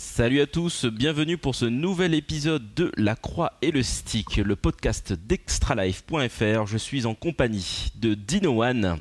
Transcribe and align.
Salut 0.00 0.40
à 0.40 0.46
tous, 0.46 0.84
bienvenue 0.84 1.38
pour 1.38 1.56
ce 1.56 1.64
nouvel 1.64 2.14
épisode 2.14 2.72
de 2.76 2.92
La 2.96 3.16
Croix 3.16 3.54
et 3.62 3.72
le 3.72 3.82
Stick, 3.82 4.36
le 4.36 4.54
podcast 4.54 5.12
d'extralife.fr. 5.12 6.66
Je 6.66 6.78
suis 6.78 7.04
en 7.04 7.16
compagnie 7.16 7.90
de 7.96 8.14
Dino 8.14 8.62
One. 8.62 9.00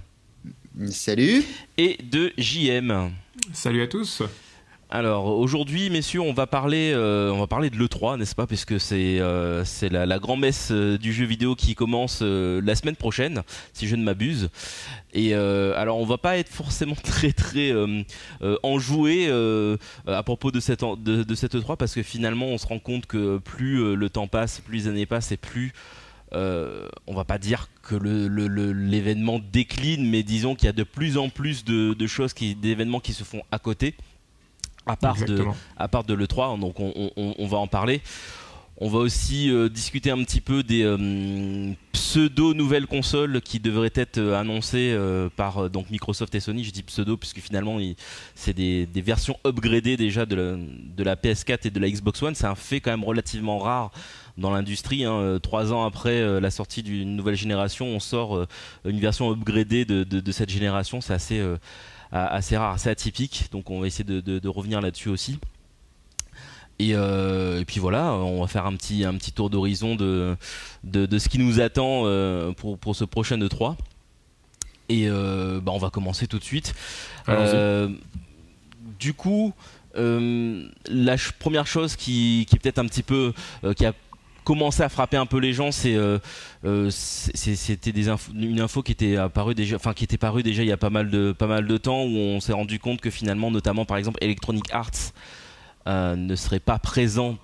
Salut. 0.90 1.44
Et 1.78 2.00
de 2.02 2.34
JM. 2.40 3.12
Salut 3.54 3.84
à 3.84 3.88
tous. 3.88 4.24
Alors 4.90 5.26
aujourd'hui, 5.26 5.90
messieurs, 5.90 6.22
on 6.22 6.32
va 6.32 6.48
parler, 6.48 6.94
euh, 6.94 7.30
on 7.30 7.40
va 7.40 7.48
parler 7.48 7.70
de 7.70 7.76
l'E3, 7.76 8.18
n'est-ce 8.18 8.36
pas 8.36 8.48
Puisque 8.48 8.80
c'est 8.80 9.18
euh, 9.20 9.66
la, 9.92 10.18
grand-messe 10.18 10.70
euh, 10.72 10.98
du 10.98 11.12
jeu 11.12 11.26
vidéo 11.26 11.56
qui 11.56 11.76
commence 11.76 12.22
la 12.22 12.74
semaine 12.74 12.96
prochaine, 12.96 13.44
si 13.74 13.86
je 13.90 13.98
ne 13.98 14.04
m'abuse. 14.04 14.50
Et 15.14 15.34
alors, 15.34 15.98
on 15.98 16.06
va 16.06 16.18
pas 16.18 16.38
être 16.38 16.50
forcément 16.50 16.96
très 17.04 17.34
très 17.34 17.74
enjoué 18.64 19.30
à 20.08 20.24
propos 20.24 20.52
de 20.52 20.62
cette 20.62 20.86
de, 21.04 21.36
cette 21.36 21.56
E3 21.56 21.76
parce 21.76 21.94
que 21.94 22.04
finalement, 22.04 22.46
on 22.46 22.58
se 22.58 22.68
rend 22.68 22.80
compte 22.80 23.08
que 23.08 23.40
plus 23.40 23.96
le 23.96 24.10
temps 24.10 24.28
passe, 24.28 24.62
plus 24.62 24.78
les 24.78 24.88
années 24.88 25.06
passent 25.06 25.34
et 25.34 25.38
plus 25.38 25.74
on 26.32 27.14
va 27.14 27.26
pas 27.26 27.40
dire 27.40 27.68
que 27.82 27.96
l'événement 27.96 29.40
décline, 29.52 30.10
mais 30.10 30.24
disons 30.24 30.56
qu'il 30.56 30.68
y 30.68 30.70
a 30.70 30.74
de 30.74 30.84
plus 30.84 31.18
en 31.18 31.28
plus 31.28 31.66
de, 31.66 31.94
de 31.94 32.08
choses, 32.08 32.34
d'événements 32.34 33.02
qui 33.02 33.14
se 33.14 33.26
font 33.26 33.42
à 33.52 33.60
côté 33.60 33.96
à 34.88 34.96
part 34.96 35.16
de 35.16 35.46
à 35.78 35.88
part 35.88 36.04
de 36.04 36.14
l'E3, 36.14 36.60
donc 36.60 36.80
on, 36.80 37.48
va 37.48 37.58
en 37.58 37.68
parler. 37.68 38.02
On 38.80 38.90
va 38.90 39.00
aussi 39.00 39.50
euh, 39.50 39.70
discuter 39.70 40.12
un 40.12 40.24
petit 40.24 40.40
peu 40.40 40.62
des 40.62 40.84
euh, 40.84 41.74
pseudo 41.94 42.54
nouvelles 42.54 42.86
consoles 42.86 43.42
qui 43.42 43.60
devraient 43.60 43.92
être 43.96 44.20
euh, 44.20 44.40
annoncées 44.40 44.96
par 45.36 45.70
donc 45.70 45.90
Microsoft 45.90 46.36
et 46.36 46.40
Sony. 46.40 46.64
Je 46.64 46.72
dis 46.72 46.84
pseudo 46.84 47.18
puisque 47.18 47.40
finalement 47.40 47.80
c'est 48.36 48.54
des, 48.54 48.88
versions 49.02 49.36
upgradées 49.46 49.98
déjà 49.98 50.28
de 50.28 50.36
la, 51.00 51.16
PS4 51.16 51.68
et 51.68 51.72
de 51.72 51.80
la 51.80 51.90
Xbox 51.90 52.22
One. 52.22 52.36
C'est 52.36 52.46
un 52.46 52.56
fait 52.56 52.80
quand 52.80 52.92
même 52.92 53.04
relativement 53.04 53.58
rare 53.58 53.92
dans 54.38 54.52
l'industrie. 54.52 55.06
Hein. 55.06 55.40
Trois 55.42 55.74
ans 55.74 55.84
après 55.84 56.40
la 56.40 56.52
sortie 56.52 56.84
d'une 56.84 57.16
nouvelle 57.16 57.36
génération, 57.36 57.88
on 57.88 58.00
sort 58.00 58.46
une 58.86 59.00
version 59.00 59.32
upgradée 59.32 59.86
de, 59.86 60.04
de 60.04 60.32
cette 60.32 60.52
génération. 60.52 61.02
C'est 61.02 61.14
assez 61.14 61.44
assez 62.12 62.58
rare, 62.58 62.74
assez 62.74 62.90
atypique. 62.90 63.48
Donc 63.52 63.70
on 63.70 63.82
va 63.82 63.88
essayer 63.88 64.04
de, 64.04 64.48
revenir 64.48 64.82
là-dessus 64.82 65.10
aussi. 65.10 65.40
Euh, 66.82 67.60
et, 67.60 67.66
puis 67.66 67.80
voilà, 67.80 68.14
on 68.14 68.42
va 68.42 68.48
faire 68.48 68.66
un 68.66 68.76
petit, 68.76 69.04
un 69.04 69.16
petit 69.16 69.32
tour 69.32 69.50
d'horizon 69.50 69.96
de, 69.96 70.36
de, 70.84 71.18
ce 71.18 71.28
qui 71.30 71.40
nous 71.40 71.60
attend 71.60 72.04
euh, 72.06 72.52
pour, 72.52 72.78
pour 72.78 72.96
ce 72.96 73.04
prochain 73.04 73.38
E3. 73.38 73.76
Et 74.90 75.10
euh, 75.10 75.60
bah 75.60 75.74
on 75.74 75.80
va 75.80 75.90
commencer 75.90 76.28
tout 76.28 76.40
de 76.40 76.44
suite. 76.44 76.74
du 79.00 79.14
coup, 79.14 79.54
la 79.96 81.16
première 81.40 81.68
chose 81.68 81.96
qui, 81.96 82.46
qui 82.48 82.56
est 82.56 82.60
peut-être 82.60 82.80
un 82.80 82.86
petit 82.86 83.04
peu 83.04 83.34
qui 83.76 83.86
a 83.86 83.94
commencé 84.48 84.82
à 84.82 84.88
frapper 84.88 85.18
un 85.18 85.26
peu 85.26 85.40
les 85.40 85.52
gens, 85.52 85.74
c'est 85.74 85.96
euh, 85.96 86.20
euh, 86.64 86.88
c'était 86.90 87.92
des 87.92 88.08
une 88.34 88.62
info 88.62 88.82
qui 88.82 88.94
était 88.94 89.18
apparue 89.18 89.56
déjà, 89.56 89.76
enfin 89.76 89.92
qui 89.92 90.06
était 90.06 90.18
parue 90.18 90.42
déjà 90.42 90.64
il 90.64 90.70
y 90.70 90.72
a 90.72 90.78
pas 90.78 90.90
mal 90.90 91.10
de 91.10 91.34
pas 91.34 91.48
mal 91.48 91.68
de 91.68 91.78
temps 91.78 92.06
où 92.06 92.16
on 92.16 92.40
s'est 92.40 92.54
rendu 92.54 92.80
compte 92.80 93.02
que 93.02 93.10
finalement, 93.10 93.52
notamment 93.52 93.84
par 93.84 93.98
exemple 93.98 94.20
Electronic 94.22 94.72
Arts 94.72 95.12
euh, 95.88 96.16
ne 96.16 96.34
serait 96.38 96.62
pas 96.62 96.80
présent 96.80 97.38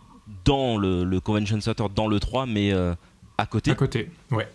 dans 0.45 0.77
le, 0.77 1.19
Convention 1.19 1.59
Center, 1.59 1.87
dans 1.93 2.07
le 2.07 2.21
3, 2.21 2.45
mais 2.45 2.71
à 2.71 3.45
côté. 3.47 3.71
À 3.71 3.75
côté, 3.75 4.09
ouais. 4.31 4.47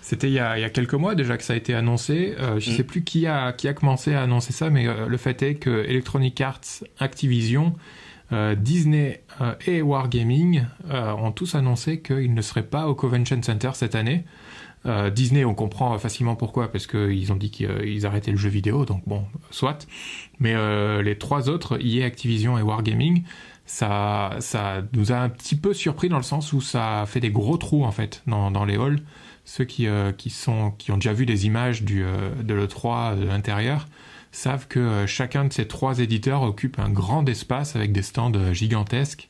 C'était 0.00 0.28
il, 0.28 0.34
y 0.34 0.38
a 0.38 0.70
quelques 0.70 0.94
mois 0.94 1.14
déjà 1.14 1.36
que 1.36 1.44
ça 1.44 1.52
a 1.52 1.56
été 1.56 1.74
annoncé. 1.74 2.34
je 2.38 2.44
ne 2.44 2.56
mm. 2.56 2.76
sais 2.78 2.84
plus 2.84 3.04
qui 3.04 3.26
a, 3.26 3.52
qui 3.52 3.68
a 3.68 3.74
commencé 3.74 4.14
à 4.14 4.22
annoncer 4.22 4.54
ça, 4.54 4.70
mais 4.70 4.86
le 5.06 5.16
fait 5.18 5.42
est 5.42 5.56
que 5.56 5.84
Electronic 5.84 6.40
Arts, 6.40 6.82
Activision 6.98 7.74
euh, 8.34 8.54
Disney 8.54 9.22
euh, 9.40 9.54
et 9.66 9.80
Wargaming 9.80 10.66
euh, 10.90 11.12
ont 11.12 11.30
tous 11.30 11.54
annoncé 11.54 12.00
qu'ils 12.00 12.34
ne 12.34 12.42
seraient 12.42 12.66
pas 12.66 12.88
au 12.88 12.94
Convention 12.94 13.40
Center 13.42 13.70
cette 13.74 13.94
année. 13.94 14.24
Disney, 15.14 15.46
on 15.46 15.54
comprend 15.54 15.98
facilement 15.98 16.36
pourquoi, 16.36 16.70
parce 16.70 16.86
qu'ils 16.86 17.32
ont 17.32 17.36
dit 17.36 17.50
qu'ils 17.50 18.04
arrêtaient 18.04 18.32
le 18.32 18.36
jeu 18.36 18.50
vidéo, 18.50 18.84
donc 18.84 19.02
bon, 19.06 19.24
soit. 19.50 19.86
Mais 20.40 20.54
les 21.02 21.16
trois 21.16 21.48
autres, 21.48 21.78
EA, 21.82 22.04
Activision 22.04 22.58
et 22.58 22.60
Wargaming, 22.60 23.22
ça, 23.64 24.36
ça 24.40 24.82
nous 24.92 25.10
a 25.10 25.16
un 25.16 25.30
petit 25.30 25.56
peu 25.56 25.72
surpris 25.72 26.10
dans 26.10 26.18
le 26.18 26.22
sens 26.22 26.52
où 26.52 26.60
ça 26.60 27.00
a 27.00 27.06
fait 27.06 27.20
des 27.20 27.30
gros 27.30 27.56
trous 27.56 27.82
en 27.82 27.92
fait 27.92 28.22
dans, 28.26 28.66
les 28.66 28.74
halls. 28.74 29.00
Ceux 29.46 29.64
qui, 29.64 29.88
ont 29.88 30.74
déjà 30.96 31.14
vu 31.14 31.24
des 31.24 31.46
images 31.46 31.82
de 31.82 32.04
l'E3 32.46 33.18
de 33.18 33.24
l'intérieur, 33.24 33.86
savent 34.34 34.66
que 34.68 34.80
euh, 34.80 35.06
chacun 35.06 35.44
de 35.44 35.52
ces 35.52 35.66
trois 35.66 36.00
éditeurs 36.00 36.42
occupe 36.42 36.78
un 36.78 36.90
grand 36.90 37.26
espace 37.28 37.76
avec 37.76 37.92
des 37.92 38.02
stands 38.02 38.32
euh, 38.34 38.52
gigantesques 38.52 39.28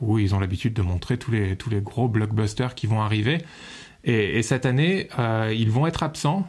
où 0.00 0.18
ils 0.18 0.34
ont 0.34 0.40
l'habitude 0.40 0.74
de 0.74 0.82
montrer 0.82 1.18
tous 1.18 1.30
les, 1.30 1.56
tous 1.56 1.70
les 1.70 1.80
gros 1.80 2.08
blockbusters 2.08 2.74
qui 2.74 2.86
vont 2.86 3.00
arriver. 3.00 3.38
Et, 4.06 4.42
cette 4.42 4.66
année, 4.66 5.08
euh, 5.18 5.54
ils 5.56 5.70
vont 5.70 5.86
être 5.86 6.02
absents. 6.02 6.46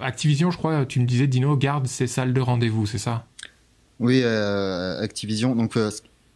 Activision, 0.00 0.52
je 0.52 0.58
crois, 0.58 0.86
tu 0.86 1.00
me 1.00 1.04
disais, 1.04 1.26
Dino, 1.26 1.56
garde 1.56 1.88
ses 1.88 2.06
salles 2.06 2.32
de 2.32 2.40
rendez-vous, 2.40 2.86
c'est 2.86 2.98
ça? 2.98 3.26
Oui, 3.98 4.22
Activision. 4.22 5.56
Donc 5.56 5.76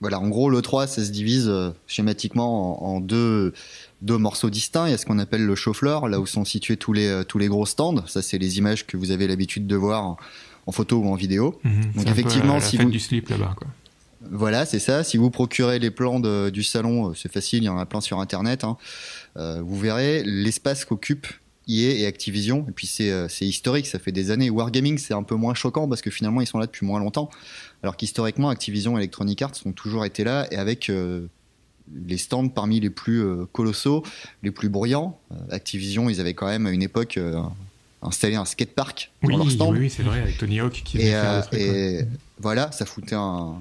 voilà, 0.00 0.18
en 0.18 0.28
gros, 0.28 0.50
le 0.50 0.60
3, 0.60 0.88
ça 0.88 1.04
se 1.04 1.12
divise 1.12 1.52
schématiquement 1.86 2.84
en, 2.84 3.00
deux, 3.00 3.52
deux 4.02 4.18
morceaux 4.18 4.50
distincts. 4.50 4.88
Il 4.88 4.90
y 4.90 4.94
a 4.94 4.98
ce 4.98 5.06
qu'on 5.06 5.20
appelle 5.20 5.46
le 5.46 5.54
floor, 5.54 6.08
là 6.08 6.18
où 6.18 6.26
sont 6.26 6.44
situés 6.44 6.78
tous 6.78 6.94
les, 6.94 7.22
tous 7.28 7.38
les 7.38 7.46
gros 7.46 7.66
stands. 7.66 8.04
Ça, 8.08 8.20
c'est 8.20 8.38
les 8.38 8.58
images 8.58 8.88
que 8.88 8.96
vous 8.96 9.12
avez 9.12 9.28
l'habitude 9.28 9.68
de 9.68 9.76
voir 9.76 10.16
en 10.68 10.72
photo 10.72 10.98
ou 10.98 11.08
en 11.08 11.14
vidéo. 11.14 11.58
Mhm. 11.64 11.92
Donc 11.96 12.08
effectivement, 12.08 12.60
si 12.60 12.76
vous 12.76 12.90
du 12.90 13.00
slip 13.00 13.30
là-bas, 13.30 13.54
quoi. 13.56 13.66
Voilà, 14.30 14.66
c'est 14.66 14.80
ça. 14.80 15.02
Si 15.02 15.16
vous 15.16 15.30
procurez 15.30 15.78
les 15.78 15.90
plans 15.90 16.20
du 16.20 16.62
salon, 16.62 17.10
euh, 17.10 17.14
c'est 17.14 17.32
facile, 17.32 17.62
il 17.62 17.66
y 17.66 17.68
en 17.70 17.78
a 17.78 17.86
plein 17.86 18.00
sur 18.00 18.20
Internet. 18.20 18.64
Hein. 18.64 18.76
Euh, 19.36 19.62
vous 19.62 19.78
verrez 19.78 20.22
l'espace 20.24 20.84
qu'occupent 20.84 21.28
EA 21.68 22.00
et 22.00 22.06
Activision. 22.06 22.66
Et 22.68 22.72
puis 22.72 22.90
euh, 23.00 23.28
c'est 23.28 23.46
historique, 23.46 23.86
ça 23.86 23.98
fait 23.98 24.12
des 24.12 24.30
années. 24.30 24.50
Wargaming, 24.50 24.98
c'est 24.98 25.14
un 25.14 25.22
peu 25.22 25.36
moins 25.36 25.54
choquant 25.54 25.88
parce 25.88 26.02
que 26.02 26.10
finalement, 26.10 26.42
ils 26.42 26.46
sont 26.46 26.58
là 26.58 26.66
depuis 26.66 26.84
moins 26.84 27.00
longtemps. 27.00 27.30
Alors 27.82 27.96
qu'historiquement, 27.96 28.50
Activision 28.50 28.98
et 28.98 29.00
Electronic 29.00 29.40
Arts 29.40 29.54
ont 29.64 29.72
toujours 29.72 30.04
été 30.04 30.24
là 30.24 30.46
et 30.50 30.56
avec 30.56 30.90
les 30.90 32.18
stands 32.18 32.48
parmi 32.48 32.80
les 32.80 32.90
plus 32.90 33.24
colossaux, 33.52 34.02
les 34.42 34.50
plus 34.50 34.68
bruyants. 34.68 35.18
Activision, 35.50 36.10
ils 36.10 36.20
avaient 36.20 36.34
quand 36.34 36.48
même 36.48 36.66
à 36.66 36.70
une 36.70 36.82
époque 36.82 37.18
installer 38.02 38.36
un 38.36 38.44
skatepark 38.44 39.10
oui, 39.22 39.32
dans 39.32 39.38
leur 39.38 39.50
stand. 39.50 39.76
Oui, 39.76 39.90
c'est 39.90 40.02
vrai, 40.02 40.20
avec 40.20 40.38
Tony 40.38 40.60
Hawk 40.60 40.82
qui 40.84 41.00
et, 41.00 41.14
euh, 41.14 41.42
et 41.52 42.00
voilà, 42.40 42.70
ça 42.72 42.84
foutait 42.84 43.16
un, 43.16 43.56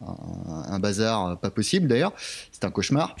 un, 0.00 0.78
bazar 0.78 1.38
pas 1.38 1.50
possible 1.50 1.88
d'ailleurs. 1.88 2.12
C'était 2.52 2.66
un 2.66 2.70
cauchemar. 2.70 3.16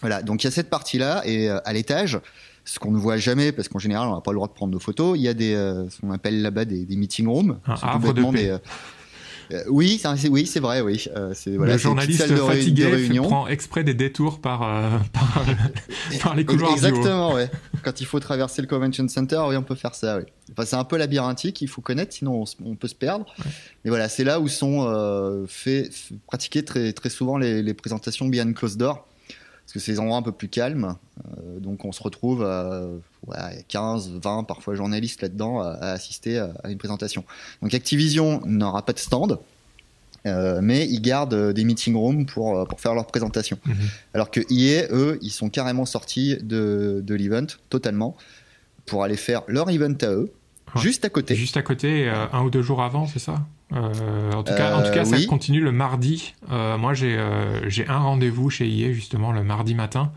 Voilà, 0.00 0.22
donc 0.22 0.42
il 0.42 0.46
y 0.46 0.48
a 0.48 0.50
cette 0.50 0.70
partie-là 0.70 1.22
et 1.26 1.48
euh, 1.50 1.58
à 1.64 1.72
l'étage, 1.72 2.18
ce 2.64 2.78
qu'on 2.78 2.90
ne 2.90 2.98
voit 2.98 3.18
jamais 3.18 3.52
parce 3.52 3.68
qu'en 3.68 3.78
général 3.78 4.08
on 4.08 4.14
n'a 4.14 4.20
pas 4.22 4.30
le 4.30 4.36
droit 4.36 4.48
de 4.48 4.54
prendre 4.54 4.72
nos 4.72 4.78
photos, 4.78 5.18
il 5.18 5.22
y 5.22 5.28
a 5.28 5.34
des, 5.34 5.54
euh, 5.54 5.88
ce 5.90 6.00
qu'on 6.00 6.10
appelle 6.10 6.40
là-bas 6.40 6.64
des, 6.64 6.84
des, 6.86 6.96
meeting 6.96 7.26
rooms. 7.26 7.58
Un 7.66 7.74
arbre 7.74 8.14
de 8.14 8.22
paix. 8.32 8.58
Euh, 9.52 9.64
oui, 9.68 10.00
c'est 10.02 10.28
oui, 10.28 10.46
c'est 10.46 10.60
vrai, 10.60 10.80
oui. 10.80 11.06
Euh, 11.16 11.32
c'est 11.34 11.56
voilà, 11.56 11.72
le 11.72 11.78
journaliste 11.78 12.28
de 12.28 12.36
fatigué 12.36 12.86
réunion. 12.86 13.24
prend 13.24 13.48
exprès 13.48 13.84
des 13.84 13.94
détours 13.94 14.40
par 14.40 14.62
euh, 14.62 14.98
par, 15.12 15.44
par, 16.22 16.36
les 16.36 16.44
couloirs 16.44 16.72
Exactement, 16.72 17.34
ouais. 17.34 17.50
Quand 17.82 18.00
il 18.00 18.06
faut 18.06 18.20
traverser 18.20 18.62
le 18.62 18.68
convention 18.68 19.06
center, 19.08 19.42
oui, 19.48 19.56
on 19.56 19.62
peut 19.62 19.74
faire 19.74 19.94
ça. 19.94 20.18
Oui. 20.18 20.24
Enfin, 20.52 20.64
c'est 20.64 20.76
un 20.76 20.84
peu 20.84 20.96
labyrinthique, 20.96 21.60
il 21.62 21.68
faut 21.68 21.80
connaître, 21.80 22.12
sinon 22.12 22.44
on, 22.64 22.74
peut 22.74 22.88
se 22.88 22.94
perdre. 22.94 23.26
Mais 23.84 23.90
voilà, 23.90 24.08
c'est 24.08 24.24
là 24.24 24.40
où 24.40 24.48
sont 24.48 25.46
fait, 25.48 25.90
pratiquées 26.26 26.64
très 26.64 26.92
très 26.92 27.08
souvent 27.08 27.38
les, 27.38 27.62
les 27.62 27.74
présentations 27.74 28.26
behind 28.26 28.54
closed 28.54 28.78
door 28.78 29.06
parce 29.70 29.74
que 29.74 29.78
c'est 29.78 29.92
des 29.92 30.00
endroits 30.00 30.18
un 30.18 30.22
peu 30.22 30.32
plus 30.32 30.48
calmes. 30.48 30.96
Euh, 31.50 31.60
donc 31.60 31.84
on 31.84 31.92
se 31.92 32.02
retrouve 32.02 32.44
à 32.44 32.82
ouais, 33.26 33.64
15, 33.68 34.12
20 34.22 34.44
parfois 34.44 34.74
journalistes 34.74 35.22
là-dedans 35.22 35.60
à, 35.60 35.72
assister 35.72 36.38
à, 36.38 36.52
une 36.68 36.78
présentation. 36.78 37.24
Donc 37.62 37.74
Activision 37.74 38.40
n'aura 38.46 38.84
pas 38.84 38.92
de 38.92 38.98
stand. 38.98 39.38
Euh, 40.26 40.60
mais 40.62 40.86
ils 40.86 41.00
gardent 41.00 41.52
des 41.54 41.64
meeting 41.64 41.96
rooms 41.96 42.26
pour, 42.26 42.68
pour 42.68 42.78
faire 42.78 42.94
leur 42.94 43.06
présentation. 43.06 43.58
Mhm. 43.64 43.74
Alors 44.12 44.30
que 44.30 44.40
EA, 44.52 44.86
eux, 44.90 45.18
ils 45.22 45.30
sont 45.30 45.48
carrément 45.48 45.86
sortis 45.86 46.36
de, 46.42 47.02
de 47.02 47.14
l'event 47.14 47.46
totalement 47.70 48.16
pour 48.84 49.02
aller 49.02 49.16
faire 49.16 49.42
leur 49.46 49.70
event 49.70 49.96
à 50.02 50.10
eux, 50.10 50.30
juste 50.76 51.04
à 51.04 51.08
côté. 51.08 51.34
Juste 51.34 51.56
à 51.56 51.62
côté, 51.62 52.08
euh, 52.08 52.26
un 52.32 52.42
ou 52.42 52.50
deux 52.50 52.62
jours 52.62 52.82
avant, 52.82 53.06
c'est 53.06 53.18
ça? 53.18 53.46
Euh, 53.72 54.32
en 54.32 54.42
tout 54.42 54.54
cas, 54.54 54.76
en 54.76 54.82
tout 54.82 54.92
cas, 54.92 55.04
ça 55.04 55.16
euh, 55.16 55.26
continue 55.26 55.60
le 55.60 55.72
mardi. 55.72 56.34
Euh, 56.50 56.76
moi, 56.76 56.92
j'ai 56.94 57.18
j'ai 57.68 57.86
un 57.88 57.98
rendez-vous 57.98 58.50
chez 58.50 58.66
IE 58.66 58.92
justement 58.92 59.32
le 59.32 59.44
mardi 59.44 59.74
matin, 59.74 60.12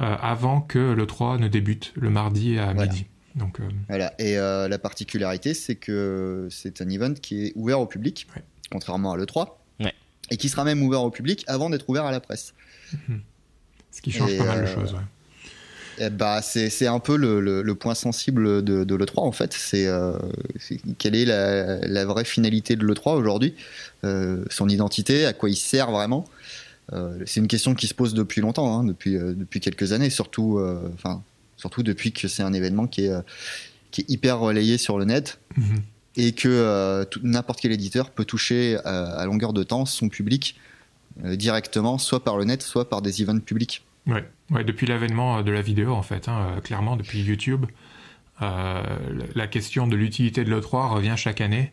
avant 0.00 0.60
que 0.60 0.78
le 0.78 1.06
3 1.06 1.38
ne 1.38 1.48
débute, 1.48 1.92
le 1.94 2.10
mardi 2.10 2.58
à 2.58 2.74
midi. 2.74 3.06
Donc, 3.36 3.60
Voilà. 3.88 4.12
Et 4.18 4.36
la 4.36 4.78
particularité, 4.78 5.54
c'est 5.54 5.76
que 5.76 6.48
c'est 6.50 6.80
un 6.80 6.88
event 6.88 7.14
qui 7.14 7.46
est 7.46 7.52
ouvert 7.54 7.80
au 7.80 7.86
public, 7.86 8.26
contrairement 8.70 9.12
à 9.12 9.16
l'E3, 9.16 9.48
et 10.30 10.36
qui 10.36 10.48
sera 10.48 10.64
même 10.64 10.82
ouvert 10.82 11.02
au 11.02 11.10
public 11.10 11.44
avant 11.48 11.70
d'être 11.70 11.88
ouvert 11.88 12.04
à 12.04 12.12
la 12.12 12.20
presse. 12.20 12.54
Ce 13.90 14.00
qui 14.00 14.12
change 14.12 14.36
pas 14.38 14.44
mal 14.44 14.62
de 14.62 14.66
choses. 14.66 14.96
Eh 16.02 16.08
bah, 16.08 16.40
c'est 16.40 16.86
un 16.86 16.98
peu 16.98 17.16
le, 17.16 17.40
le, 17.40 17.74
point 17.74 17.94
sensible 17.94 18.64
de, 18.64 18.84
de 18.84 18.94
l'E3 18.94 19.20
en 19.20 19.32
fait. 19.32 19.52
C'est 19.52 19.86
euh, 19.86 20.14
quelle 20.96 21.14
est 21.14 21.26
la, 21.26 21.76
la, 21.86 22.06
vraie 22.06 22.24
finalité 22.24 22.74
de 22.74 22.86
l'E3 22.86 23.16
aujourd'hui 23.16 23.54
euh, 24.04 24.42
Son 24.48 24.70
identité, 24.70 25.26
à 25.26 25.34
quoi 25.34 25.50
il 25.50 25.56
sert 25.56 25.90
vraiment 25.90 26.24
euh, 26.24 26.39
C'est 27.26 27.40
une 27.40 27.48
question 27.48 27.74
qui 27.74 27.86
se 27.86 27.94
pose 27.94 28.14
depuis 28.14 28.40
longtemps, 28.40 28.78
hein, 28.78 28.84
depuis, 28.84 29.16
euh, 29.16 29.32
depuis 29.34 29.60
quelques 29.60 29.92
années, 29.92 30.10
surtout, 30.10 30.58
euh, 30.58 30.90
enfin, 30.94 31.22
surtout 31.56 31.82
depuis 31.82 32.12
que 32.12 32.26
c'est 32.26 32.42
un 32.42 32.52
événement 32.52 32.86
qui 32.86 33.06
est, 33.06 33.12
qui 33.90 34.02
est 34.02 34.10
hyper 34.10 34.38
relayé 34.38 34.78
sur 34.78 34.98
le 34.98 35.04
net. 35.04 35.40
Mm-hmm. 35.58 35.80
Et 36.16 36.32
que 36.32 37.06
n'importe 37.22 37.60
quel 37.60 37.70
éditeur 37.70 38.10
peut 38.10 38.24
toucher 38.24 38.76
à, 38.84 39.24
longueur 39.26 39.52
de 39.52 39.62
temps 39.62 39.86
son 39.86 40.08
public 40.08 40.56
directement, 41.24 41.98
soit 41.98 42.24
par 42.24 42.36
le 42.36 42.44
net, 42.44 42.62
soit 42.62 42.90
par 42.90 43.00
des 43.00 43.22
events 43.22 43.38
publics. 43.38 43.84
Ouais. 44.08 44.24
Ouais, 44.50 44.64
depuis 44.64 44.86
l'avènement 44.86 45.38
euh, 45.38 45.42
de 45.42 45.50
la 45.50 45.62
vidéo, 45.62 45.92
en 45.92 46.02
fait, 46.02 46.28
hein, 46.28 46.54
euh, 46.56 46.60
clairement, 46.60 46.96
depuis 46.96 47.22
YouTube, 47.22 47.66
euh, 48.42 48.82
la 49.34 49.46
question 49.46 49.86
de 49.86 49.96
l'utilité 49.96 50.44
de 50.44 50.50
l'E3 50.50 50.88
revient 50.88 51.14
chaque 51.16 51.40
année. 51.40 51.72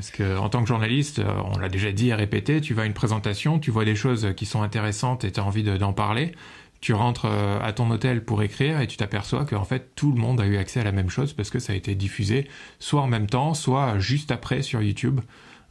Parce 0.00 0.10
que, 0.10 0.38
en 0.38 0.48
tant 0.48 0.62
que 0.62 0.68
journaliste, 0.68 1.20
euh, 1.20 1.32
on 1.44 1.58
l'a 1.58 1.68
déjà 1.68 1.92
dit 1.92 2.08
et 2.08 2.14
répété, 2.14 2.60
tu 2.60 2.74
vas 2.74 2.82
à 2.82 2.86
une 2.86 2.94
présentation, 2.94 3.58
tu 3.58 3.70
vois 3.70 3.84
des 3.84 3.94
choses 3.94 4.32
qui 4.36 4.46
sont 4.46 4.62
intéressantes 4.62 5.24
et 5.24 5.30
tu 5.30 5.40
as 5.40 5.44
envie 5.44 5.62
d'en 5.62 5.92
parler. 5.92 6.32
Tu 6.80 6.94
rentres 6.94 7.26
à 7.26 7.72
ton 7.74 7.90
hôtel 7.90 8.24
pour 8.24 8.42
écrire 8.42 8.80
et 8.80 8.86
tu 8.86 8.96
t'aperçois 8.96 9.44
qu'en 9.44 9.64
fait 9.64 9.94
tout 9.96 10.12
le 10.12 10.18
monde 10.18 10.40
a 10.40 10.46
eu 10.46 10.56
accès 10.56 10.80
à 10.80 10.82
la 10.82 10.92
même 10.92 11.10
chose 11.10 11.34
parce 11.34 11.50
que 11.50 11.58
ça 11.58 11.74
a 11.74 11.76
été 11.76 11.94
diffusé 11.94 12.48
soit 12.78 13.02
en 13.02 13.06
même 13.06 13.26
temps, 13.26 13.52
soit 13.52 13.98
juste 13.98 14.30
après 14.30 14.62
sur 14.62 14.80
YouTube. 14.80 15.20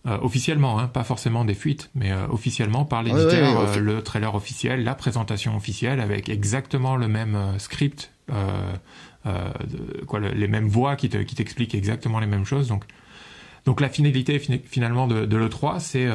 Euh, 0.06 0.18
officiellement, 0.22 0.80
hein, 0.80 0.88
pas 0.88 1.04
forcément 1.04 1.44
des 1.44 1.54
fuites, 1.54 1.90
mais 1.94 2.14
euh, 2.14 2.26
officiellement 2.30 2.86
par 2.86 3.04
l'éditeur, 3.04 3.60
euh, 3.60 3.80
le 3.80 4.02
trailer 4.02 4.34
officiel, 4.34 4.86
la 4.86 4.96
présentation 4.96 5.58
officielle 5.58 6.00
avec 6.00 6.30
exactement 6.30 6.96
le 6.96 7.10
même 7.10 7.38
script, 7.58 8.14
quoi, 10.08 10.20
les 10.22 10.48
mêmes 10.48 10.70
voix 10.70 10.96
qui 10.96 11.10
t'expliquent 11.10 11.76
exactement 11.76 12.22
les 12.22 12.28
mêmes 12.28 12.46
choses. 12.46 12.70
Donc, 12.70 12.86
donc 13.70 13.82
la 13.82 13.90
finalité 13.90 14.40
finalement 14.40 15.06
de, 15.06 15.28
de 15.28 15.38
l'E3, 15.38 15.80
c'est 15.80 16.08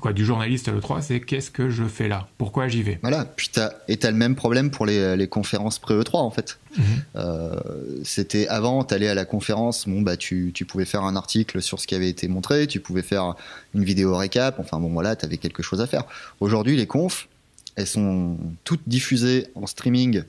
quoi, 0.00 0.14
du 0.14 0.24
journaliste 0.24 0.66
à 0.66 0.72
l'E3, 0.72 1.02
c'est 1.02 1.20
qu'est-ce 1.20 1.50
que 1.50 1.68
je 1.68 1.84
fais 1.84 2.08
là? 2.08 2.26
Pourquoi 2.38 2.68
j'y 2.68 2.82
vais? 2.82 2.98
Voilà, 3.02 3.26
puis 3.26 3.50
t'as, 3.52 3.72
et 3.86 3.98
t'as 3.98 4.10
le 4.10 4.16
même 4.16 4.34
problème 4.34 4.70
pour 4.70 4.86
les, 4.86 5.14
les 5.14 5.28
conférences 5.28 5.78
pré-E3 5.78 6.16
en 6.16 6.30
fait. 6.30 6.58
Mhm. 6.78 6.84
Euh, 7.16 7.60
c'était 8.02 8.48
avant, 8.48 8.82
t'allais 8.82 9.08
à 9.08 9.14
la 9.14 9.26
conférence, 9.26 9.86
bon 9.86 10.00
bah 10.00 10.16
tu, 10.16 10.52
tu 10.54 10.64
pouvais 10.64 10.86
faire 10.86 11.02
un 11.02 11.16
article 11.16 11.60
sur 11.60 11.80
ce 11.80 11.86
qui 11.86 11.94
avait 11.94 12.08
été 12.08 12.28
montré, 12.28 12.66
tu 12.66 12.80
pouvais 12.80 13.02
faire 13.02 13.34
une 13.74 13.84
vidéo 13.84 14.16
récap, 14.16 14.58
enfin 14.58 14.80
bon 14.80 14.88
voilà, 14.88 15.16
t'avais 15.16 15.36
quelque 15.36 15.62
chose 15.62 15.82
à 15.82 15.86
faire. 15.86 16.04
Aujourd'hui, 16.40 16.78
les 16.78 16.86
confs, 16.86 17.28
elles 17.76 17.86
sont 17.86 18.38
toutes 18.64 18.88
diffusées 18.88 19.48
en 19.54 19.66
streaming 19.66 20.22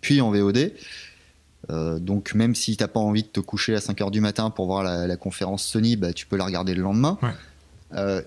puis 0.00 0.20
en 0.20 0.30
VOD. 0.30 0.70
Euh, 1.70 1.98
donc 1.98 2.34
même 2.34 2.54
si 2.54 2.76
t'as 2.76 2.88
pas 2.88 3.00
envie 3.00 3.22
de 3.22 3.28
te 3.28 3.40
coucher 3.40 3.74
à 3.74 3.78
5h 3.78 4.10
du 4.10 4.20
matin 4.20 4.50
pour 4.50 4.66
voir 4.66 4.82
la, 4.82 5.06
la 5.06 5.16
conférence 5.16 5.64
Sony, 5.64 5.96
bah, 5.96 6.12
tu 6.12 6.26
peux 6.26 6.36
la 6.36 6.44
regarder 6.44 6.74
le 6.74 6.82
lendemain. 6.82 7.18
Ouais. 7.22 7.30
Euh, 7.94 8.22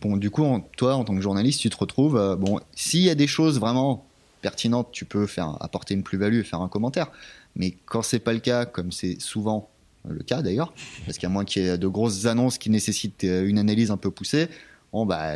bon, 0.00 0.16
du 0.16 0.30
coup, 0.30 0.44
toi, 0.76 0.96
en 0.96 1.04
tant 1.04 1.14
que 1.14 1.20
journaliste, 1.20 1.60
tu 1.60 1.70
te 1.70 1.76
retrouves. 1.76 2.16
Euh, 2.16 2.36
bon, 2.36 2.60
s'il 2.74 3.02
y 3.02 3.10
a 3.10 3.14
des 3.14 3.26
choses 3.26 3.60
vraiment 3.60 4.06
pertinentes, 4.42 4.88
tu 4.92 5.04
peux 5.04 5.26
faire 5.26 5.56
apporter 5.60 5.94
une 5.94 6.02
plus-value 6.02 6.40
et 6.40 6.44
faire 6.44 6.60
un 6.60 6.68
commentaire. 6.68 7.10
Mais 7.56 7.74
quand 7.86 8.02
c'est 8.02 8.20
pas 8.20 8.32
le 8.32 8.40
cas, 8.40 8.64
comme 8.64 8.92
c'est 8.92 9.20
souvent 9.20 9.68
le 10.08 10.22
cas 10.22 10.40
d'ailleurs, 10.40 10.72
parce 11.04 11.18
qu'à 11.18 11.28
moins 11.28 11.44
qu'il 11.44 11.62
y 11.62 11.66
ait 11.66 11.76
de 11.76 11.88
grosses 11.88 12.24
annonces 12.24 12.56
qui 12.56 12.70
nécessitent 12.70 13.22
une 13.22 13.58
analyse 13.58 13.90
un 13.90 13.98
peu 13.98 14.10
poussée, 14.10 14.48
bon 14.92 15.04
bah 15.04 15.34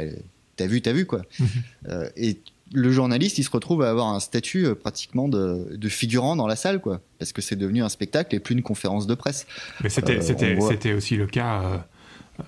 t'as 0.57 0.67
vu, 0.67 0.81
t'as 0.81 0.93
vu 0.93 1.05
quoi. 1.05 1.21
Mhm. 1.39 2.09
Et 2.17 2.39
le 2.75 2.91
journaliste, 2.91 3.39
il 3.39 3.45
se 3.45 3.51
retrouve 3.51 3.83
à 3.83 3.91
avoir 3.91 4.09
un 4.09 4.21
statut 4.21 4.75
pratiquement 4.75 5.29
de, 5.29 5.89
figurant 5.89 6.37
dans 6.37 6.47
la 6.47 6.57
salle, 6.57 6.81
quoi, 6.81 7.01
parce 7.19 7.33
que 7.33 7.41
c'est 7.41 7.57
devenu 7.57 7.83
un 7.83 7.89
spectacle 7.89 8.35
et 8.35 8.41
plus 8.41 8.55
une 8.55 8.63
conférence 8.63 9.07
de 9.07 9.15
presse. 9.15 9.47
Mais 9.83 9.89
c'était, 9.89 10.21
c'était, 10.21 10.59
c'était 10.61 10.93
aussi 10.93 11.17
le 11.17 11.27
cas 11.27 11.85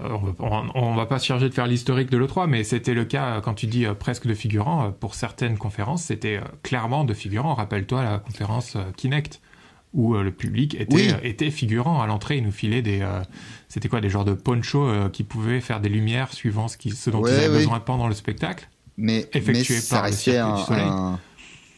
euh, 0.00 0.16
on, 0.74 0.94
va 0.94 1.06
pas 1.06 1.18
se 1.18 1.26
charger 1.26 1.48
de 1.48 1.54
faire 1.54 1.66
l'historique 1.66 2.10
de 2.10 2.18
l'E3, 2.18 2.48
mais 2.48 2.64
c'était 2.64 2.94
le 2.94 3.04
cas 3.04 3.40
quand 3.40 3.54
tu 3.54 3.66
dis 3.66 3.86
euh, 3.86 3.94
presque 3.94 4.26
de 4.26 4.34
figurants. 4.34 4.86
Euh, 4.86 4.90
pour 4.90 5.14
certaines 5.14 5.58
conférences, 5.58 6.04
c'était 6.04 6.40
clairement 6.62 7.04
de 7.04 7.14
figurants. 7.14 7.54
Rappelle-toi 7.54 8.02
la 8.02 8.18
conférence 8.18 8.76
Kinect 8.96 9.40
où 9.94 10.14
le 10.14 10.30
public 10.30 10.74
était, 10.78 11.16
était 11.22 11.50
figurant 11.50 12.02
à 12.02 12.06
l'entrée. 12.06 12.36
Ils 12.36 12.44
nous 12.44 12.52
filaient 12.52 12.82
des, 12.82 13.06
c'était 13.68 13.88
quoi, 13.88 14.02
des 14.02 14.10
genres 14.10 14.26
de 14.26 14.34
poncho 14.34 14.90
qui 15.10 15.24
pouvaient 15.24 15.62
faire 15.62 15.80
des 15.80 15.88
lumières 15.88 16.34
suivant 16.34 16.68
ce, 16.68 16.76
qui, 16.76 16.90
ce 16.90 17.08
dont 17.08 17.24
ils 17.24 17.32
avaient 17.32 17.48
besoin 17.48 17.80
pendant 17.80 18.06
le 18.06 18.14
spectacle. 18.14 18.68
Mais, 18.96 19.28
effectué 19.32 19.78
par 19.90 20.06
le 20.06 20.12
Cirque 20.12 20.56
du 20.56 20.62
Soleil. 20.64 20.90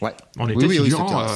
Ouais. 0.00 0.14
On 0.38 0.48
était 0.48 0.68
figurant 0.68 1.26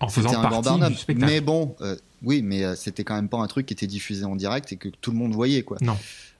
en 0.00 0.08
faisant 0.08 0.42
partie 0.42 0.90
du 0.90 0.94
spectacle. 0.94 1.30
Mais 1.30 1.40
bon, 1.40 1.74
oui, 2.22 2.42
mais 2.42 2.64
euh, 2.64 2.74
c'était 2.76 3.04
quand 3.04 3.14
même 3.14 3.28
pas 3.28 3.38
un 3.38 3.46
truc 3.46 3.66
qui 3.66 3.74
était 3.74 3.86
diffusé 3.86 4.24
en 4.24 4.36
direct 4.36 4.72
et 4.72 4.76
que 4.76 4.88
tout 4.88 5.10
le 5.10 5.16
monde 5.16 5.32
voyait, 5.32 5.62
quoi. 5.62 5.78
Non. 5.80 5.96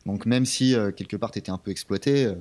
Donc 0.07 0.27
même 0.27 0.47
si 0.47 0.75
euh, 0.75 0.93
quelque 0.93 1.17
part 1.17 1.31
t'étais 1.31 1.51
un 1.51 1.59
peu 1.59 1.71
exploité, 1.71 2.27
euh, 2.27 2.35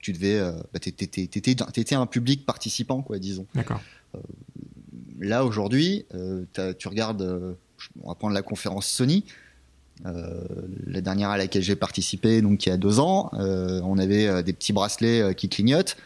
tu 0.00 0.12
devais, 0.12 0.40
bah, 0.72 0.80
t'étais 0.80 1.94
un 1.94 2.06
public 2.06 2.46
participant, 2.46 3.02
quoi, 3.02 3.18
disons. 3.18 3.46
D'accord. 3.54 3.80
là 5.20 5.44
aujourd'hui, 5.44 6.06
tu 6.52 6.88
regardes, 6.88 7.56
on 8.02 8.08
va 8.08 8.14
prendre 8.14 8.34
la 8.34 8.42
conférence 8.42 8.86
Sony. 8.86 9.24
La 10.04 11.00
dernière 11.00 11.30
à 11.30 11.38
laquelle 11.38 11.62
j'ai 11.62 11.76
participé, 11.76 12.42
donc 12.42 12.66
il 12.66 12.70
y 12.70 12.72
a 12.72 12.76
deux 12.76 12.98
ans, 12.98 13.30
on 13.32 13.98
avait 13.98 14.42
des 14.42 14.52
petits 14.52 14.72
bracelets 14.72 15.34
qui 15.34 15.48
clignotent. 15.48 15.96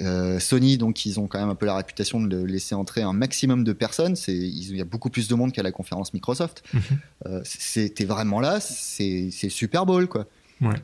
Euh, 0.00 0.40
Sony, 0.40 0.78
donc, 0.78 1.06
ils 1.06 1.20
ont 1.20 1.26
quand 1.26 1.38
même 1.38 1.48
un 1.48 1.54
peu 1.54 1.66
la 1.66 1.76
réputation 1.76 2.20
de 2.20 2.42
laisser 2.42 2.74
entrer 2.74 3.02
un 3.02 3.12
maximum 3.12 3.64
de 3.64 3.72
personnes. 3.72 4.16
C'est, 4.16 4.36
il 4.36 4.76
y 4.76 4.80
a 4.80 4.84
beaucoup 4.84 5.10
plus 5.10 5.28
de 5.28 5.34
monde 5.34 5.52
qu'à 5.52 5.62
la 5.62 5.72
conférence 5.72 6.12
Microsoft. 6.12 6.62
Mhm. 6.72 6.80
Euh, 7.26 7.40
c'était 7.44 8.04
vraiment 8.04 8.40
là, 8.40 8.60
c'est 8.60 9.30
Super 9.48 9.86
Bowl, 9.86 10.08
quoi. 10.08 10.26
Ouais. 10.60 10.76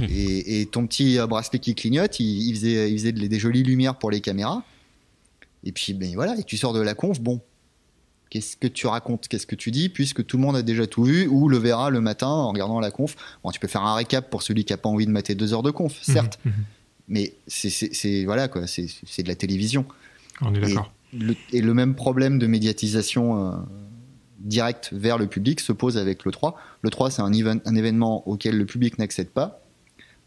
Et, 0.08 0.66
ton 0.66 0.86
petit 0.86 1.18
bracelet 1.28 1.58
qui 1.58 1.74
clignote, 1.74 2.20
il, 2.20 2.54
faisait, 2.54 2.92
il 2.92 2.98
faisait 2.98 3.12
des, 3.12 3.38
jolies 3.38 3.64
lumières 3.64 3.96
pour 3.96 4.10
les 4.10 4.20
caméras. 4.20 4.62
Et 5.64 5.72
puis, 5.72 5.94
ben 5.94 6.14
voilà, 6.14 6.36
et 6.38 6.44
tu 6.44 6.56
sors 6.56 6.72
de 6.72 6.80
la 6.80 6.94
conf, 6.94 7.20
bon, 7.20 7.40
qu'est-ce 8.30 8.56
que 8.56 8.68
tu 8.68 8.86
racontes, 8.86 9.28
qu'est-ce 9.28 9.46
que 9.46 9.56
tu 9.56 9.70
dis, 9.70 9.88
puisque 9.88 10.24
tout 10.24 10.36
le 10.36 10.42
monde 10.42 10.56
a 10.56 10.62
déjà 10.62 10.86
tout 10.86 11.04
vu 11.04 11.26
ou 11.26 11.48
le 11.48 11.58
verra 11.58 11.90
le 11.90 12.00
matin 12.00 12.28
en 12.28 12.48
regardant 12.48 12.80
la 12.80 12.90
conf. 12.90 13.16
Bon, 13.44 13.50
tu 13.50 13.60
peux 13.60 13.68
faire 13.68 13.82
un 13.82 13.94
récap 13.94 14.30
pour 14.30 14.42
celui 14.42 14.64
qui 14.64 14.72
n'a 14.72 14.76
pas 14.76 14.88
envie 14.88 15.06
de 15.06 15.10
mater 15.10 15.34
deux 15.34 15.52
heures 15.52 15.62
de 15.62 15.70
conf, 15.70 15.98
certes. 16.02 16.38
Mhm. 16.44 16.52
Mhm 16.52 16.64
mais 17.10 17.34
c'est 17.48 18.24
voilà 18.24 18.48
quoi, 18.48 18.66
c'est 18.66 19.22
de 19.22 19.28
la 19.28 19.34
télévision. 19.34 19.84
On 20.40 20.54
est 20.54 20.60
d'accord. 20.60 20.92
Et, 21.52 21.60
le 21.60 21.74
même 21.74 21.96
problème 21.96 22.38
de 22.38 22.46
médiatisation 22.46 23.48
euh, 23.48 23.56
directe 24.38 24.90
vers 24.92 25.18
le 25.18 25.26
public 25.26 25.58
se 25.58 25.72
pose 25.72 25.98
avec 25.98 26.24
le 26.24 26.30
3. 26.30 26.56
Le 26.82 26.88
3, 26.90 27.10
c'est 27.10 27.20
un, 27.20 27.32
un 27.32 27.74
événement 27.74 28.26
auquel 28.28 28.56
le 28.56 28.64
public 28.64 28.96
n'accède 28.98 29.28
pas. 29.28 29.60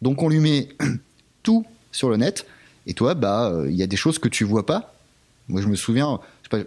Donc 0.01 0.21
on 0.21 0.27
lui 0.27 0.39
met 0.39 0.67
tout 1.43 1.65
sur 1.93 2.09
le 2.09 2.17
net. 2.17 2.45
Et 2.85 2.93
toi, 2.93 3.13
bah, 3.13 3.47
euh, 3.47 3.71
il 3.71 3.77
y 3.77 3.83
a 3.83 3.87
des 3.87 3.95
choses 3.95 4.19
que 4.19 4.27
tu 4.27 4.43
vois 4.43 4.65
pas. 4.65 4.93
Moi, 5.47 5.61
je 5.61 5.67
me 5.67 5.75
souviens, 5.75 6.19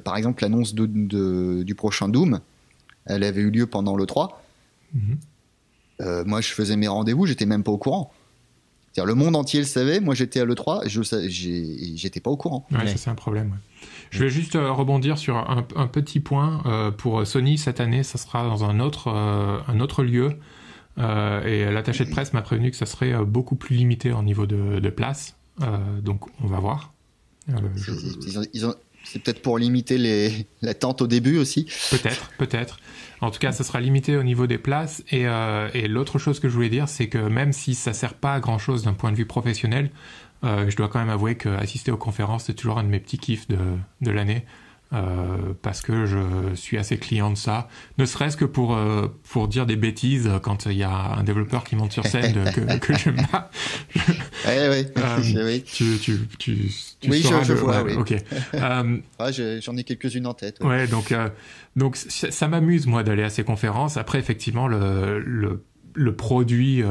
par 0.04 0.16
exemple, 0.16 0.42
l'annonce 0.42 0.74
de, 0.74 1.62
du 1.62 1.74
prochain 1.74 2.08
Doom, 2.08 2.40
elle 3.06 3.22
avait 3.22 3.40
eu 3.40 3.50
lieu 3.50 3.66
pendant 3.66 3.96
le 3.96 4.06
3. 4.06 4.42
Mm-hmm. 4.94 5.00
Euh, 6.00 6.24
moi, 6.26 6.40
je 6.40 6.52
faisais 6.52 6.76
mes 6.76 6.88
rendez-vous, 6.88 7.26
j'étais 7.26 7.46
même 7.46 7.62
pas 7.62 7.72
au 7.72 7.78
courant 7.78 8.12
le 9.04 9.14
monde 9.14 9.36
entier 9.36 9.60
le 9.60 9.66
savait. 9.66 10.00
Moi, 10.00 10.14
j'étais 10.14 10.40
à 10.40 10.44
l'E3, 10.44 10.88
je 10.88 11.02
j'étais 11.96 12.20
pas 12.20 12.30
au 12.30 12.36
courant. 12.36 12.66
Ouais, 12.70 12.86
ça 12.86 12.96
c'est 12.96 13.10
un 13.10 13.14
problème. 13.14 13.58
Je 14.10 14.22
vais 14.22 14.30
juste 14.30 14.56
euh, 14.56 14.72
rebondir 14.72 15.18
sur 15.18 15.36
un, 15.36 15.62
petit 15.88 16.20
point 16.20 16.62
euh, 16.66 16.90
pour 16.90 17.26
Sony 17.26 17.58
cette 17.58 17.80
année. 17.80 18.02
Ça 18.02 18.18
sera 18.18 18.44
dans 18.44 18.64
un 18.64 18.80
autre, 18.80 19.08
euh, 19.08 19.58
un 19.68 19.80
autre 19.80 20.02
lieu. 20.02 20.38
et 20.98 21.70
l'attaché 21.70 22.04
de 22.04 22.10
presse 22.10 22.32
m'a 22.32 22.42
prévenu 22.42 22.70
que 22.70 22.76
ça 22.76 22.86
serait 22.86 23.24
beaucoup 23.24 23.56
plus 23.56 23.76
limité 23.76 24.12
en 24.12 24.22
niveau 24.22 24.46
de, 24.46 24.90
place. 24.90 25.36
donc, 26.02 26.24
on 26.42 26.46
va 26.46 26.60
voir. 26.60 26.92
C'est 29.06 29.22
peut-être 29.22 29.40
pour 29.40 29.58
limiter 29.58 30.46
l'attente 30.62 31.02
au 31.02 31.06
début 31.06 31.38
aussi. 31.38 31.66
Peut-être, 31.90 32.30
peut-être. 32.38 32.80
En 33.20 33.30
tout 33.30 33.38
cas, 33.38 33.52
ça 33.52 33.64
sera 33.64 33.80
limité 33.80 34.16
au 34.16 34.22
niveau 34.22 34.46
des 34.46 34.58
places. 34.58 35.02
Et, 35.10 35.26
euh, 35.26 35.68
et 35.74 35.88
l'autre 35.88 36.18
chose 36.18 36.40
que 36.40 36.48
je 36.48 36.54
voulais 36.54 36.68
dire, 36.68 36.88
c'est 36.88 37.08
que 37.08 37.18
même 37.18 37.52
si 37.52 37.74
ça 37.74 37.92
sert 37.92 38.14
pas 38.14 38.34
à 38.34 38.40
grand 38.40 38.58
chose 38.58 38.82
d'un 38.82 38.92
point 38.92 39.12
de 39.12 39.16
vue 39.16 39.26
professionnel, 39.26 39.90
euh, 40.44 40.68
je 40.68 40.76
dois 40.76 40.88
quand 40.88 40.98
même 40.98 41.08
avouer 41.08 41.36
qu'assister 41.36 41.90
aux 41.90 41.96
conférences, 41.96 42.44
c'est 42.44 42.54
toujours 42.54 42.78
un 42.78 42.84
de 42.84 42.88
mes 42.88 43.00
petits 43.00 43.18
kiffs 43.18 43.48
de 43.48 44.10
l'année. 44.10 44.44
Euh, 44.92 45.52
parce 45.62 45.82
que 45.82 46.06
je 46.06 46.54
suis 46.54 46.78
assez 46.78 46.96
client 46.96 47.30
de 47.30 47.36
ça, 47.36 47.66
ne 47.98 48.04
serait-ce 48.04 48.36
que 48.36 48.44
pour 48.44 48.76
euh, 48.76 49.08
pour 49.28 49.48
dire 49.48 49.66
des 49.66 49.74
bêtises 49.74 50.30
quand 50.42 50.66
il 50.66 50.76
y 50.76 50.84
a 50.84 51.16
un 51.18 51.24
développeur 51.24 51.64
qui 51.64 51.74
monte 51.74 51.90
sur 51.90 52.06
scène 52.06 52.32
que, 52.52 52.60
que 52.78 52.96
je 52.96 53.10
pas. 53.10 53.50
oui, 54.46 54.86
oui. 55.44 55.62
Tu, 55.64 55.98
tu, 55.98 56.28
tu, 56.38 56.70
tu 57.00 57.10
oui, 57.10 57.20
je, 57.20 57.52
vois, 57.54 57.82
oui. 57.82 57.94
Ok. 57.94 58.14
Euh, 58.54 58.98
ah, 59.18 59.30
J'en 59.32 59.76
ai 59.76 59.82
quelques-unes 59.82 60.26
en 60.26 60.34
tête. 60.34 60.58
Ouais, 60.60 60.86
donc 60.86 61.12
donc 61.74 61.96
ça, 61.96 62.48
m'amuse 62.48 62.86
moi 62.86 63.02
d'aller 63.02 63.24
à 63.24 63.30
ces 63.30 63.42
conférences. 63.42 63.96
Après, 63.96 64.18
effectivement, 64.18 64.68
le 64.68 65.18
le, 65.18 65.64
le 65.94 66.16
produit 66.16 66.82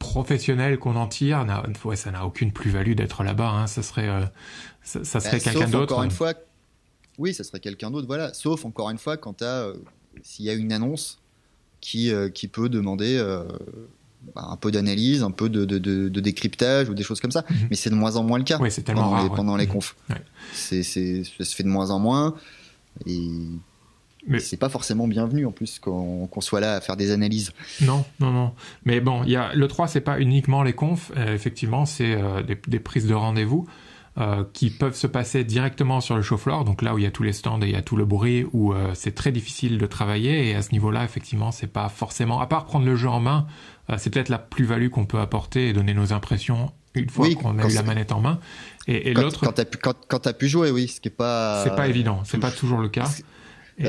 professionnel 0.00 0.78
qu'on 0.78 0.96
en 0.96 1.06
tire, 1.06 1.46
ouais, 1.84 1.96
ça 1.96 2.10
n'a 2.10 2.26
aucune 2.26 2.52
plus-value 2.52 2.94
d'être 2.94 3.22
là-bas. 3.22 3.48
Hein. 3.48 3.66
Ça 3.68 3.82
serait 3.82 4.08
ça, 4.82 5.20
serait 5.20 5.38
quelqu'un 5.38 5.68
d'autre. 5.68 5.94
Encore 5.94 6.04
une 6.04 6.10
fois 6.10 6.34
Oui, 7.18 7.34
ça 7.34 7.44
serait 7.44 7.60
quelqu'un 7.60 7.90
d'autre, 7.90 8.06
voilà. 8.06 8.32
Sauf, 8.32 8.64
encore 8.64 8.90
une 8.90 8.98
fois, 8.98 9.16
quand 9.16 9.42
euh, 9.42 9.74
s'il 10.22 10.44
y 10.44 10.50
a 10.50 10.54
une 10.54 10.72
annonce 10.72 11.18
qui, 11.80 12.10
euh, 12.12 12.28
qui 12.28 12.48
peut 12.48 12.68
demander 12.68 13.16
euh, 13.18 13.44
bah, 14.34 14.46
un 14.50 14.56
peu 14.56 14.70
d'analyse, 14.70 15.22
un 15.22 15.30
peu 15.30 15.48
de, 15.48 15.64
de, 15.64 15.78
de, 15.78 16.08
de, 16.08 16.20
décryptage 16.20 16.88
ou 16.88 16.94
des 16.94 17.02
choses 17.02 17.20
comme 17.20 17.30
ça. 17.32 17.44
Mhm. 17.50 17.56
Mais 17.70 17.76
c'est 17.76 17.90
de 17.90 17.94
moins 17.94 18.16
en 18.16 18.22
moins 18.24 18.38
le 18.38 18.44
cas 18.44 18.58
Oui, 18.60 18.70
c'est 18.70 18.82
tellement 18.82 19.02
pendant, 19.02 19.12
rare, 19.14 19.24
les, 19.24 19.30
ouais. 19.30 19.36
pendant 19.36 19.56
les 19.56 19.66
Mhm. 19.66 19.72
confs. 19.72 19.96
Ouais. 20.10 20.16
C'est, 20.52 20.82
ça 20.82 21.44
se 21.44 21.54
fait 21.54 21.62
de 21.64 21.68
moins 21.68 21.90
en 21.90 21.98
moins. 21.98 22.34
Et 23.06 23.28
Mais- 24.26 24.40
c'est 24.40 24.56
pas 24.56 24.68
forcément 24.68 25.06
bienvenu 25.08 25.46
en 25.46 25.52
plus 25.52 25.78
qu'on, 25.78 26.28
soit 26.40 26.60
là 26.60 26.74
à 26.76 26.80
faire 26.80 26.96
des 26.96 27.10
analyses. 27.12 27.52
Non, 27.80 28.04
non, 28.20 28.30
non. 28.32 28.52
Mais 28.84 29.00
bon, 29.00 29.22
il 29.24 29.30
y 29.30 29.36
a, 29.36 29.52
le 29.54 29.68
3, 29.68 29.86
c'est 29.88 30.00
pas 30.00 30.18
uniquement 30.20 30.62
les 30.62 30.72
confs. 30.72 31.12
euh, 31.16 31.32
effectivement, 31.34 31.86
c'est 31.86 32.14
euh, 32.14 32.42
des, 32.42 32.58
des 32.66 32.80
prises 32.80 33.06
de 33.06 33.14
rendez-vous 33.14 33.66
euh, 34.18 34.44
qui 34.52 34.70
peuvent 34.70 34.96
se 34.96 35.06
passer 35.06 35.44
directement 35.44 36.00
sur 36.00 36.16
le 36.16 36.22
show 36.22 36.36
floor, 36.36 36.64
donc 36.64 36.82
là 36.82 36.94
où 36.94 36.98
il 36.98 37.04
y 37.04 37.06
a 37.06 37.10
tous 37.10 37.22
les 37.22 37.32
stands 37.32 37.60
et 37.60 37.66
il 37.66 37.72
y 37.72 37.76
a 37.76 37.82
tout 37.82 37.96
le 37.96 38.04
bruit, 38.04 38.46
où 38.52 38.72
euh, 38.72 38.90
c'est 38.94 39.14
très 39.14 39.30
difficile 39.30 39.78
de 39.78 39.86
travailler. 39.86 40.48
Et 40.48 40.54
à 40.56 40.62
ce 40.62 40.72
niveau-là, 40.72 41.04
effectivement, 41.04 41.52
c'est 41.52 41.68
pas 41.72 41.88
forcément. 41.88 42.40
À 42.40 42.46
part 42.46 42.64
prendre 42.64 42.84
le 42.84 42.96
jeu 42.96 43.08
en 43.08 43.20
main, 43.20 43.46
euh, 43.90 43.94
c'est 43.98 44.10
peut-être 44.10 44.28
la 44.28 44.38
plus-value 44.38 44.88
qu'on 44.88 45.06
peut 45.06 45.20
apporter 45.20 45.68
et 45.68 45.72
donner 45.72 45.94
nos 45.94 46.12
impressions 46.12 46.72
une 46.94 47.08
fois 47.08 47.26
Oui, 47.26 47.34
qu'on 47.36 47.58
a 47.58 47.68
eu 47.68 47.74
la 47.74 47.82
manette 47.82 48.12
en 48.12 48.20
main. 48.20 48.40
Et, 48.88 49.14
l'autre, 49.14 49.44
quand 49.44 49.52
t'as 49.52 49.64
pu, 49.64 49.78
quand, 49.78 49.94
quand 50.08 50.20
t'as 50.20 50.32
pu 50.32 50.48
jouer, 50.48 50.70
oui, 50.70 50.88
ce 50.88 51.00
qui 51.00 51.08
est 51.08 51.12
pas. 51.12 51.62
c'est 51.62 51.76
pas 51.76 51.86
évident, 51.88 52.22
c'est 52.24 52.38
pas 52.38 52.50
toujours 52.50 52.80
le 52.80 52.88
cas. 52.88 53.02
Parce- 53.02 53.22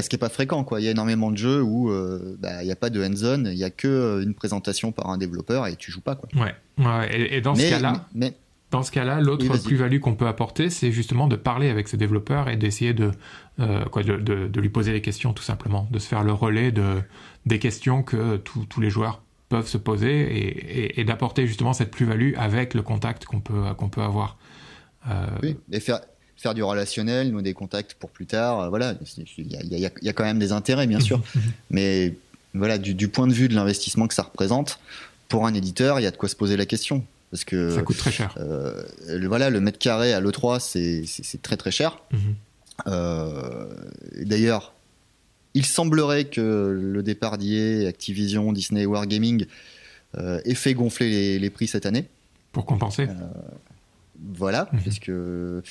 ce 0.04 0.10
qui 0.10 0.16
est 0.16 0.20
pas 0.20 0.30
fréquent, 0.30 0.64
quoi. 0.64 0.80
Il 0.80 0.84
y 0.84 0.88
a 0.88 0.92
énormément 0.92 1.32
de 1.32 1.38
jeux 1.38 1.64
où 1.64 1.90
euh, 1.90 2.38
bah, 2.40 2.62
il 2.62 2.66
n'y 2.66 2.72
a 2.72 2.76
pas 2.76 2.92
de 2.92 3.04
hands-on, 3.04 3.46
il 3.46 3.58
y 3.58 3.64
a 3.64 3.72
que 3.72 3.88
euh, 3.88 4.22
une 4.22 4.36
présentation 4.36 4.92
par 4.92 5.10
un 5.10 5.18
développeur 5.18 5.66
et 5.66 5.76
tu 5.76 5.92
joues 5.92 6.02
pas, 6.02 6.16
quoi. 6.16 6.30
Ouais, 6.36 6.54
ouais. 6.78 7.18
Et, 7.18 7.38
et 7.38 7.42
dans 7.42 7.56
ce 7.56 7.62
mais, 7.62 7.70
cas-là, 7.70 8.06
mais, 8.14 8.36
Dans 8.72 8.84
ce 8.84 8.92
cas-là, 8.92 9.20
l'autre 9.20 9.44
Oui, 9.50 9.60
plus-value 9.66 10.00
qu'on 10.00 10.14
peut 10.14 10.28
apporter, 10.28 10.70
c'est 10.70 10.92
justement 10.92 11.28
de 11.28 11.36
parler 11.36 11.70
avec 11.70 11.88
ce 11.88 11.96
développeur 11.96 12.50
et 12.50 12.56
d'essayer 12.56 12.94
de, 12.94 13.12
euh, 13.60 13.84
quoi, 13.86 14.04
de, 14.04 14.18
de- 14.18 14.48
de 14.48 14.62
lui 14.62 14.70
poser 14.70 14.92
des 14.92 15.02
questions, 15.02 15.34
tout 15.34 15.42
simplement, 15.44 15.88
de 15.92 15.98
se 15.98 16.08
faire 16.08 16.24
le 16.24 16.34
relais 16.34 16.72
de, 16.72 17.02
des 17.48 17.58
questions 17.58 18.04
que 18.04 18.38
tous 18.38 18.66
tous 18.66 18.80
les 18.82 18.92
joueurs 18.92 19.22
peuvent 19.50 19.68
se 19.68 19.80
poser 19.80 20.22
et, 20.22 20.84
et- 20.84 21.00
et 21.02 21.04
d'apporter 21.04 21.48
justement 21.48 21.74
cette 21.74 21.90
plus-value 21.90 22.34
avec 22.38 22.76
le 22.76 22.84
contact 22.84 23.26
qu'on 23.26 23.40
peut, 23.40 23.64
qu'on 23.76 23.90
peut 23.90 24.02
avoir. 24.04 24.38
Euh, 25.10 25.26
oui, 25.42 25.56
et 25.72 25.80
faire, 25.80 26.02
faire 26.38 26.54
du 26.54 26.62
relationnel, 26.62 27.32
nous 27.32 27.42
des 27.42 27.54
contacts 27.56 27.96
pour 27.96 28.12
plus 28.12 28.28
tard, 28.28 28.60
euh, 28.60 28.70
voilà, 28.70 28.94
y 29.18 29.22
y 29.42 29.58
il 29.72 29.80
y 30.04 30.10
a 30.10 30.14
quand 30.14 30.24
même 30.26 30.38
des 30.40 30.52
intérêts, 30.52 30.86
bien 30.86 31.00
sûr. 31.00 31.20
Mais 31.72 32.14
voilà, 32.54 32.78
du, 32.78 32.94
du 32.94 33.08
point 33.08 33.26
de 33.26 33.34
vue 33.34 33.48
de 33.48 33.56
l'investissement 33.56 34.08
que 34.08 34.14
ça 34.14 34.24
représente, 34.24 34.80
pour 35.28 35.48
un 35.48 35.54
éditeur, 35.56 36.00
il 36.00 36.04
y 36.04 36.06
a 36.08 36.12
de 36.12 36.18
quoi 36.18 36.30
se 36.30 36.36
poser 36.36 36.56
la 36.56 36.66
question. 36.68 37.04
Parce 37.32 37.44
que 37.46 37.70
Ça 37.76 37.82
coûte 37.84 37.98
très 37.98 38.12
cher. 38.12 38.34
euh, 38.40 38.82
le, 39.08 39.28
voilà, 39.28 39.50
le 39.50 39.60
mètre 39.62 39.78
carré 39.78 40.14
à 40.14 40.20
l'E3, 40.20 40.60
c'est- 40.60 41.42
très 41.42 41.58
très 41.58 41.72
cher. 41.72 42.00
Mhm. 42.12 42.20
Euh, 42.88 43.66
D'ailleurs, 44.22 44.74
il 45.54 45.66
semblerait 45.66 46.26
que 46.26 46.78
le 46.82 47.04
départ 47.04 47.38
d'EA, 47.38 47.88
Activision, 47.88 48.52
Disney 48.54 48.86
Wargaming 48.86 49.46
euh, 50.18 50.40
ait 50.46 50.56
fait 50.56 50.74
gonfler 50.74 51.10
les, 51.10 51.40
les 51.40 51.50
prix 51.50 51.68
cette 51.68 51.86
année. 51.86 52.08
Pour 52.52 52.66
compenser. 52.66 53.08
Voilà, 54.34 54.68
Mhm. 54.74 54.82
parce 54.84 55.00
que 55.00 55.62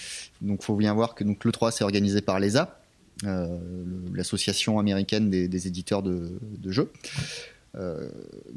donc 0.41 0.63
faut 0.63 0.77
bien 0.77 0.95
voir 0.95 1.15
que 1.15 1.23
donc 1.25 1.45
le 1.45 1.53
3 1.53 1.71
c'est 1.71 1.85
organisé 1.85 2.23
par 2.23 2.41
l'ESA, 2.41 2.81
euh, 3.25 3.47
le- 3.85 4.17
l'association 4.17 4.79
américaine 4.79 5.29
des, 5.29 5.49
des 5.49 5.67
éditeurs 5.67 6.03
de, 6.03 6.39
de 6.43 6.71
jeux, 6.73 6.91
euh, 7.79 8.09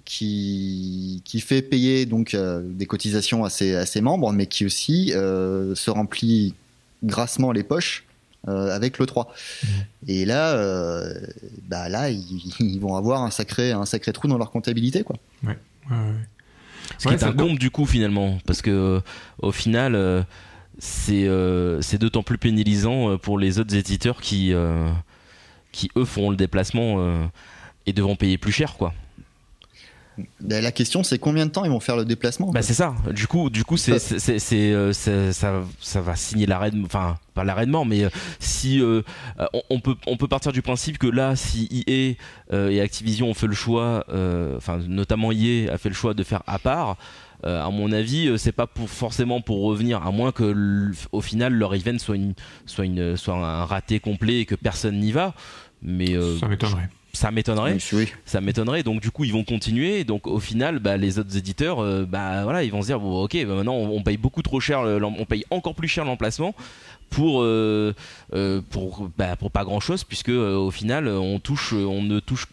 qui 0.06 1.22
qui 1.26 1.40
fait 1.42 1.62
payer 1.62 2.06
donc 2.06 2.34
euh, 2.34 2.62
des 2.64 2.86
cotisations 2.86 3.44
à 3.46 3.50
ses, 3.50 3.76
à 3.76 3.86
ses 3.86 4.02
membres, 4.02 4.32
mais 4.34 4.48
qui 4.48 4.66
aussi 4.66 5.12
euh, 5.14 5.76
se 5.76 5.90
remplit 5.92 6.54
grassement 7.04 7.52
les 7.52 7.64
poches. 7.64 8.04
euh, 8.48 8.76
avec 8.76 8.98
le 8.98 9.06
3 9.06 9.32
Mhm. 9.64 9.70
et 10.08 10.26
là 10.26 10.54
euh, 10.56 11.14
bah 11.70 11.90
là 11.90 12.10
ils, 12.10 12.26
ils 12.60 12.80
vont 12.80 12.96
avoir 12.96 13.22
un 13.22 13.30
sacré 13.30 13.72
un 13.72 13.86
sacré 13.86 14.12
trou 14.14 14.28
dans 14.28 14.40
leur 14.40 14.50
comptabilité 14.50 15.04
quoi 15.04 15.16
Ouais, 15.44 15.58
ouais. 15.92 15.96
Ce 16.98 17.08
Ouais, 17.08 17.14
qui 17.14 17.18
est 17.18 17.20
ça 17.20 17.28
un 17.28 17.34
comble 17.34 17.60
du 17.60 17.70
coup 17.70 17.86
finalement, 17.86 18.40
parce 18.48 18.64
que 18.64 18.72
euh, 18.72 19.00
au 19.44 19.52
final, 19.52 19.94
euh, 19.96 20.24
c'est 20.80 21.28
euh, 21.28 21.82
c'est 21.82 22.00
d'autant 22.00 22.24
plus 22.24 22.40
pénalisant 22.40 23.18
pour 23.20 23.38
les 23.38 23.60
autres 23.60 23.76
éditeurs 23.76 24.20
qui 24.22 24.54
euh, 24.54 24.90
qui 25.72 25.90
eux 25.96 26.06
feront 26.06 26.32
le 26.32 26.36
déplacement 26.36 26.96
euh, 26.98 27.24
et 27.86 27.94
devront 27.94 28.16
payer 28.16 28.38
plus 28.40 28.52
cher 28.52 28.74
quoi. 28.76 28.92
Bah, 30.40 30.62
la 30.62 30.72
question 30.72 31.04
c'est 31.04 31.20
combien 31.20 31.46
de 31.46 31.52
temps 31.52 31.64
ils 31.66 31.72
vont 31.72 31.80
faire 31.80 31.96
le 31.98 32.06
déplacement 32.06 32.52
Bah 32.52 32.62
c'est 32.62 32.74
ça. 32.74 32.94
Du 33.14 33.28
coup, 33.28 33.50
du 33.50 33.64
coup, 33.64 33.78
c'est 33.78 34.00
c'est 34.00 34.20
c'est- 34.20 34.40
c'est, 34.40 34.72
euh, 34.72 34.94
c'est- 34.94 35.34
ça 35.34 35.62
ça 35.80 36.02
va 36.02 36.16
signer 36.16 36.46
l'arrêt, 36.46 36.72
de- 36.72 36.84
enfin 36.86 37.18
pas 37.34 37.44
l'arrêt 37.44 37.66
de 37.66 37.72
mort, 37.72 37.86
mais 37.86 38.04
euh, 38.04 38.10
si 38.40 38.82
euh, 38.82 39.02
on, 39.54 39.62
on 39.70 39.80
peut 39.80 39.96
on 40.08 40.18
peut 40.18 40.28
partir 40.28 40.52
du 40.52 40.62
principe 40.62 40.98
que 40.98 41.08
là, 41.08 41.36
si 41.36 41.68
EA 41.88 42.16
euh, 42.54 42.70
et 42.70 42.82
Activision 42.82 43.30
ont 43.30 43.34
fait 43.34 43.48
le 43.48 43.54
choix, 43.56 44.04
euh, 44.10 44.58
enfin 44.58 44.80
notamment 44.88 45.32
EA 45.32 45.72
a 45.72 45.78
fait 45.78 45.90
le 45.90 45.96
choix 45.96 46.14
de 46.14 46.24
faire 46.24 46.44
à 46.48 46.60
part. 46.60 46.98
euh, 47.44 47.60
à 47.66 47.72
mon 47.72 47.92
avis, 47.92 48.28
euh, 48.28 48.38
c'est 48.38 48.52
pas 48.52 48.68
pour 48.68 48.88
forcément 48.88 49.42
pour 49.42 49.64
revenir, 49.64 50.06
à 50.06 50.12
moins 50.12 50.32
que 50.32 50.92
au 51.12 51.22
final 51.22 51.54
leur 51.54 51.74
event 51.74 51.98
soit 51.98 52.16
une 52.16 52.34
soit 52.68 52.86
une 52.86 53.18
soit 53.18 53.34
un 53.36 53.66
raté 53.66 54.00
complet 54.00 54.42
et 54.42 54.46
que 54.46 54.54
personne 54.54 55.00
n'y 55.00 55.12
va. 55.12 55.34
Mais 55.82 56.14
euh, 56.16 56.38
Ça 56.38 56.48
m'étonnerait. 56.48 56.90
Ça 57.14 57.30
m'étonnerait. 57.32 57.78
Oui. 57.94 58.08
ça 58.26 58.42
m'étonnerait. 58.42 58.84
Donc 58.84 59.02
du 59.02 59.12
coup 59.12 59.24
ils 59.26 59.34
vont 59.34 59.44
continuer. 59.44 60.04
Donc 60.04 60.28
au 60.28 60.40
final 60.40 60.80
bah, 60.80 60.98
les 60.98 61.20
autres 61.20 61.36
éditeurs 61.38 61.80
euh, 61.80 62.06
bah 62.06 62.44
voilà 62.44 62.64
ils 62.64 62.72
vont 62.72 62.82
se 62.82 62.88
dire 62.88 63.00
bon 63.00 63.24
ok 63.24 63.38
bah, 63.46 63.56
maintenant 63.56 63.74
on, 63.76 63.98
on 63.98 64.04
paye 64.04 64.18
beaucoup 64.18 64.42
trop 64.42 64.60
cher 64.60 64.84
le- 64.84 65.04
on 65.04 65.26
paye 65.26 65.46
encore 65.50 65.76
plus 65.76 65.88
cher 65.88 66.06
l'emplacement 66.06 66.56
pour 67.10 67.42
euh, 67.44 67.94
euh, 68.34 68.62
pour 68.70 69.10
bah, 69.18 69.36
pour 69.36 69.52
pas 69.52 69.64
grand 69.66 69.80
chose 69.82 70.04
puisque 70.06 70.30
euh, 70.30 70.56
au 70.56 70.72
final 70.72 71.08
on 71.10 71.40
touche 71.40 71.74
on 71.74 72.02
ne 72.02 72.20
touche 72.20 72.48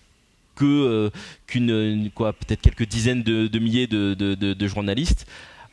que 0.57 0.65
euh, 0.65 1.11
qu'une 1.47 1.71
une- 1.71 2.11
quoi 2.11 2.33
peut-être 2.33 2.61
quelques 2.61 2.89
dizaines 2.89 3.23
de, 3.23 3.47
de 3.47 3.59
milliers 3.61 3.87
de, 3.87 4.15
de- 4.15 4.35
de 4.35 4.67
journalistes 4.67 5.27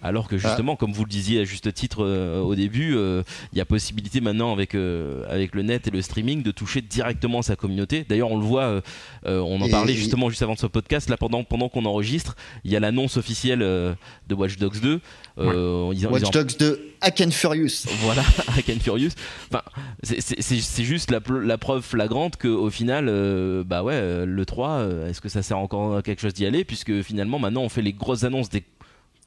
alors 0.05 0.27
que 0.27 0.37
justement, 0.37 0.75
comme 0.75 0.91
vous 0.93 1.03
le 1.03 1.09
disiez 1.09 1.41
à 1.41 1.43
juste 1.43 1.73
titre 1.73 2.03
euh, 2.05 2.39
au 2.41 2.55
début, 2.55 2.95
euh, 2.95 3.23
il 3.51 3.57
y 3.57 3.61
a 3.61 3.65
possibilité 3.65 4.21
maintenant 4.21 4.53
avec 4.53 4.75
euh, 4.75 5.23
avec 5.29 5.55
le 5.55 5.63
net 5.63 5.87
et 5.87 5.91
le 5.91 6.01
streaming 6.01 6.43
de 6.43 6.51
toucher 6.51 6.81
directement 6.81 7.41
sa 7.41 7.55
communauté. 7.55 8.05
D'ailleurs, 8.07 8.31
on 8.31 8.37
le 8.37 8.45
voit, 8.45 8.63
euh, 8.65 8.81
euh, 9.25 9.39
on 9.39 9.61
en 9.61 9.65
Et- 9.65 9.71
parlait 9.71 9.93
justement 9.93 10.29
juste 10.29 10.41
avant 10.43 10.55
ce 10.55 10.67
podcast. 10.67 11.09
Là, 11.09 11.17
pendant 11.17 11.43
pendant 11.43 11.69
qu'on 11.69 11.85
enregistre, 11.85 12.35
il 12.63 12.71
y 12.71 12.75
a 12.75 12.79
l'annonce 12.79 13.17
officielle 13.17 13.61
euh, 13.61 13.93
de 14.27 14.35
Watch 14.35 14.57
Dogs 14.57 14.79
2. 14.79 15.01
Euh, 15.37 15.89
ils- 15.93 15.99
ils 15.99 16.07
en- 16.07 16.11
Watch 16.11 16.29
Dogs 16.31 16.57
2 16.57 16.81
Hack 17.01 17.21
and 17.21 17.31
Furious 17.31 17.85
voilà, 18.01 18.23
Hack 18.57 18.69
and 18.69 18.79
Furious. 18.81 19.11
Enfin, 19.51 19.61
c'est- 20.03 20.21
c'est 20.21 20.41
c'est- 20.41 20.61
c'est 20.61 20.83
juste 20.83 21.11
la, 21.11 21.19
la 21.43 21.57
preuve 21.57 21.81
flagrante 21.83 22.37
que 22.37 22.47
au 22.47 22.69
final, 22.69 23.07
euh, 23.09 23.63
bah 23.65 23.83
ouais, 23.83 24.25
le 24.25 24.45
3, 24.45 24.69
euh, 24.69 25.09
est-ce 25.09 25.19
que 25.21 25.29
ça 25.29 25.41
sert 25.43 25.57
encore 25.57 25.97
à 25.97 26.01
quelque 26.01 26.21
chose 26.21 26.33
d'y 26.33 26.45
aller? 26.45 26.63
Puisque 26.63 27.01
finalement, 27.01 27.37
maintenant, 27.39 27.61
on 27.63 27.69
fait 27.69 27.81
les 27.81 27.93
grosses 27.93 28.23
annonces 28.23 28.49
des 28.49 28.63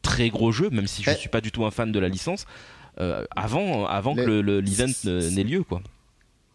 très 0.02 0.28
gros 0.30 0.52
jeux, 0.52 0.70
même 0.70 0.86
si 0.86 1.02
je 1.02 1.10
Eh. 1.10 1.14
suis 1.14 1.28
pas 1.28 1.40
du 1.40 1.50
tout 1.52 1.64
un 1.64 1.70
fan 1.70 1.92
de 1.92 1.98
la 1.98 2.08
licence. 2.08 2.46
euh, 3.00 3.24
avant, 3.36 3.86
avant 3.86 4.14
que 4.16 4.20
Les- 4.22 4.26
le- 4.26 4.42
le- 4.42 4.60
l'event 4.60 4.86
n'ait 5.04 5.44
lieu, 5.44 5.62
quoi. 5.62 5.80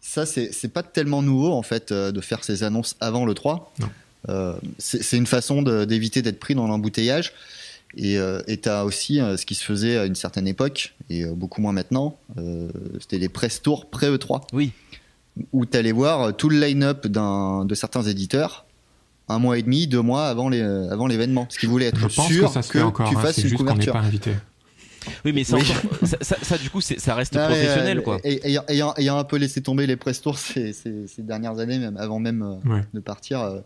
Ça, 0.02 0.26
c'est 0.26 0.52
c'est 0.52 0.68
pas 0.68 0.82
tellement 0.82 1.22
nouveau 1.22 1.50
en 1.52 1.62
fait 1.62 1.90
euh, 1.90 2.12
de 2.12 2.20
faire 2.20 2.44
ces 2.44 2.62
annonces 2.64 2.96
avant 3.00 3.24
le 3.24 3.32
3. 3.32 3.72
Non. 3.80 3.88
Euh, 4.28 4.54
c'est 4.78 5.16
une 5.16 5.26
façon 5.26 5.62
d'éviter 5.62 6.20
d'être 6.20 6.38
pris 6.38 6.54
dans 6.54 6.66
l'embouteillage. 6.66 7.32
Et 7.96 8.18
euh, 8.18 8.42
et 8.46 8.56
t'as 8.58 8.82
aussi 8.84 9.20
euh, 9.20 9.36
ce 9.38 9.46
qui 9.46 9.54
se 9.54 9.64
faisait 9.64 9.96
à 9.96 10.04
une 10.04 10.16
certaine 10.16 10.46
époque, 10.48 10.94
et 11.08 11.24
euh, 11.24 11.32
beaucoup 11.32 11.62
moins 11.62 11.72
maintenant, 11.72 12.18
euh, 12.38 12.68
c'était 13.00 13.18
les 13.18 13.28
press 13.30 13.62
tours 13.62 13.86
pré-E3. 13.88 14.42
Oui. 14.52 14.72
Où 15.52 15.64
t'allais 15.64 15.92
voir 15.92 16.20
euh, 16.22 16.32
tout 16.32 16.48
le 16.50 16.58
line-up 16.60 17.06
d'un- 17.06 17.64
de 17.64 17.74
certains 17.74 18.02
éditeurs 18.02 18.66
un 19.28 19.38
mois 19.38 19.58
et 19.58 19.62
demi, 19.62 19.86
deux 19.86 20.02
mois 20.02 20.26
avant 20.28 20.48
les- 20.48 20.60
euh, 20.60 20.90
avant 20.90 21.06
l'événement. 21.06 21.46
Ce 21.50 21.58
qui 21.58 21.66
voulait 21.66 21.86
être 21.86 21.98
Je 21.98 22.08
sûr 22.08 22.46
que 22.48 22.52
ça 22.52 22.62
se 22.62 22.70
fait 22.72 22.82
encore. 22.82 23.08
tu 23.08 23.16
hein, 23.16 23.20
fasses 23.20 23.36
c'est 23.36 23.42
une 23.42 23.48
juste 23.48 23.60
couverture. 23.60 23.92
pas 23.92 24.00
invité. 24.00 24.32
Oui, 25.26 25.34
mais 25.34 25.44
ça, 25.44 25.56
Oui. 25.58 25.62
encore- 25.70 25.98
ça, 26.08 26.16
ça- 26.22 26.38
ça, 26.40 26.56
du 26.56 26.70
coup, 26.70 26.80
c'est- 26.80 26.98
ça 26.98 27.14
reste 27.14 27.34
Non, 27.34 27.44
professionnel, 27.44 27.98
euh, 27.98 28.00
quoi. 28.00 28.18
et- 28.24 28.40
Ayant, 28.48 28.64
ayant- 28.68 28.94
ayant 28.96 29.18
un 29.18 29.24
peu 29.24 29.36
laissé 29.36 29.60
tomber 29.60 29.86
les 29.86 29.96
press 29.96 30.22
tours 30.22 30.38
ces, 30.38 30.72
ces- 30.72 31.06
ces 31.06 31.20
dernières 31.22 31.58
années, 31.58 31.78
même 31.78 31.98
avant 31.98 32.18
même 32.20 32.42
euh, 32.42 32.70
Ouais. 32.74 32.80
de 32.94 33.00
partir, 33.00 33.42
euh, 33.42 33.60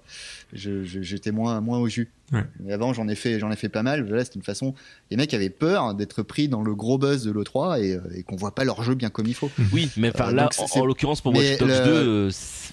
je- 0.52 0.82
je- 0.82 1.00
j'étais 1.02 1.30
moins, 1.30 1.60
moins 1.60 1.78
au 1.78 1.88
jus. 1.88 2.10
Ouais. 2.32 2.42
Mais 2.58 2.72
avant, 2.72 2.92
j'en 2.92 3.06
ai 3.06 3.14
fait, 3.14 3.38
j'en 3.38 3.52
ai 3.52 3.56
fait 3.56 3.68
pas 3.68 3.84
mal. 3.84 4.04
Voilà, 4.04 4.24
c'était 4.24 4.36
une 4.36 4.42
façon. 4.44 4.74
Les 5.12 5.16
mecs 5.16 5.32
avaient 5.32 5.48
peur 5.48 5.94
d'être 5.94 6.22
pris 6.24 6.48
dans 6.48 6.62
le 6.62 6.74
gros 6.74 6.98
buzz 6.98 7.22
de 7.24 7.30
l'E3 7.30 7.80
et, 7.80 7.98
et 8.16 8.22
qu'on 8.24 8.34
voit 8.36 8.54
pas 8.54 8.64
leur 8.64 8.82
jeu 8.82 8.96
bien 8.96 9.08
comme 9.08 9.26
il 9.28 9.34
faut. 9.34 9.50
Oui, 9.72 9.90
mais 9.96 10.10
enfin 10.12 10.30
Euh, 10.30 10.32
là, 10.32 10.48
en, 10.58 10.80
en 10.80 10.86
l'occurrence 10.86 11.20
pour 11.20 11.32
Watch 11.36 11.56
Dogs 11.58 11.68
le- 11.68 11.84
2, 11.84 11.90
euh, 11.92 12.30
c'est- 12.30 12.72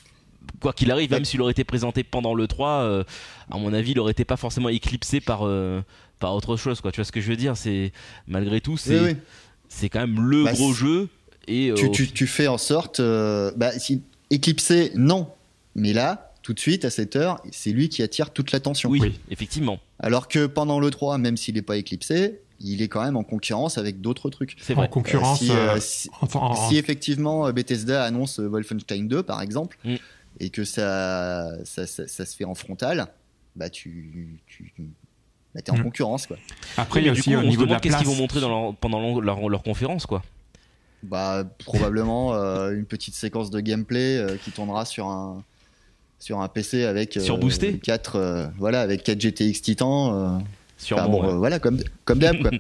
quoi 0.60 0.74
qu'il 0.74 0.92
arrive, 0.92 1.12
même 1.12 1.20
Ouais. 1.22 1.26
s'il 1.26 1.42
aurait 1.42 1.52
été 1.52 1.64
présenté 1.64 2.04
pendant 2.04 2.34
le 2.34 2.48
3, 2.48 2.70
euh, 2.70 3.04
à 3.52 3.58
mon 3.58 3.74
avis, 3.74 3.92
il 3.92 4.00
aurait 4.00 4.12
été 4.12 4.26
pas 4.26 4.38
forcément 4.38 4.70
éclipsé 4.70 5.20
par 5.22 5.46
euh, 5.46 5.82
par 6.20 6.34
autre 6.36 6.56
chose, 6.58 6.82
quoi. 6.82 6.92
Tu 6.92 6.98
vois 7.02 7.06
ce 7.06 7.12
que 7.12 7.22
je 7.22 7.30
veux 7.30 7.36
dire? 7.36 7.58
C'est 7.58 7.92
malgré 8.28 8.62
tout, 8.62 8.78
c'est 8.78 9.00
Oui, 9.00 9.10
oui. 9.12 9.18
c'est 9.70 9.90
quand 9.90 10.00
même 10.00 10.22
le 10.22 10.44
Bah, 10.46 10.54
gros 10.54 10.74
jeu 10.74 11.10
et 11.48 11.70
euh, 11.72 11.76
Tu, 11.76 11.92
tu- 11.92 12.08
tu 12.12 12.26
fais 12.28 12.48
en 12.48 12.58
sorte, 12.58 13.00
euh, 13.00 13.52
bah, 13.56 13.78
si, 13.78 14.02
éclipsé, 14.30 14.92
non. 14.96 15.28
Mais 15.76 15.92
là, 15.94 16.32
tout 16.42 16.54
de 16.54 16.60
suite, 16.60 16.86
à 16.86 16.90
cette 16.90 17.16
heure, 17.16 17.42
c'est 17.52 17.72
lui 17.72 17.90
qui 17.90 18.02
attire 18.02 18.32
toute 18.32 18.52
l'attention. 18.52 18.90
Oui, 18.90 19.00
Oui. 19.02 19.20
effectivement. 19.30 19.80
Alors 20.00 20.28
que 20.28 20.46
pendant 20.46 20.80
le 20.80 20.90
3, 20.90 21.18
même 21.18 21.38
s'il 21.38 21.56
n'est 21.56 21.62
pas 21.62 21.76
éclipsé, 21.78 22.40
il 22.62 22.82
est 22.82 22.88
quand 22.88 23.04
même 23.04 23.18
en 23.18 23.24
concurrence 23.24 23.78
avec 23.78 24.00
d'autres 24.00 24.30
trucs. 24.30 24.56
C'est 24.62 24.74
vrai. 24.74 24.86
En 24.86 24.90
concurrence. 24.90 25.40
si, 25.40 25.52
euh, 25.52 25.78
si, 25.80 26.78
effectivement 26.78 27.52
Bethesda 27.52 28.04
annonce 28.06 28.40
Wolfenstein 28.40 29.08
2, 29.10 29.24
par 29.24 29.42
exemple, 29.42 29.78
mm. 29.84 29.96
Et 30.40 30.50
que 30.50 30.64
ça 30.64 31.52
ça, 31.64 31.88
ça, 31.88 32.26
se 32.26 32.36
fait 32.36 32.46
en 32.46 32.56
frontal, 32.56 33.08
bah 33.56 33.70
tu, 33.70 34.40
tu 34.48 34.74
bah, 35.54 35.62
es 35.66 35.70
en 35.72 35.78
mm. 35.78 35.84
concurrence 35.84 36.28
quoi. 36.28 36.38
Après, 36.78 37.02
il 37.02 37.06
y 37.06 37.10
a 37.10 37.12
aussi 37.12 37.36
au 37.36 37.44
niveau 37.44 37.66
de 37.66 37.72
la 37.72 37.80
qu'est-ce 37.80 37.98
qu'ils 37.98 38.08
vont 38.08 38.16
montrer 38.16 38.42
dans 38.42 38.74
pendant 38.74 39.20
leur, 39.20 39.50
leur, 39.50 39.64
conférence 39.64 40.06
quoi. 40.06 40.24
Bah 41.04 41.44
probablement 41.60 42.34
euh, 42.36 42.72
une 42.72 42.86
petite 42.86 43.16
séquence 43.16 43.50
de 43.50 43.60
gameplay 43.60 44.18
euh, 44.18 44.38
qui 44.44 44.52
tournera 44.52 44.86
sur 44.86 45.08
un 45.08 45.44
sur 46.20 46.42
un 46.42 46.48
PC 46.48 46.86
avec 46.86 47.14
sur 47.14 47.38
boosté 47.38 47.78
4 47.78 48.52
voilà 48.58 48.82
avec 48.82 49.04
4 49.04 49.20
GTX 49.20 49.62
Titan 49.62 50.42
bon, 50.92 51.38
voilà, 51.38 51.60
comme, 51.60 51.80
comme 52.04 52.20
d'hab, 52.20 52.38
quoi. 52.42 52.52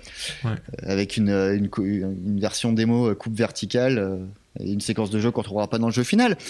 Avec 0.83 1.17
une, 1.17 1.29
une, 1.29 1.69
une, 1.77 2.39
version 2.39 2.73
démo 2.73 3.09
euh, 3.09 3.15
coupe 3.15 3.35
verticale 3.35 3.97
euh, 3.97 4.17
et 4.59 4.71
une 4.71 4.81
séquence 4.81 5.09
de 5.09 5.19
jeu 5.19 5.31
qu'on 5.31 5.41
ne 5.41 5.45
trouvera 5.45 5.67
pas 5.67 5.77
dans 5.77 5.87
le 5.87 5.93
jeu 5.93 6.03
final. 6.03 6.37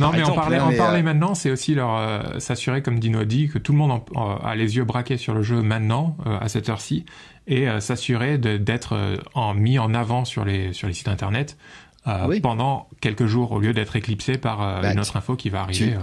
Non, 0.00 0.10
mais 0.12 0.22
en 0.22 0.32
parler, 0.32 0.58
en 0.58 0.72
parler 0.72 1.00
euh, 1.00 1.04
maintenant, 1.04 1.34
c'est 1.34 1.50
aussi 1.50 1.74
leur 1.74 2.40
s'assurer, 2.40 2.82
comme 2.82 2.98
Dino 2.98 3.24
dit, 3.24 3.48
que 3.48 3.58
tout 3.58 3.72
le 3.72 3.78
monde 3.78 4.00
a 4.14 4.54
les 4.54 4.76
yeux 4.76 4.84
braqués 4.84 5.16
sur 5.16 5.34
le 5.34 5.42
jeu 5.42 5.62
maintenant, 5.62 6.16
à 6.24 6.48
cette 6.48 6.68
heure-ci, 6.68 7.04
et 7.46 7.66
s'assurer 7.80 8.38
d'être 8.38 8.96
en, 9.34 9.54
mis 9.54 9.78
en 9.78 9.94
avant 9.94 10.24
sur 10.24 10.44
les, 10.44 10.72
sur 10.72 10.88
les 10.88 10.94
sites 10.94 11.08
internet 11.08 11.56
pendant 12.42 12.88
quelques 13.00 13.26
jours, 13.26 13.52
au 13.52 13.60
lieu 13.60 13.72
d'être 13.72 13.96
éclipsé 13.96 14.38
par 14.38 14.80
bah, 14.82 14.92
une 14.92 15.00
autre 15.00 15.16
info 15.16 15.36
qui 15.36 15.50
va 15.50 15.62
arriver. 15.62 15.94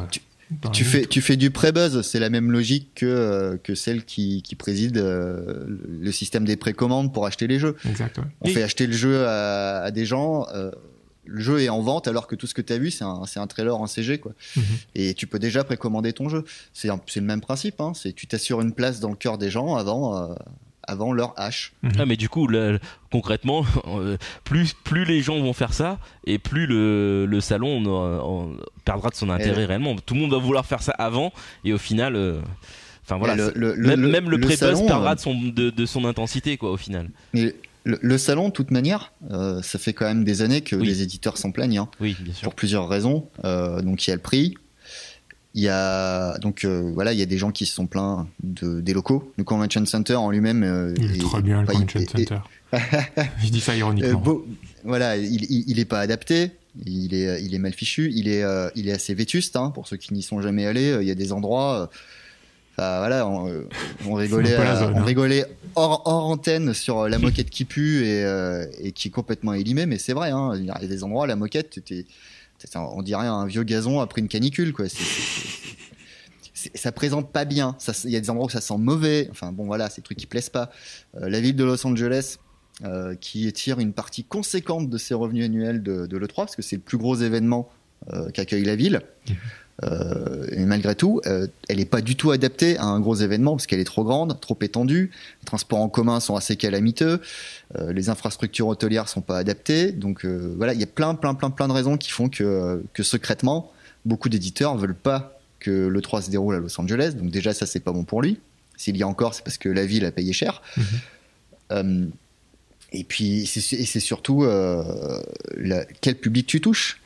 Tu 0.74 0.84
fais, 0.84 1.06
tu 1.06 1.22
fais 1.22 1.38
du 1.38 1.52
pré-buzz, 1.52 2.02
c'est 2.02 2.20
la 2.20 2.32
même 2.32 2.52
logique 2.52 2.96
que, 2.96 3.06
euh, 3.06 3.58
que 3.58 3.76
celle 3.76 4.04
qui, 4.04 4.42
qui 4.42 4.56
préside 4.56 4.98
euh, 4.98 5.64
le 5.88 6.12
système 6.12 6.44
des 6.44 6.56
précommandes 6.56 7.14
pour 7.14 7.28
acheter 7.28 7.46
les 7.46 7.60
jeux. 7.60 7.76
Exactement. 7.88 8.26
On 8.42 8.50
fait 8.50 8.64
acheter 8.64 8.88
le 8.88 8.94
jeu 8.94 9.28
à, 9.28 9.82
à 9.82 9.92
des 9.92 10.06
gens, 10.06 10.48
euh, 10.56 10.72
le 11.30 11.42
jeu 11.42 11.62
est 11.62 11.70
en 11.70 11.82
vente 11.82 12.08
alors 12.08 12.28
que 12.28 12.36
tout 12.36 12.48
ce 12.48 12.54
que 12.54 12.62
tu 12.62 12.74
as 12.74 12.78
vu, 12.78 12.92
c'est 12.92 13.04
un, 13.04 13.24
un, 13.36 13.48
trailer 13.48 13.80
en 13.80 13.88
CG. 13.88 14.18
Quoi. 14.20 14.34
Mhm. 14.56 14.64
Et 14.96 15.14
tu 15.14 15.28
peux 15.28 15.40
déjà 15.40 15.64
précommander 15.64 16.14
ton 16.14 16.30
jeu. 16.30 16.46
C'est 16.74 16.90
le 16.90 17.22
même 17.22 17.42
principe, 17.42 17.80
hein. 17.82 17.94
c'est 17.96 18.14
tu 18.14 18.28
t'assures 18.28 18.62
une 18.62 18.74
place 18.74 19.00
dans 19.00 19.10
le 19.10 19.16
cœur 19.16 19.38
des 19.38 19.50
gens 19.50 19.76
avant, 19.76 20.36
avant 20.90 21.14
leur 21.14 21.34
hache. 21.38 21.74
Mhm. 21.84 21.92
Ah, 22.00 22.06
mais 22.06 22.18
du 22.18 22.30
coup, 22.30 22.48
concrètement, 23.12 23.66
euh, 23.88 24.18
plus, 24.44 24.74
plus 24.74 25.06
les 25.06 25.22
gens 25.22 25.40
vont 25.40 25.54
faire 25.54 25.74
ça, 25.74 26.00
et 26.26 26.40
plus 26.40 26.66
le, 26.66 27.26
le 27.26 27.42
salon 27.42 28.58
perdra 28.86 29.10
de 29.10 29.16
son 29.16 29.30
intérêt 29.30 29.66
réellement. 29.66 29.96
Tout 29.96 30.16
le 30.16 30.22
monde 30.22 30.32
va 30.32 30.38
vouloir 30.38 30.66
faire 30.66 30.82
ça 30.82 30.94
avant, 30.98 31.32
et 31.64 31.74
au 31.74 31.78
final. 31.78 32.16
Euh, 32.16 32.42
enfin 33.06 33.18
voilà, 33.18 33.36
le, 33.36 33.76
même, 33.76 34.30
le, 34.30 34.40
pré-buzz 34.40 34.86
perdra 34.86 35.12
euh, 35.12 35.16
de 35.16 35.20
son, 35.20 35.36
de, 35.36 35.86
son 35.86 36.06
intensité, 36.06 36.58
quoi, 36.58 36.72
au 36.72 36.78
final. 36.78 37.10
Mais 37.34 37.56
le, 38.02 38.18
salon, 38.18 38.50
de 38.50 38.54
toute 38.54 38.72
manière, 38.72 39.14
ça 39.30 39.80
fait 39.80 39.94
quand 39.94 40.06
même 40.06 40.24
des 40.24 40.42
années 40.42 40.62
que 40.62 40.76
les 40.76 41.02
éditeurs 41.02 41.38
s'en 41.38 41.52
plaignent. 41.52 41.80
Hein, 41.80 41.90
oui, 42.00 42.16
bien 42.20 42.34
sûr. 42.34 42.44
Pour 42.44 42.56
plusieurs 42.56 42.88
raisons. 42.88 43.28
donc 43.44 44.08
il 44.08 44.10
y 44.10 44.14
a 44.14 44.16
le 44.16 44.22
prix, 44.22 44.56
il 45.56 45.64
y 45.64 45.70
a 45.70 46.38
donc 46.38 46.64
euh, 46.64 46.92
voilà, 46.94 47.12
il 47.12 47.20
y 47.20 47.24
a 47.24 47.26
des 47.26 47.38
gens 47.38 47.52
qui 47.52 47.66
se 47.66 47.74
sont 47.74 47.88
plaints 47.88 48.28
de, 48.44 48.82
des 48.82 48.94
locaux. 48.94 49.34
Le 49.38 49.44
convention 49.44 49.86
center 49.86 50.16
en 50.16 50.30
lui-même. 50.30 50.64
Euh, 50.64 50.94
il 50.98 51.16
est, 51.16 51.18
très 51.18 51.42
bien 51.42 51.62
le 51.62 51.68
convention 51.68 52.00
center. 52.00 52.38
Je 53.44 53.50
dis 53.50 53.60
ça 53.60 53.76
ironiquement. 53.76 54.24
Euh, 54.28 54.34
voilà, 54.84 55.18
il, 55.18 55.46
il, 55.50 55.80
est 55.80 55.86
pas 55.86 56.00
adapté. 56.00 56.52
Il 56.86 57.16
est, 57.16 57.44
il 57.44 57.56
est 57.56 57.60
mal 57.60 57.74
fichu. 57.74 58.12
Il 58.14 58.28
est, 58.28 58.44
il 58.76 58.90
est 58.90 58.92
assez 58.92 59.16
vétuste. 59.16 59.56
Hein, 59.56 59.72
pour 59.72 59.88
ceux 59.88 59.98
qui 59.98 60.14
n'y 60.14 60.22
sont 60.22 60.42
jamais 60.42 60.66
allés, 60.68 60.98
il 61.02 61.08
y 61.08 61.12
a 61.12 61.16
des 61.16 61.32
endroits. 61.32 61.90
Voilà, 62.80 63.28
on, 63.28 64.14
rigolait, 64.14 64.58
on 64.58 64.62
hein. 64.62 65.04
rigolait 65.04 65.46
hors, 65.76 66.02
hors, 66.06 66.26
antenne 66.26 66.74
sur 66.74 67.08
la 67.08 67.20
moquette 67.20 67.50
qui 67.50 67.66
pue 67.66 68.06
et, 68.06 68.24
et 68.80 68.92
qui 68.92 69.10
est 69.10 69.12
complètement 69.12 69.54
élimée, 69.54 69.86
mais 69.86 69.98
c'est 69.98 70.14
vrai. 70.14 70.32
Hein, 70.32 70.54
il 70.56 70.66
y 70.66 70.72
a 70.72 70.78
des 70.80 71.04
endroits, 71.04 71.28
la 71.28 71.36
moquette, 71.36 71.80
on 72.76 73.02
dirait 73.02 73.28
un 73.28 73.46
vieux 73.46 73.64
gazon 73.64 74.00
après 74.00 74.22
une 74.22 74.28
canicule, 74.28 74.74
quoi. 74.74 74.86
ça 76.76 76.92
présente 76.92 77.32
pas 77.32 77.46
bien. 77.46 77.76
Il 78.04 78.12
y 78.12 78.16
a 78.16 78.20
des 78.20 78.30
endroits 78.30 78.48
où 78.48 78.50
ça 78.50 78.62
sent 78.62 78.78
mauvais. 78.78 79.28
Enfin 79.32 79.52
bon, 79.52 79.66
voilà, 79.66 79.90
c'est 79.90 80.02
des 80.02 80.06
trucs 80.06 80.18
qui 80.18 80.28
plaisent 80.28 80.50
pas. 80.50 80.72
Euh, 81.16 81.30
la 81.30 81.40
ville 81.40 81.56
de 81.56 81.64
Los 81.64 81.86
Angeles, 81.86 82.38
euh, 82.84 83.16
qui 83.16 83.52
tire 83.54 83.80
une 83.80 83.94
partie 83.94 84.24
conséquente 84.24 84.90
de 84.90 84.98
ses 84.98 85.14
revenus 85.14 85.46
annuels 85.46 85.84
de, 85.84 86.06
de 86.06 86.18
l'E3, 86.18 86.36
parce 86.36 86.56
que 86.56 86.62
c'est 86.62 86.78
le 86.78 86.82
plus 86.82 86.98
gros 86.98 87.16
événement 87.16 87.70
euh, 88.14 88.30
qu'accueille 88.32 88.66
la 88.66 88.76
ville. 88.76 89.02
Euh, 89.84 90.48
et 90.52 90.66
malgré 90.66 90.96
tout, 90.96 91.22
euh, 91.26 91.48
elle 91.68 91.78
n'est 91.78 91.86
pas 91.86 92.02
du 92.02 92.16
tout 92.16 92.32
adaptée 92.32 92.78
à 92.78 92.86
un 92.86 93.00
gros 93.00 93.16
événement 93.16 93.56
parce 93.56 93.68
qu'elle 93.68 93.80
est 93.80 93.86
trop 93.86 94.04
grande, 94.04 94.40
trop 94.40 94.58
étendue. 94.62 95.12
Les 95.42 95.46
transports 95.46 95.80
en 95.80 95.90
commun 95.90 96.20
sont 96.20 96.36
assez 96.36 96.56
calamiteux. 96.56 97.22
Euh, 97.78 97.94
les 97.94 98.10
infrastructures 98.10 98.68
hôtelières 98.68 99.08
sont 99.08 99.22
pas 99.22 99.38
adaptées. 99.38 99.92
Donc 99.92 100.26
voilà, 100.26 100.74
il 100.74 100.80
y 100.80 100.84
a 100.84 100.88
plein, 100.88 101.16
plein, 101.16 101.34
plein, 101.34 101.50
plein 101.50 101.68
de 101.68 101.74
raisons 101.74 101.98
qui 101.98 102.12
font 102.12 102.30
que, 102.30 102.84
que 102.94 103.04
secrètement, 103.04 103.72
beaucoup 104.06 104.30
d'éditeurs 104.30 104.78
veulent 104.78 104.96
pas 104.96 105.40
que 105.60 105.88
le 105.88 106.02
3 106.02 106.24
se 106.24 106.32
déroule 106.32 106.56
à 106.56 106.60
Los 106.60 106.80
Angeles. 106.80 107.14
Donc 107.16 107.32
déjà, 107.32 107.54
ça 107.54 107.66
c'est 107.66 107.80
pas 107.80 107.92
bon 107.92 108.04
pour 108.04 108.22
lui. 108.22 108.40
S'il 108.78 108.96
y 108.96 109.04
a 109.04 109.08
encore, 109.08 109.34
c'est 109.34 109.44
parce 109.44 109.58
que 109.58 109.70
la 109.70 109.86
ville 109.86 110.06
a 110.06 110.12
payé 110.12 110.34
cher. 110.34 110.62
Mhm. 111.72 112.12
et 112.92 113.04
puis, 113.04 113.46
c'est 113.46 114.00
surtout 114.00 114.46
quel 116.02 116.16
public 116.16 116.48
tu 116.48 116.62
touches? 116.62 117.02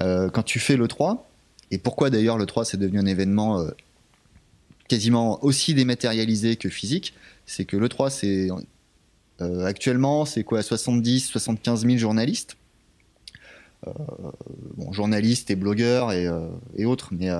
quand 0.00 0.42
tu 0.42 0.58
fais 0.58 0.76
le 0.76 0.88
3, 0.88 1.31
et 1.72 1.78
pourquoi 1.78 2.10
d'ailleurs 2.10 2.38
le 2.38 2.46
3 2.46 2.66
c'est 2.66 2.76
devenu 2.76 3.00
un 3.00 3.06
événement 3.06 3.60
euh, 3.60 3.70
quasiment 4.88 5.42
aussi 5.42 5.74
dématérialisé 5.74 6.56
que 6.56 6.68
physique 6.68 7.14
C'est 7.46 7.64
que 7.64 7.78
le 7.78 7.88
3 7.88 8.10
c'est 8.10 8.48
euh, 9.40 9.64
actuellement 9.64 10.26
c'est 10.26 10.44
quoi 10.44 10.62
70 10.62 11.26
75 11.26 11.86
000 11.86 11.96
journalistes. 11.96 12.56
Euh, 13.86 13.90
bon, 14.76 14.92
journalistes 14.92 15.50
et 15.50 15.56
blogueurs 15.56 16.12
et, 16.12 16.28
et 16.76 16.84
autres, 16.84 17.08
mais 17.12 17.30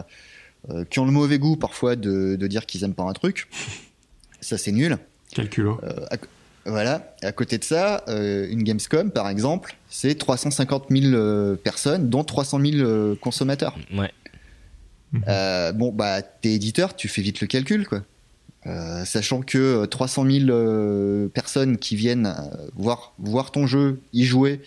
qui 0.91 0.99
ont 0.99 1.05
le 1.05 1.13
mauvais 1.13 1.39
goût 1.39 1.57
parfois 1.57 1.95
de, 1.95 2.37
de 2.37 2.47
dire 2.47 2.67
qu'ils 2.67 2.83
aiment 2.85 2.95
pas 2.95 3.05
un 3.05 3.13
truc. 3.13 3.49
Ça 4.41 4.57
c'est 4.57 4.73
nul. 4.73 4.97
Quel 5.31 5.51
culot. 5.51 5.79
Voilà. 6.65 7.15
à 7.23 7.33
côté 7.33 7.59
de 7.59 7.65
ça, 7.65 8.05
une 8.09 8.63
Gamescom, 8.63 9.11
par 9.11 9.29
exemple, 9.29 9.77
c'est 9.91 10.15
350 10.15 10.87
000 10.91 11.57
personnes, 11.57 12.09
dont 12.09 12.25
300 12.25 12.61
000 12.61 13.17
consommateurs. 13.17 13.77
Ouais. 13.93 14.11
Mhm. 15.13 15.25
Euh, 15.29 15.73
bon, 15.73 15.93
bah, 15.93 16.23
t'es 16.23 16.53
éditeur, 16.53 16.97
tu 16.97 17.09
fais 17.09 17.23
vite 17.23 17.41
le 17.41 17.47
calcul, 17.47 17.87
quoi. 17.87 18.03
Euh, 18.67 19.05
sachant 19.05 19.41
que 19.41 19.85
300 19.87 20.25
000 20.25 20.51
euh, 20.51 21.29
personnes 21.29 21.79
qui 21.79 21.97
viennent 21.97 22.33
voir, 22.77 23.13
voir 23.19 23.51
ton 23.51 23.67
jeu, 23.67 24.01
y 24.13 24.25
jouer, 24.25 24.61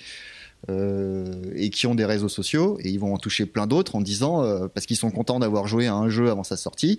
et 0.68 1.70
qui 1.70 1.86
ont 1.86 1.94
des 1.94 2.06
réseaux 2.06 2.28
sociaux, 2.28 2.80
et 2.82 2.90
ils 2.90 3.00
vont 3.00 3.14
en 3.14 3.20
toucher 3.20 3.46
plein 3.46 3.68
d'autres 3.68 3.96
en 3.96 4.02
disant, 4.02 4.68
parce 4.74 4.88
qu'ils 4.88 4.98
sont 4.98 5.12
contents 5.12 5.38
d'avoir 5.38 5.68
joué 5.68 5.86
à 5.86 5.94
un 5.94 6.10
jeu 6.10 6.32
avant 6.32 6.44
sa 6.44 6.58
sortie, 6.58 6.98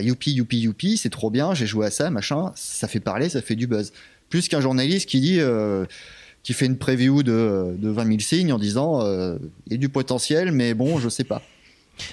youpi, 0.00 0.30
youpi, 0.30 0.58
youpi, 0.60 0.96
c'est 0.96 1.10
trop 1.10 1.28
bien, 1.28 1.54
j'ai 1.54 1.66
joué 1.66 1.86
à 1.86 1.90
ça, 1.90 2.08
machin, 2.10 2.52
ça 2.54 2.86
fait 2.86 3.00
parler, 3.00 3.28
ça 3.28 3.42
fait 3.42 3.56
du 3.56 3.66
buzz. 3.66 3.92
Plus 4.30 4.46
qu'un 4.46 4.60
journaliste 4.60 5.08
qui 5.08 5.20
dit 5.20 5.40
qui 6.44 6.52
fait 6.52 6.66
une 6.66 6.78
preview 6.78 7.24
de, 7.24 7.74
de 7.76 7.88
20 7.88 8.06
000 8.06 8.18
signes 8.20 8.52
en 8.52 8.60
disant 8.60 9.00
il 9.66 9.72
y 9.72 9.74
a 9.74 9.76
du 9.76 9.88
potentiel, 9.88 10.52
mais 10.52 10.72
bon, 10.72 11.00
je 11.00 11.08
sais 11.08 11.24
pas. 11.24 11.42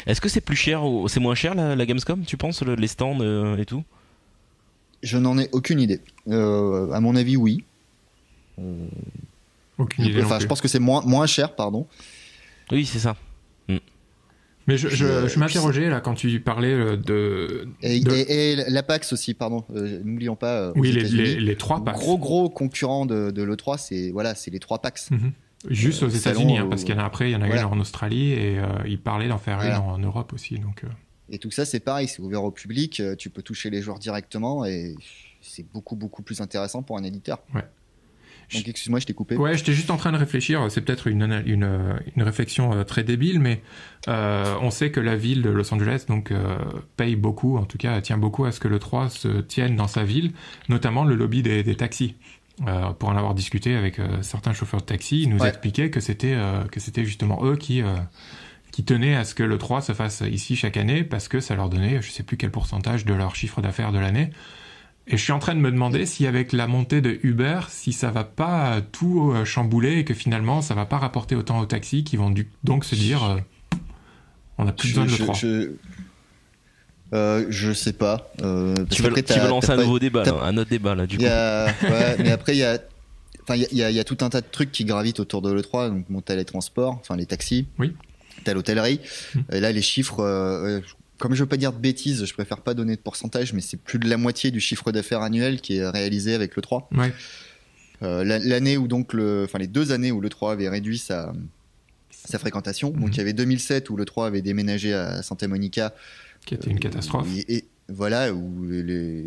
Est-ce 0.06 0.22
que 0.22 0.30
c'est 0.30 0.42
plus 0.42 0.56
cher 0.56 0.84
ou 0.86 1.08
c'est 1.08 1.20
moins 1.20 1.36
cher 1.36 1.56
la, 1.56 1.86
Gamescom, 1.86 2.24
tu 2.26 2.38
penses, 2.38 2.62
les 2.64 2.88
stands 2.88 3.20
euh, 3.22 3.58
et 3.58 3.66
tout? 3.66 3.84
Je 5.04 5.18
n'en 5.18 5.38
ai 5.38 5.50
aucune 5.52 5.80
idée. 5.80 6.00
Euh, 6.28 6.92
à 6.92 7.00
mon 7.00 7.16
avis, 7.16 7.38
oui. 7.38 7.64
Euh, 8.60 8.88
aucune 9.78 10.06
idée. 10.06 10.22
Enfin, 10.24 10.40
je 10.40 10.46
pense 10.46 10.62
que 10.62 10.68
c'est 10.68 10.80
moins, 10.80 11.02
moins 11.06 11.26
cher, 11.26 11.56
pardon. 11.56 11.88
Oui, 12.72 12.86
c'est 12.86 13.00
ça. 13.00 13.16
Mm. 13.68 13.78
Mais 14.68 14.78
je, 14.78 14.90
je, 14.90 15.40
m'interrogeais 15.40 15.90
là 15.90 16.02
quand 16.02 16.14
tu 16.14 16.40
parlais 16.40 16.98
de. 16.98 17.68
Et, 17.82 18.56
la 18.56 18.84
PAX 18.84 19.12
aussi, 19.12 19.34
pardon. 19.34 19.66
N'oublions 19.70 20.36
pas. 20.36 20.72
oui, 20.76 20.92
les, 20.92 21.40
les, 21.40 21.56
trois 21.56 21.84
PAX. 21.84 22.00
Gros 22.00 22.18
gros 22.20 22.50
concurrent 22.50 23.08
de, 23.08 23.32
de 23.32 23.42
l'E3, 23.42 23.80
c'est 23.80 24.12
voilà, 24.12 24.36
c'est 24.36 24.52
les 24.52 24.60
trois 24.60 24.80
PAX. 24.80 25.10
Mhm. 25.10 25.32
Juste 25.70 26.02
aux 26.04 26.10
États-Unis, 26.10 26.58
hein, 26.58 26.68
parce 26.70 26.84
qu'il 26.84 26.96
y 26.96 26.98
en 26.98 27.02
a 27.02 27.06
après, 27.06 27.30
il 27.30 27.34
y 27.34 27.36
en 27.36 27.42
a 27.42 27.48
une 27.48 27.64
en 27.64 27.80
Australie 27.80 28.32
et 28.32 28.58
euh, 28.58 28.68
il 28.88 29.00
parlait 29.00 29.28
d'en 29.28 29.38
faire 29.38 29.62
une 29.62 29.74
en, 29.74 29.98
Europe 29.98 30.34
aussi. 30.34 30.58
Donc, 30.58 30.84
euh. 30.84 30.88
Et 31.30 31.38
tout 31.38 31.52
ça, 31.52 31.66
c'est 31.66 31.80
pareil, 31.80 32.08
c'est 32.08 32.22
ouvert 32.22 32.44
au 32.44 32.52
public, 32.52 33.00
euh, 33.00 33.16
tu 33.16 33.30
peux 33.30 33.42
toucher 33.42 33.70
les 33.70 33.82
joueurs 33.82 34.00
directement 34.00 34.66
et 34.66 34.96
c'est 35.42 35.66
beaucoup, 35.72 35.96
beaucoup 35.96 36.24
plus 36.24 36.42
intéressant 36.42 36.82
pour 36.84 36.98
un 36.98 37.04
éditeur. 37.04 37.40
Ouais. 37.54 37.66
Donc 38.54 38.68
excuse-moi, 38.68 39.00
je 39.00 39.06
t'ai 39.06 39.14
coupé. 39.14 39.38
Ouais, 39.38 39.56
j'étais 39.56 39.72
juste 39.72 39.92
en 39.92 39.98
train 39.98 40.12
de 40.12 40.18
réfléchir. 40.18 40.70
C'est 40.70 40.82
peut-être 40.82 41.08
une, 41.08 41.42
une, 41.46 42.02
une, 42.18 42.24
réflexion 42.24 42.84
très 42.84 43.06
débile, 43.06 43.40
mais 43.40 43.62
on 44.08 44.70
sait 44.72 44.92
que 44.92 45.00
la 45.00 45.16
ville 45.16 45.42
de 45.42 45.50
Los 45.50 45.74
Angeles 45.74 46.04
donc 46.06 46.34
paye 46.98 47.16
beaucoup, 47.16 47.56
en 47.56 47.64
tout 47.64 47.78
cas 47.78 48.02
tient 48.02 48.18
beaucoup 48.18 48.44
à 48.44 48.52
ce 48.52 48.60
que 48.60 48.68
le 48.68 48.78
3 48.78 49.08
se 49.08 49.40
tienne 49.40 49.78
dans 49.78 49.88
sa 49.88 50.04
ville, 50.04 50.34
notamment 50.68 51.06
le 51.06 51.16
lobby 51.16 51.44
des, 51.44 51.64
des 51.64 51.76
taxis. 51.76 52.16
Euh, 52.68 52.92
pour 52.92 53.10
en 53.10 53.18
avoir 53.18 53.34
discuté 53.34 53.76
avec 53.76 53.98
euh, 54.00 54.22
certains 54.22 54.54
chauffeurs 54.54 54.82
de 54.82 54.86
taxi, 54.86 55.24
ils 55.24 55.30
nous 55.30 55.44
expliquaient 55.44 55.90
que 55.90 56.00
c'était 56.00 56.36
euh, 56.36 56.64
que 56.66 56.80
c'était 56.80 57.06
justement 57.06 57.44
eux 57.44 57.56
qui 57.56 57.82
qui 58.72 58.84
tenaient 58.86 59.16
à 59.16 59.26
ce 59.26 59.36
que 59.36 59.44
le 59.44 59.58
3 59.58 59.82
se 59.82 59.94
fasse 59.94 60.24
ici 60.32 60.56
chaque 60.56 60.78
année 60.78 61.04
parce 61.04 61.28
que 61.28 61.40
ça 61.40 61.56
leur 61.56 61.70
donnait, 61.70 62.02
je 62.02 62.10
sais 62.10 62.24
plus 62.24 62.38
quel 62.38 62.52
pourcentage 62.52 63.06
de 63.06 63.14
leur 63.14 63.36
chiffre 63.36 63.62
d'affaires 63.62 63.92
de 63.92 64.00
l'année. 64.00 64.32
Et 65.08 65.18
je 65.18 65.24
suis 65.24 65.34
en 65.34 65.40
train 65.40 65.56
de 65.56 65.60
me 65.60 65.72
demander 65.72 66.06
si 66.06 66.28
avec 66.28 66.54
la 66.54 66.68
montée 66.68 67.02
de 67.02 67.20
Uber, 67.24 67.62
si 67.70 67.92
ça 67.92 68.12
va 68.12 68.24
pas 68.24 68.82
tout 68.82 69.32
euh, 69.32 69.46
chambouler 69.46 69.98
et 69.98 70.06
que 70.06 70.14
finalement 70.14 70.62
ça 70.62 70.76
va 70.76 70.86
pas 70.86 71.00
rapporter 71.00 71.36
autant 71.36 71.60
aux 71.60 71.66
taxis 71.66 72.04
qui 72.04 72.18
vont 72.18 72.34
donc 72.64 72.86
se 72.86 72.96
dire 72.96 73.24
euh, 73.24 73.38
on 74.58 74.68
a 74.68 74.72
plus 74.72 74.90
besoin 74.90 75.06
de 75.06 75.12
le 75.12 75.18
3. 75.18 75.36
Je, 75.36 75.72
euh, 77.14 77.46
je 77.50 77.74
sais 77.74 77.94
pas. 77.94 78.32
Euh, 78.42 78.74
tu, 78.90 79.02
veux, 79.02 79.12
lancer 79.48 79.72
un 79.72 79.78
nouveau 79.78 80.00
débat, 80.00 80.24
un 80.44 80.58
autre 80.58 80.70
débat 80.70 80.96
là, 80.96 81.08
du 81.08 81.18
coup. 81.18 81.24
ouais, 81.24 81.68
mais 82.20 82.32
après 82.32 82.56
il 82.56 82.60
y 82.60 82.64
a 82.64 82.80
Enfin, 83.44 83.56
il 83.56 83.76
y, 83.76 84.00
a 84.00 84.04
tout 84.04 84.18
un 84.22 84.30
tas 84.30 84.42
de 84.42 84.46
trucs 84.50 84.72
qui 84.72 84.86
gravitent 84.86 85.20
autour 85.20 85.42
de 85.42 85.52
l'E3. 85.52 85.90
Donc, 85.90 86.06
bon, 86.10 86.22
t'as 86.22 86.36
les 86.36 86.46
transports, 86.46 87.00
enfin 87.02 87.16
les 87.16 87.26
taxis. 87.26 87.66
Oui. 87.80 87.96
T'as 88.44 88.54
l'hôtellerie. 88.54 89.00
Hum. 89.36 89.44
Et 89.52 89.60
là, 89.60 89.72
les 89.72 89.82
chiffres, 89.82 90.22
comme 91.22 91.36
je 91.36 91.44
veux 91.44 91.50
pas 91.50 91.58
dire 91.58 91.72
de 91.72 91.80
bêtises, 91.80 92.26
je 92.26 92.34
préfère 92.34 92.58
pas 92.58 92.74
donner 92.74 92.96
de 92.96 93.02
pourcentage, 93.02 93.54
mais 93.54 93.62
c'est 93.62 93.78
plus 93.78 94.00
de 94.00 94.10
la 94.10 94.18
moitié 94.18 94.52
du 94.52 94.60
chiffre 94.60 94.92
d'affaires 94.92 95.22
annuel 95.22 95.62
qui 95.62 95.78
est 95.78 95.88
réalisé 95.88 96.34
avec 96.34 96.56
le 96.56 96.62
3. 96.62 96.90
Euh, 98.04 98.24
l'année 98.24 98.78
où 98.78 98.88
donc 98.88 99.14
le, 99.14 99.44
enfin 99.46 99.60
les 99.60 99.68
deux 99.68 99.92
années 99.92 100.12
où 100.12 100.22
le 100.22 100.30
3 100.30 100.54
avait 100.54 100.68
réduit 100.68 100.98
sa, 100.98 101.34
sa 102.10 102.40
fréquentation. 102.40 102.90
Donc 102.90 103.10
mhm. 103.10 103.12
il 103.14 103.18
y 103.18 103.22
avait 103.22 103.34
2007 103.34 103.92
où 103.92 103.96
le 103.96 104.06
3 104.06 104.26
avait 104.26 104.42
déménagé 104.42 104.94
à 104.94 105.22
Santa 105.22 105.48
Monica. 105.48 105.94
Qui 106.46 106.56
était 106.56 106.70
une 106.70 106.80
catastrophe. 106.80 107.28
Et, 107.48 107.66
voilà, 107.90 108.34
où 108.34 108.66
les, 108.66 109.26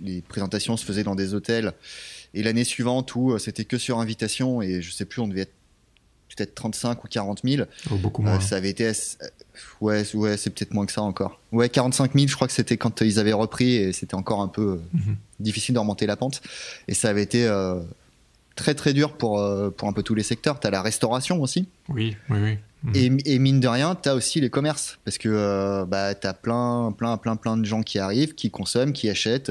les, 0.00 0.20
présentations 0.22 0.76
se 0.76 0.84
faisaient 0.84 1.02
dans 1.02 1.16
des 1.16 1.34
hôtels. 1.34 1.72
Et 2.34 2.42
l'année 2.42 2.64
suivante 2.64 3.14
où 3.14 3.32
euh, 3.32 3.38
c'était 3.38 3.64
que 3.64 3.78
sur 3.78 3.98
invitation 3.98 4.62
et 4.62 4.80
je 4.80 4.92
sais 4.92 5.04
plus, 5.04 5.20
on 5.20 5.28
devait 5.28 5.42
être 5.42 5.56
peut-être 6.36 6.54
35 6.54 7.04
ou 7.04 7.08
40 7.08 7.40
000. 7.44 7.66
beaucoup 7.98 8.22
moins. 8.22 8.36
Euh, 8.36 8.40
ça 8.40 8.56
avait 8.56 8.70
été. 8.70 8.90
Ouais, 9.80 10.04
ouais 10.14 10.36
c'est 10.36 10.50
peut-être 10.50 10.74
moins 10.74 10.86
que 10.86 10.92
ça 10.92 11.02
encore. 11.02 11.40
Ouais, 11.52 11.68
45 11.68 12.14
000, 12.14 12.26
je 12.28 12.34
crois 12.34 12.46
que 12.46 12.52
c'était 12.52 12.76
quand 12.76 13.00
ils 13.00 13.18
avaient 13.18 13.32
repris 13.32 13.74
et 13.74 13.92
c'était 13.92 14.14
encore 14.14 14.40
un 14.40 14.48
peu 14.48 14.80
mhm. 14.92 15.16
difficile 15.40 15.74
de 15.74 15.78
remonter 15.78 16.06
la 16.06 16.16
pente. 16.16 16.42
Et 16.88 16.94
ça 16.94 17.08
avait 17.08 17.22
été 17.22 17.46
euh, 17.46 17.80
très 18.54 18.74
très 18.74 18.92
dur 18.92 19.16
pour, 19.16 19.40
euh, 19.40 19.70
pour 19.70 19.88
un 19.88 19.92
peu 19.92 20.02
tous 20.02 20.14
les 20.14 20.22
secteurs. 20.22 20.60
Tu 20.60 20.66
as 20.66 20.70
la 20.70 20.82
restauration 20.82 21.40
aussi. 21.40 21.68
Oui, 21.88 22.16
oui, 22.30 22.38
oui. 22.42 22.58
Mhm. 22.86 23.18
Et, 23.24 23.38
mine 23.38 23.60
de 23.60 23.68
rien, 23.68 23.94
tu 23.94 24.08
as 24.08 24.14
aussi 24.14 24.40
les 24.40 24.50
commerces. 24.50 24.98
Parce 25.04 25.18
que 25.18 25.84
bah, 25.84 26.14
tu 26.14 26.26
as 26.26 26.34
plein, 26.34 26.94
plein, 26.96 27.16
plein, 27.18 27.36
plein 27.36 27.56
de 27.56 27.64
gens 27.64 27.82
qui 27.82 27.98
arrivent, 27.98 28.34
qui 28.34 28.50
consomment, 28.50 28.92
qui 28.92 29.10
achètent 29.10 29.50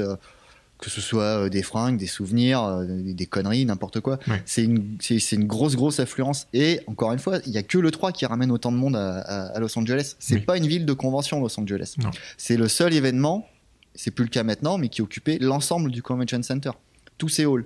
que 0.78 0.90
ce 0.90 1.00
soit 1.00 1.22
euh, 1.22 1.48
des 1.48 1.62
fringues, 1.62 1.96
des 1.96 2.06
souvenirs, 2.06 2.62
euh, 2.62 2.84
des 2.86 3.26
conneries, 3.26 3.64
n'importe 3.64 4.00
quoi. 4.00 4.18
C'est 4.44 4.62
une, 4.62 4.98
une, 5.32 5.46
grosse, 5.46 5.74
grosse 5.74 6.00
affluence. 6.00 6.48
Et 6.52 6.80
encore 6.86 7.12
une 7.12 7.18
fois, 7.18 7.38
il 7.46 7.52
n'y 7.52 7.58
a 7.58 7.62
que 7.62 7.78
le 7.78 7.90
3 7.90 8.12
qui 8.12 8.26
ramène 8.26 8.50
autant 8.50 8.72
de 8.72 8.76
monde 8.76 8.96
à, 8.96 9.58
Los 9.58 9.78
Angeles. 9.78 10.16
C'est 10.18 10.40
pas 10.40 10.56
une 10.56 10.66
ville 10.66 10.86
de 10.86 10.92
convention, 10.92 11.40
Los 11.40 11.58
Angeles. 11.58 11.96
C'est 12.36 12.56
le 12.56 12.68
seul 12.68 12.92
événement, 12.92 13.48
c'est 13.94 14.10
plus 14.10 14.24
le 14.24 14.30
cas 14.30 14.42
maintenant, 14.42 14.78
mais 14.78 14.88
qui 14.88 15.02
occupait 15.02 15.38
l'ensemble 15.40 15.90
du 15.90 16.02
Convention 16.02 16.42
Center. 16.42 16.70
Tous 17.18 17.28
ces 17.28 17.44
halls. 17.44 17.64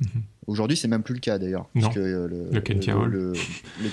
Mhm. 0.00 0.22
Aujourd'hui, 0.46 0.76
c'est 0.76 0.86
même 0.86 1.02
plus 1.02 1.14
le 1.14 1.20
cas 1.20 1.38
d'ailleurs. 1.38 1.68
Euh, 1.96 2.28
le, 2.28 2.48
le 2.52 2.60
Kentia 2.60 2.96
Hall. 2.96 3.10
Le, 3.10 3.32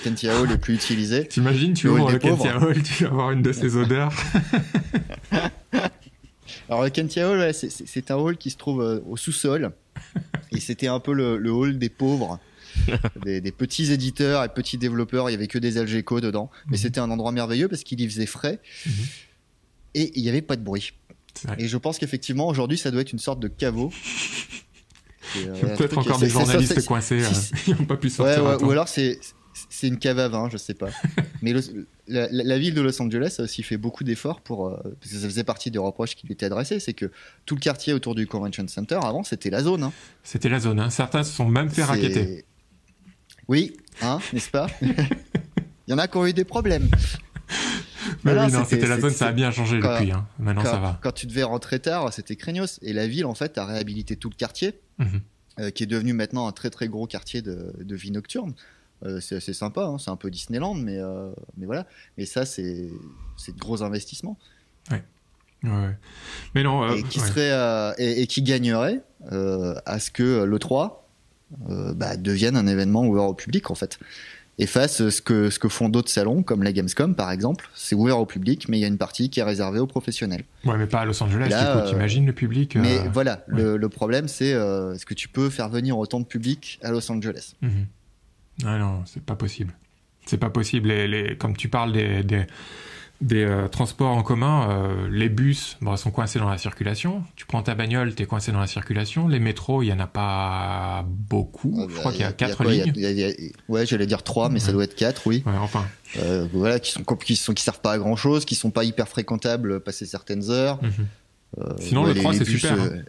Kentia 0.02 0.40
Hall 0.40 0.52
est 0.52 0.58
plus 0.58 0.74
utilisé. 0.74 1.26
T'imagines, 1.28 1.74
tu 1.74 1.88
ouvres 1.88 2.12
le 2.12 2.18
Kentia 2.18 2.62
Hall, 2.62 2.80
tu 2.82 3.04
vas 3.04 3.10
avoir 3.10 3.32
une 3.32 3.42
de 3.42 3.52
ces 3.52 3.76
odeurs. 3.82 4.12
Alors 6.68 6.84
le 6.84 6.90
Kentia 6.90 7.28
Hall, 7.28 7.52
c'est 7.52 8.10
un 8.10 8.16
hall 8.16 8.36
qui 8.36 8.50
se 8.50 8.56
trouve 8.56 8.82
euh, 8.82 9.00
au 9.08 9.16
sous-sol. 9.16 9.72
et 10.52 10.60
c'était 10.60 10.86
un 10.86 11.00
peu 11.00 11.12
le, 11.12 11.50
hall 11.50 11.78
des 11.78 11.88
pauvres. 11.88 12.38
des, 13.24 13.40
petits 13.52 13.92
éditeurs 13.92 14.44
et 14.44 14.48
petits 14.48 14.78
développeurs, 14.78 15.28
il 15.30 15.32
y 15.32 15.36
avait 15.36 15.46
que 15.46 15.58
des 15.58 15.78
Algeco 15.78 16.20
dedans, 16.20 16.50
mais 16.66 16.76
mhm. 16.76 16.82
c'était 16.82 17.00
un 17.00 17.10
endroit 17.10 17.32
merveilleux 17.32 17.68
parce 17.68 17.84
qu'il 17.84 18.00
y 18.00 18.08
faisait 18.08 18.26
frais 18.26 18.60
mhm. 18.86 18.92
et 19.94 20.12
il 20.18 20.22
n'y 20.22 20.28
avait 20.28 20.42
pas 20.42 20.56
de 20.56 20.62
bruit. 20.62 20.92
Et 21.58 21.66
je 21.68 21.76
pense 21.76 21.98
qu'effectivement 21.98 22.46
aujourd'hui 22.48 22.78
ça 22.78 22.90
doit 22.90 23.00
être 23.00 23.12
une 23.12 23.18
sorte 23.18 23.40
de 23.40 23.48
caveau. 23.48 23.92
Euh, 25.36 25.76
Peut-être 25.76 25.98
encore 25.98 26.18
des 26.18 26.28
journalistes 26.28 26.84
coincés, 26.86 27.24
euh, 27.24 27.28
ils 27.66 27.76
n'ont 27.76 27.84
pas 27.84 27.96
pu 27.96 28.10
sortir. 28.10 28.62
ou 28.62 28.70
alors 28.70 28.88
c'est 28.88 29.18
c'est 29.70 29.88
une 29.88 29.98
cave 29.98 30.18
à 30.18 30.28
vin, 30.28 30.48
je 30.50 30.56
sais 30.56 30.74
pas. 30.74 30.88
Mais 31.42 31.54
la, 32.08 32.58
ville 32.58 32.74
de 32.74 32.80
Los 32.80 33.00
Angeles 33.00 33.36
a 33.38 33.42
aussi 33.42 33.62
fait 33.62 33.76
beaucoup 33.76 34.04
d'efforts 34.04 34.40
pour, 34.40 34.68
euh, 34.68 34.76
parce 35.00 35.12
que 35.12 35.18
ça 35.18 35.28
faisait 35.28 35.44
partie 35.44 35.70
des 35.70 35.78
reproches 35.78 36.16
qui 36.16 36.26
lui 36.26 36.34
étaient 36.34 36.46
adressés, 36.46 36.80
c'est 36.80 36.92
que 36.92 37.10
tout 37.46 37.54
le 37.54 37.60
quartier 37.60 37.92
autour 37.92 38.14
du 38.14 38.26
Convention 38.26 38.66
Center, 38.68 38.98
avant, 39.02 39.22
c'était 39.22 39.50
la 39.50 39.62
zone. 39.62 39.84
Hein. 39.84 39.92
C'était 40.22 40.48
la 40.48 40.58
zone. 40.58 40.80
Hein. 40.80 40.90
Certains 40.90 41.22
se 41.22 41.32
sont 41.32 41.48
même 41.48 41.70
fait 41.70 41.84
raqueter. 41.84 42.44
Oui, 43.46 43.76
hein, 44.02 44.18
n'est-ce 44.32 44.50
pas? 44.50 44.66
Il 44.82 45.90
y 45.90 45.92
en 45.92 45.98
a 45.98 46.08
qui 46.08 46.16
ont 46.16 46.26
eu 46.26 46.32
des 46.32 46.44
problèmes. 46.44 46.88
Mais 48.24 48.38
oui, 48.38 48.52
non, 48.52 48.64
c'était 48.64 48.86
la 48.86 49.00
zone, 49.00 49.10
ça 49.10 49.28
a 49.28 49.32
bien 49.32 49.50
changé 49.50 49.78
depuis. 49.78 50.12
Hein. 50.12 50.26
Maintenant, 50.38 50.64
ça 50.64 50.78
va. 50.78 50.98
Quand 51.02 51.12
tu 51.12 51.26
devais 51.26 51.42
rentrer 51.42 51.80
tard, 51.80 52.12
c'était 52.12 52.36
craignos. 52.36 52.78
Et 52.82 52.92
la 52.92 53.06
ville, 53.06 53.26
en 53.26 53.34
fait, 53.34 53.58
a 53.58 53.64
réhabilité 53.64 54.16
tout 54.16 54.30
le 54.30 54.34
quartier, 54.34 54.78
mhm. 54.98 55.20
euh, 55.60 55.70
qui 55.70 55.82
est 55.82 55.86
devenu 55.86 56.12
maintenant 56.12 56.46
un 56.46 56.52
très 56.52 56.70
très 56.70 56.88
gros 56.88 57.06
quartier 57.06 57.42
de, 57.42 57.74
de 57.78 57.96
vie 57.96 58.10
nocturne. 58.10 58.54
Euh, 59.04 59.20
c'est 59.20 59.36
assez 59.36 59.52
sympa, 59.52 59.84
hein, 59.84 59.98
c'est 59.98 60.10
un 60.10 60.16
peu 60.16 60.30
Disneyland, 60.30 60.74
mais, 60.74 60.98
euh, 60.98 61.30
mais 61.56 61.66
voilà. 61.66 61.86
Mais 62.16 62.24
ça, 62.26 62.46
c'est 62.46 62.62
de 62.62 63.58
gros 63.58 63.82
investissements. 63.82 64.38
Ouais. 64.90 65.02
Mais 66.54 66.62
non. 66.62 66.92
Et, 66.92 67.02
qui 67.04 67.20
serait, 67.20 67.94
et, 67.98 68.26
qui 68.26 68.42
gagnerait 68.42 69.00
à 69.30 69.98
ce 69.98 70.10
que 70.10 70.44
le 70.44 70.58
3 70.58 71.08
bah, 71.96 72.18
devienne 72.18 72.56
un 72.56 72.66
événement 72.66 73.06
ouvert 73.06 73.24
au 73.24 73.34
public, 73.34 73.70
en 73.70 73.74
fait. 73.74 73.98
Et 74.58 74.66
face 74.66 75.08
ce 75.08 75.20
que, 75.20 75.50
ce 75.50 75.58
que 75.58 75.68
font 75.68 75.88
d'autres 75.88 76.10
salons, 76.10 76.42
comme 76.42 76.62
la 76.62 76.72
Gamescom 76.72 77.14
par 77.14 77.30
exemple, 77.32 77.68
c'est 77.74 77.96
ouvert 77.96 78.18
au 78.18 78.26
public, 78.26 78.68
mais 78.68 78.78
il 78.78 78.80
y 78.80 78.84
a 78.84 78.88
une 78.88 78.98
partie 78.98 79.28
qui 79.28 79.40
est 79.40 79.44
réservée 79.44 79.80
aux 79.80 79.86
professionnels. 79.86 80.44
Ouais, 80.64 80.78
mais 80.78 80.86
pas 80.86 81.00
à 81.00 81.04
Los 81.04 81.20
Angeles, 81.22 81.48
tu 81.88 81.94
imagines 81.94 82.26
le 82.26 82.32
public. 82.32 82.76
Mais 82.76 82.98
voilà, 83.12 83.44
le, 83.48 83.88
problème 83.88 84.28
c'est 84.28 84.50
est-ce 84.50 85.06
que 85.06 85.14
tu 85.14 85.28
peux 85.28 85.50
faire 85.50 85.68
venir 85.68 85.98
autant 85.98 86.20
de 86.20 86.26
public 86.26 86.78
à 86.82 86.90
Los 86.90 87.10
Angeles? 87.10 87.54
Ah 88.64 88.78
non, 88.78 89.02
c'est 89.06 89.22
pas 89.22 89.34
possible. 89.34 89.74
C'est 90.26 90.38
pas 90.38 90.50
possible. 90.50 90.88
Les, 90.88 91.08
les, 91.08 91.36
comme 91.36 91.56
tu 91.56 91.68
parles 91.68 91.92
des, 91.92 92.22
des, 92.22 92.46
des 93.20 93.44
euh, 93.44 93.68
transports 93.68 94.16
en 94.16 94.22
commun, 94.22 94.68
euh, 94.70 95.08
les 95.10 95.28
bus 95.28 95.76
bon, 95.80 95.96
sont 95.96 96.10
coincés 96.10 96.38
dans 96.38 96.48
la 96.48 96.58
circulation. 96.58 97.22
Tu 97.36 97.46
prends 97.46 97.62
ta 97.62 97.74
bagnole, 97.74 98.14
t'es 98.14 98.26
coincé 98.26 98.52
dans 98.52 98.60
la 98.60 98.66
circulation. 98.66 99.28
Les 99.28 99.38
métros, 99.38 99.82
il 99.82 99.86
y 99.86 99.92
en 99.92 100.00
a 100.00 100.06
pas 100.06 101.04
beaucoup. 101.08 101.74
Ah, 101.80 101.86
Je 101.88 101.98
crois 101.98 102.12
qu'il 102.12 102.22
y 102.22 102.24
a 102.24 102.32
quatre 102.32 102.64
lignes. 102.64 102.92
ouais, 103.68 103.86
j'allais 103.86 104.06
dire 104.06 104.22
trois, 104.22 104.48
mais 104.48 104.58
ça 104.58 104.72
doit 104.72 104.84
être 104.84 104.96
quatre, 104.96 105.26
oui. 105.26 105.42
Ouais, 105.46 105.52
enfin. 105.60 105.86
Euh, 106.18 106.46
voilà, 106.52 106.78
qui 106.78 106.92
sont 106.92 107.02
qui 107.02 107.34
sont 107.34 107.54
qui 107.54 107.62
servent 107.62 107.80
pas 107.80 107.92
à 107.92 107.98
grand 107.98 108.14
chose, 108.14 108.44
qui 108.44 108.54
sont 108.54 108.70
pas 108.70 108.84
hyper 108.84 109.08
fréquentables 109.08 109.80
passer 109.80 110.06
certaines 110.06 110.50
heures. 110.50 110.80
Mhm. 110.82 111.06
Sinon, 111.78 112.04
le 112.04 112.14
3, 112.14 112.34
c'est 112.34 112.44
super. 112.44 112.72
Hein. 112.80 113.02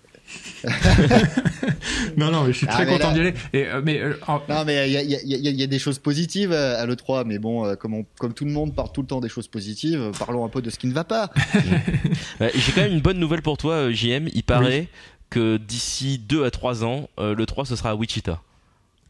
non, 2.17 2.31
non, 2.31 2.43
mais 2.43 2.53
je 2.53 2.57
suis 2.57 2.67
très 2.67 2.83
ah, 2.83 2.85
content 2.85 3.11
d'y 3.13 3.19
aller. 3.19 3.33
Et, 3.53 3.65
euh, 3.65 3.81
mais, 3.83 3.99
euh, 3.99 4.15
Non, 4.49 4.65
mais 4.65 4.89
il 4.89 4.93
y 4.93 4.97
a, 4.97 5.03
y, 5.03 5.15
a, 5.15 5.51
y 5.51 5.63
a, 5.63 5.67
des 5.67 5.79
choses 5.79 5.99
positives 5.99 6.51
à 6.51 6.85
l'E3, 6.85 7.23
mais 7.25 7.37
bon, 7.37 7.65
euh, 7.65 7.75
comme, 7.75 8.03
comme 8.17 8.33
tout 8.33 8.45
le 8.45 8.51
monde 8.51 8.73
parle 8.75 8.91
tout 8.91 9.01
le 9.01 9.07
temps 9.07 9.21
des 9.21 9.29
choses 9.29 9.47
positives, 9.47 10.11
parlons 10.17 10.45
un 10.45 10.49
peu 10.49 10.61
de 10.61 10.69
ce 10.69 10.79
qui 10.79 10.87
ne 10.87 10.93
va 10.93 11.03
pas. 11.03 11.29
J'ai 12.39 12.71
quand 12.73 12.81
même 12.81 12.93
une 12.93 13.01
bonne 13.01 13.19
nouvelle 13.19 13.41
pour 13.41 13.57
toi, 13.57 13.91
JM. 13.91 14.29
Il 14.33 14.43
paraît 14.43 14.87
que 15.29 15.57
d'ici 15.57 16.19
2 16.19 16.45
à 16.45 16.51
3 16.51 16.83
ans, 16.83 17.09
le 17.17 17.45
3 17.45 17.65
ce 17.65 17.75
sera 17.75 17.91
à 17.91 17.95
Wichita. 17.95 18.41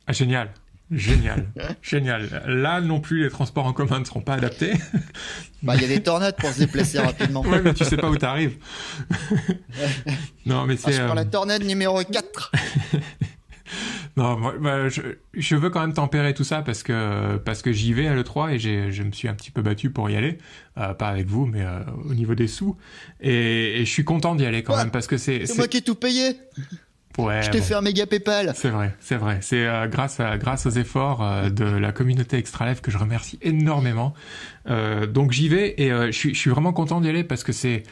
Ah, 0.07 0.13
génial. 0.13 0.51
Génial, 0.91 1.47
génial. 1.81 2.43
Là 2.45 2.79
non 2.79 2.99
plus, 2.99 3.23
les 3.23 3.29
transports 3.29 3.65
en 3.65 3.73
commun 3.73 3.99
ne 3.99 4.05
seront 4.05 4.21
pas 4.21 4.35
adaptés. 4.35 4.73
Bah, 5.63 5.75
il 5.75 5.81
y 5.81 5.85
a 5.85 5.87
des 5.87 6.03
tornades 6.03 6.35
pour 6.35 6.51
se 6.51 6.59
déplacer 6.59 6.99
rapidement. 6.99 7.41
Ouais, 7.41 7.59
mais 7.59 7.73
tu 7.73 7.83
sais 7.85 7.97
pas 7.97 8.07
où 8.07 8.17
t'arrives. 8.17 8.57
non, 10.45 10.65
mais 10.67 10.77
c'est. 10.77 10.99
Ah, 10.99 11.07
je 11.09 11.15
la 11.15 11.25
tornade 11.25 11.63
numéro 11.63 12.03
4. 12.03 12.51
non, 14.17 14.37
moi, 14.37 14.53
bah, 14.59 14.89
je, 14.89 15.01
je, 15.33 15.55
veux 15.55 15.71
quand 15.71 15.81
même 15.81 15.93
tempérer 15.93 16.35
tout 16.35 16.43
ça 16.43 16.61
parce 16.61 16.83
que 16.83 17.37
parce 17.37 17.63
que 17.63 17.71
j'y 17.71 17.93
vais 17.93 18.07
à 18.07 18.13
l'E3 18.13 18.53
et 18.53 18.59
je 18.91 19.01
me 19.01 19.11
suis 19.11 19.27
un 19.27 19.33
petit 19.33 19.49
peu 19.49 19.63
battu 19.63 19.89
pour 19.89 20.07
y 20.11 20.15
aller, 20.15 20.37
euh, 20.77 20.93
pas 20.93 21.07
avec 21.07 21.25
vous, 21.25 21.47
mais 21.47 21.63
euh, 21.63 21.79
au 22.07 22.13
niveau 22.13 22.35
des 22.35 22.47
sous. 22.47 22.77
Et, 23.21 23.81
et 23.81 23.85
je 23.85 23.91
suis 23.91 24.03
content 24.03 24.35
d'y 24.35 24.45
aller 24.45 24.61
quand 24.61 24.77
même 24.77 24.91
parce 24.91 25.07
que 25.07 25.17
c'est. 25.17 25.47
C'est 25.47 25.57
moi 25.57 25.67
qui 25.67 25.77
ai 25.77 25.81
tout 25.81 25.95
payé. 25.95 26.37
Ouais, 27.17 27.41
je 27.43 27.49
t'ai 27.49 27.61
fait 27.61 27.73
un 27.73 27.81
méga 27.81 28.05
PayPal. 28.05 28.51
C'est 28.55 28.69
vrai, 28.69 28.93
c'est 28.99 29.15
vrai. 29.15 29.39
C'est 29.41 29.65
euh, 29.65 29.87
grâce 29.87 30.19
à, 30.19 30.37
grâce 30.37 30.65
aux 30.65 30.71
efforts 30.71 31.23
euh, 31.23 31.49
de 31.49 31.63
la 31.63 31.91
communauté 31.91 32.37
Extralife 32.37 32.81
que 32.81 32.91
je 32.91 32.97
remercie 32.97 33.39
énormément. 33.41 34.13
Euh, 34.67 35.05
donc 35.05 35.31
j'y 35.31 35.47
vais 35.47 35.75
et 35.77 35.89
je 35.89 36.11
suis, 36.11 36.33
je, 36.33 36.39
suis, 36.39 36.49
vraiment 36.49 36.73
content 36.73 36.99
d'y 36.99 37.07
aller 37.07 37.23
parce 37.23 37.43
que 37.43 37.53
c'est 37.53 37.83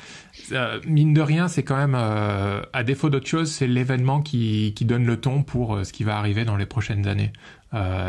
mine 0.85 1.13
de 1.13 1.21
rien, 1.21 1.47
c'est 1.47 1.63
quand 1.63 1.77
même 1.77 1.95
à 1.95 2.83
défaut 2.83 3.09
d'autre 3.09 3.27
chose, 3.27 3.51
c'est 3.51 3.67
l'événement 3.67 4.21
qui, 4.21 4.73
qui 4.75 4.83
donne 4.83 5.05
le 5.05 5.17
ton 5.17 5.43
pour 5.43 5.85
ce 5.85 5.93
qui 5.93 6.03
va 6.03 6.17
arriver 6.17 6.43
dans 6.43 6.57
les 6.57 6.65
prochaines 6.65 7.07
années. 7.07 7.31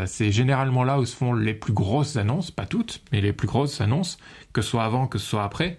c'est 0.05 0.31
généralement 0.31 0.83
là 0.83 0.99
où 0.99 1.05
se 1.05 1.15
font 1.15 1.33
les 1.33 1.53
plus 1.53 1.73
grosses 1.73 2.17
annonces, 2.17 2.51
pas 2.51 2.65
toutes, 2.65 3.01
mais 3.11 3.21
les 3.21 3.31
plus 3.31 3.47
grosses 3.47 3.79
annonces, 3.79 4.17
que 4.53 4.61
ce 4.61 4.71
soit 4.71 4.83
avant, 4.83 5.07
que 5.07 5.19
ce 5.19 5.27
soit 5.27 5.43
après. 5.43 5.77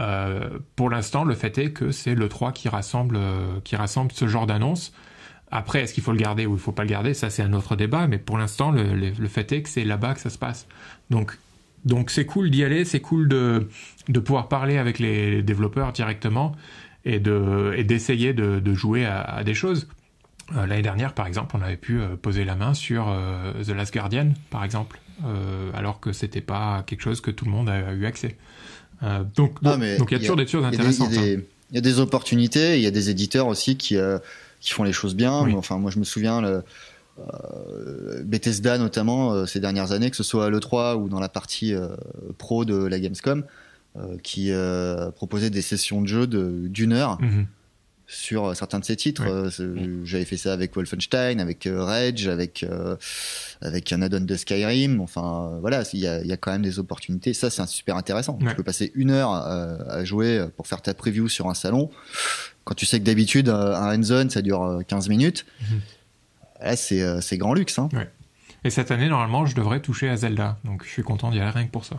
Euh, 0.00 0.58
pour 0.76 0.90
l'instant, 0.90 1.24
le 1.24 1.34
fait 1.34 1.58
est 1.58 1.72
que 1.72 1.90
c'est 1.90 2.14
le 2.14 2.28
3 2.28 2.52
qui 2.52 2.68
rassemble, 2.68 3.16
euh, 3.18 3.60
qui 3.64 3.76
rassemble 3.76 4.12
ce 4.12 4.26
genre 4.26 4.46
d'annonce. 4.46 4.92
Après, 5.50 5.82
est-ce 5.82 5.92
qu'il 5.92 6.02
faut 6.02 6.12
le 6.12 6.18
garder 6.18 6.46
ou 6.46 6.54
il 6.54 6.60
faut 6.60 6.72
pas 6.72 6.84
le 6.84 6.88
garder? 6.88 7.12
Ça, 7.12 7.28
c'est 7.28 7.42
un 7.42 7.52
autre 7.52 7.76
débat. 7.76 8.06
Mais 8.06 8.18
pour 8.18 8.38
l'instant, 8.38 8.70
le, 8.70 9.12
fait 9.28 9.52
est 9.52 9.62
que 9.62 9.68
c'est 9.68 9.84
là-bas 9.84 10.14
que 10.14 10.20
ça 10.20 10.30
se 10.30 10.38
passe. 10.38 10.66
Donc, 11.10 11.36
donc 11.84 12.10
c'est 12.10 12.24
cool 12.24 12.50
d'y 12.50 12.64
aller, 12.64 12.84
c'est 12.84 13.00
cool 13.00 13.28
de, 13.28 13.68
de 14.08 14.20
pouvoir 14.20 14.48
parler 14.48 14.78
avec 14.78 14.98
les 14.98 15.42
développeurs 15.42 15.92
directement 15.92 16.52
et 17.04 17.18
de 17.18 17.72
et 17.76 17.84
d'essayer 17.84 18.32
de, 18.32 18.74
jouer 18.74 19.06
à, 19.06 19.42
des 19.44 19.54
choses. 19.54 19.88
Euh, 20.56 20.66
L'année 20.66 20.82
dernière, 20.82 21.14
par 21.14 21.26
exemple, 21.26 21.56
on 21.58 21.62
avait 21.62 21.76
pu 21.76 22.00
poser 22.22 22.44
la 22.44 22.54
main 22.54 22.74
sur 22.74 23.12
The 23.64 23.70
Last 23.70 23.92
Guardian, 23.92 24.34
par 24.50 24.62
exemple, 24.62 25.00
alors 25.74 25.98
que 26.00 26.12
c'était 26.12 26.40
pas 26.42 26.84
quelque 26.86 27.02
chose 27.02 27.20
que 27.20 27.32
tout 27.32 27.44
le 27.44 27.50
monde 27.50 27.68
a 27.68 27.92
eu 27.92 28.06
accès. 28.06 28.36
Euh, 29.02 29.24
donc, 29.34 29.62
donc, 29.62 29.80
donc, 29.98 30.10
il 30.10 30.14
y 30.14 30.16
a 30.16 30.18
toujours 30.18 30.36
des 30.36 30.46
choses 30.46 30.64
intéressantes. 30.64 31.12
Il 31.12 31.76
y, 31.76 31.78
a 31.78 31.80
des 31.80 32.00
opportunités, 32.00 32.76
il 32.76 32.82
y 32.82 32.86
a 32.86 32.90
des 32.90 33.10
éditeurs 33.10 33.46
aussi 33.46 33.76
qui 33.76 33.96
qui 34.60 34.72
font 34.72 34.84
les 34.84 34.92
choses 34.92 35.14
bien. 35.14 35.42
Oui. 35.42 35.54
Enfin, 35.54 35.78
moi, 35.78 35.90
je 35.90 35.98
me 35.98 36.04
souviens 36.04 36.40
le, 36.42 36.62
euh, 37.18 38.22
Bethesda 38.24 38.78
notamment 38.78 39.32
euh, 39.32 39.46
ces 39.46 39.60
dernières 39.60 39.92
années, 39.92 40.10
que 40.10 40.16
ce 40.16 40.22
soit 40.22 40.46
à 40.46 40.50
l'E3 40.50 40.96
ou 40.96 41.08
dans 41.08 41.20
la 41.20 41.28
partie 41.28 41.74
euh, 41.74 41.88
pro 42.38 42.64
de 42.64 42.76
la 42.76 42.98
Gamescom, 42.98 43.44
qui 44.22 44.52
proposait 45.16 45.50
des 45.50 45.62
sessions 45.62 46.00
de 46.00 46.06
jeu 46.06 46.26
d'une 46.28 46.92
heure. 46.92 47.20
Mm 47.20 47.26
-hmm 47.26 47.44
sur 48.10 48.54
certains 48.56 48.80
de 48.80 48.84
ces 48.84 48.96
titres. 48.96 49.22
Euh, 49.26 50.04
J'avais 50.04 50.24
fait 50.24 50.36
ça 50.36 50.52
avec 50.52 50.74
Wolfenstein, 50.74 51.40
avec 51.40 51.66
euh, 51.66 51.84
Rage, 51.84 52.26
avec 52.26 52.64
euh, 52.64 52.96
avec 53.62 53.92
un 53.92 54.02
add-on 54.02 54.20
de 54.20 54.36
Skyrim. 54.36 55.00
Enfin, 55.00 55.58
voilà, 55.60 55.84
il 55.92 56.00
y 56.00 56.08
a, 56.08 56.22
y 56.24 56.32
a, 56.32 56.36
quand 56.36 56.50
même 56.50 56.62
des 56.62 56.78
opportunités. 56.80 57.32
Ça, 57.32 57.50
c'est 57.50 57.64
super 57.68 57.96
intéressant. 57.96 58.38
Tu 58.38 58.54
peux 58.54 58.64
passer 58.64 58.90
une 58.94 59.10
heure 59.10 59.30
à 59.30 60.04
jouer 60.04 60.44
pour 60.56 60.66
faire 60.66 60.82
ta 60.82 60.92
preview 60.92 61.28
sur 61.28 61.48
un 61.48 61.54
salon. 61.54 61.90
Quand 62.64 62.74
tu 62.74 62.84
sais 62.84 62.98
que 62.98 63.04
d'habitude, 63.04 63.48
un 63.48 63.96
end-zone, 63.96 64.30
ça 64.30 64.42
dure 64.42 64.82
15 64.86 65.08
minutes. 65.08 65.46
Mm 65.60 65.64
-hmm. 65.64 66.60
Là, 66.62 67.20
c'est 67.20 67.38
grand 67.38 67.54
luxe. 67.54 67.78
Hein. 67.78 67.88
Et 68.64 68.70
cette 68.70 68.90
année, 68.90 69.08
normalement, 69.08 69.46
je 69.46 69.54
devrais 69.54 69.80
toucher 69.80 70.08
à 70.08 70.16
Zelda. 70.16 70.58
Donc, 70.64 70.84
je 70.84 70.90
suis 70.90 71.02
content 71.02 71.30
d'y 71.30 71.40
aller 71.40 71.50
rien 71.50 71.66
que 71.66 71.72
pour 71.72 71.84
ça. 71.84 71.96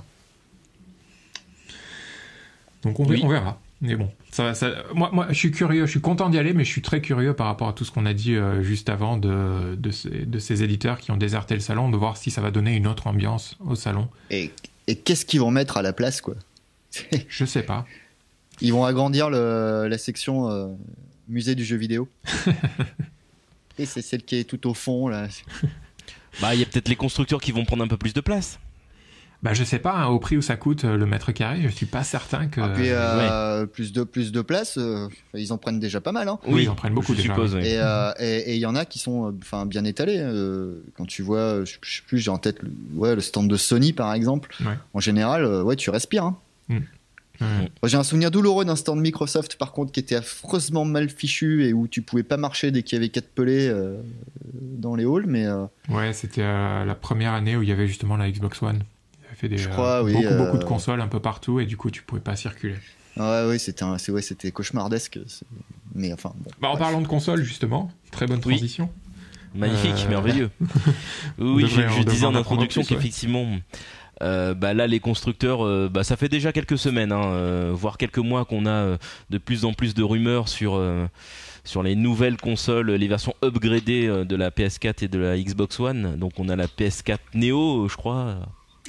Donc, 2.84 3.00
on 3.00 3.06
verra. 3.06 3.58
Mais 3.82 3.96
bon, 3.96 4.12
ça, 4.32 4.54
ça, 4.54 4.84
moi, 4.94 5.10
moi, 5.12 5.28
je 5.30 5.34
suis 5.34 5.50
curieux, 5.50 5.88
je 5.88 5.92
suis 5.92 6.02
content 6.02 6.30
d'y 6.30 6.38
aller, 6.38 6.54
mais 6.54 6.64
je 6.64 6.70
suis 6.70 6.84
très 6.84 7.02
curieux 7.02 7.34
par 7.34 7.48
rapport 7.48 7.68
à 7.68 7.74
tout 7.74 7.84
ce 7.84 7.92
qu'on 7.92 8.06
a 8.06 8.14
dit 8.14 8.36
euh, 8.36 8.62
juste 8.62 8.90
avant 8.90 9.18
de, 9.18 9.76
de, 9.76 9.90
ces, 9.90 10.26
de, 10.26 10.38
ces, 10.38 10.62
éditeurs 10.62 11.00
qui 11.00 11.10
ont 11.10 11.18
déserté 11.18 11.56
le 11.56 11.62
salon, 11.62 11.90
de 11.90 11.98
voir 11.98 12.16
si 12.16 12.30
ça 12.30 12.42
va 12.42 12.52
donner 12.52 12.76
une 12.76 12.86
autre 12.86 13.08
ambiance 13.08 13.58
au 13.60 13.74
salon. 13.74 14.08
Et, 14.30 14.52
et 14.86 14.96
qu'est-ce 14.96 15.26
qu'ils 15.26 15.40
vont 15.40 15.50
mettre 15.50 15.78
à 15.78 15.82
la 15.82 15.94
place, 15.94 16.22
quoi? 16.22 16.36
Je 17.28 17.44
sais 17.44 17.64
pas. 17.64 17.88
Ils 18.62 18.72
vont 18.72 18.86
agrandir 18.86 19.32
le, 19.32 19.88
la 19.90 19.98
section 19.98 20.52
euh, 20.52 20.68
musée 21.28 21.56
du 21.56 21.66
jeu 21.66 21.78
vidéo. 21.78 22.08
et 23.80 23.88
c'est 23.88 24.04
celle 24.04 24.22
qui 24.22 24.36
est 24.36 24.44
tout 24.44 24.68
au 24.68 24.76
fond, 24.76 25.08
là. 25.08 25.28
Bah, 26.40 26.54
il 26.54 26.60
y 26.60 26.64
a 26.64 26.66
peut-être 26.68 26.88
les 26.88 26.96
constructeurs 26.96 27.42
qui 27.42 27.52
vont 27.52 27.66
prendre 27.66 27.84
un 27.84 27.88
peu 27.88 27.98
plus 27.98 28.14
de 28.14 28.22
place. 28.22 28.60
Bah, 29.44 29.54
je 29.54 29.64
sais 29.64 29.80
pas, 29.80 29.96
hein, 29.96 30.08
au 30.08 30.20
prix 30.20 30.38
où 30.38 30.42
ça 30.42 30.56
coûte 30.56 30.84
le 30.84 31.06
mètre 31.06 31.32
carré, 31.32 31.62
je 31.64 31.70
suis 31.70 31.88
pas 31.88 32.04
certain 32.04 32.48
que. 32.48 32.62
Ah, 32.62 32.70
puis, 32.70 32.90
euh, 32.90 33.62
ouais. 33.62 33.68
plus 33.68 33.92
de 33.92 34.04
plus 34.04 34.32
de 34.32 34.42
place, 34.42 34.78
euh, 34.78 35.08
ils 35.34 35.52
en 35.52 35.58
prennent 35.58 35.80
déjà 35.80 36.00
pas 36.00 36.12
mal. 36.12 36.28
Hein. 36.28 36.38
Oui, 36.48 36.64
ils 36.64 36.70
en 36.70 36.76
prennent 36.76 36.94
beaucoup 36.94 37.14
je 37.14 37.22
déjà. 37.22 37.34
Suppose, 37.34 37.56
oui. 37.56 37.62
Et 37.66 37.74
il 37.74 37.80
euh, 37.82 38.12
et, 38.20 38.54
et 38.54 38.58
y 38.58 38.66
en 38.68 38.76
a 38.76 38.86
qui 38.86 39.00
sont, 39.00 39.34
enfin, 39.42 39.66
bien 39.66 39.84
étalés. 39.84 40.20
Euh, 40.20 40.84
quand 40.96 41.06
tu 41.06 41.24
vois, 41.24 41.66
je, 41.66 41.78
je 41.82 41.96
sais 41.96 42.04
plus, 42.06 42.20
j'ai 42.20 42.30
en 42.30 42.38
tête, 42.38 42.62
le, 42.62 42.72
ouais, 42.96 43.16
le 43.16 43.22
stand 43.22 43.50
de 43.50 43.58
Sony 43.58 43.94
par 43.94 44.14
exemple. 44.14 44.56
Ouais. 44.62 44.78
En 44.94 45.00
général, 45.00 45.44
ouais, 45.64 45.76
tu 45.76 45.90
respires. 45.90 46.26
Hein. 46.26 46.38
Mm. 46.70 46.78
Mmh. 47.42 47.46
J'ai 47.88 47.98
un 47.98 48.04
souvenir 48.04 48.30
douloureux 48.30 48.66
d'un 48.66 48.76
stand 48.76 49.00
Microsoft 49.00 49.56
par 49.56 49.72
contre 49.72 49.92
qui 49.92 50.00
était 50.00 50.14
affreusement 50.14 50.86
mal 50.86 51.10
fichu 51.10 51.66
et 51.66 51.74
où 51.74 51.88
tu 51.88 52.04
pouvais 52.04 52.22
pas 52.22 52.38
marcher 52.38 52.70
dès 52.70 52.84
qu'il 52.84 52.98
y 52.98 53.00
avait 53.00 53.10
quatre 53.10 53.30
pelés 53.30 53.68
euh, 53.68 54.00
dans 54.54 54.96
les 54.96 55.06
halls. 55.06 55.26
Mais 55.26 55.48
euh... 55.48 55.66
ouais, 55.90 56.14
c'était 56.14 56.44
euh, 56.44 56.86
la 56.86 56.94
première 56.94 57.34
année 57.34 57.56
où 57.56 57.64
il 57.64 57.70
y 57.70 57.72
avait 57.72 57.88
justement 57.88 58.16
la 58.16 58.30
Xbox 58.30 58.62
One 58.62 58.84
fait 59.42 59.50
des, 59.50 59.58
je 59.58 59.70
crois, 59.70 60.04
oui, 60.04 60.14
beaucoup, 60.14 60.26
euh... 60.26 60.38
beaucoup 60.38 60.58
de 60.58 60.64
consoles 60.64 61.02
un 61.02 61.08
peu 61.08 61.20
partout 61.20 61.60
et 61.60 61.66
du 61.66 61.78
coup 61.78 61.92
tu 61.92 62.04
pouvais 62.04 62.22
pas 62.22 62.36
circuler. 62.36 62.76
Ouais, 63.18 63.44
oui, 63.48 63.60
c'était 63.60 63.84
ouais, 63.84 64.22
c'était 64.22 64.52
cauchemardesque. 64.52 65.20
Mais 65.96 66.14
enfin. 66.14 66.34
Bon, 66.38 66.52
bah, 66.62 66.70
en 66.70 66.78
parlant 66.78 67.02
de 67.02 67.08
consoles 67.08 67.44
justement, 67.44 67.92
très 68.12 68.28
bonne 68.28 68.40
transition. 68.40 68.90
Oui. 69.54 69.60
Magnifique, 69.60 70.06
euh... 70.06 70.10
merveilleux. 70.10 70.50
oui, 71.40 71.66
je, 71.68 71.82
je 71.82 72.04
disais 72.04 72.26
en 72.26 72.36
introduction 72.36 72.84
qu'effectivement. 72.84 73.44
Ouais. 73.44 73.62
Euh, 74.22 74.54
bah 74.54 74.76
là 74.76 74.86
les 74.86 75.00
constructeurs 75.00 75.66
euh, 75.66 75.90
bah 75.92 76.04
ça 76.04 76.16
fait 76.16 76.30
déjà 76.30 76.52
quelques 76.52 76.78
semaines 76.78 77.12
hein, 77.12 77.26
euh, 77.34 77.72
voire 77.74 77.98
quelques 77.98 78.20
mois 78.20 78.46
qu'on 78.46 78.68
a 78.68 78.98
de 79.32 79.38
plus 79.40 79.66
en 79.66 79.74
plus 79.74 79.96
de 79.96 80.04
rumeurs 80.04 80.48
sur 80.48 80.80
sur 81.64 81.82
les 81.82 81.96
nouvelles 81.96 82.38
consoles 82.38 82.92
les 82.92 83.08
versions 83.08 83.34
upgradées 83.44 84.08
de 84.08 84.36
la 84.36 84.52
PS4 84.52 85.06
et 85.06 85.08
de 85.08 85.18
la 85.18 85.40
Xbox 85.40 85.80
One 85.80 86.18
donc 86.18 86.34
on 86.38 86.50
a 86.50 86.56
la 86.56 86.68
PS4 86.68 87.18
Neo 87.34 87.88
je 87.88 87.96
crois 87.96 88.36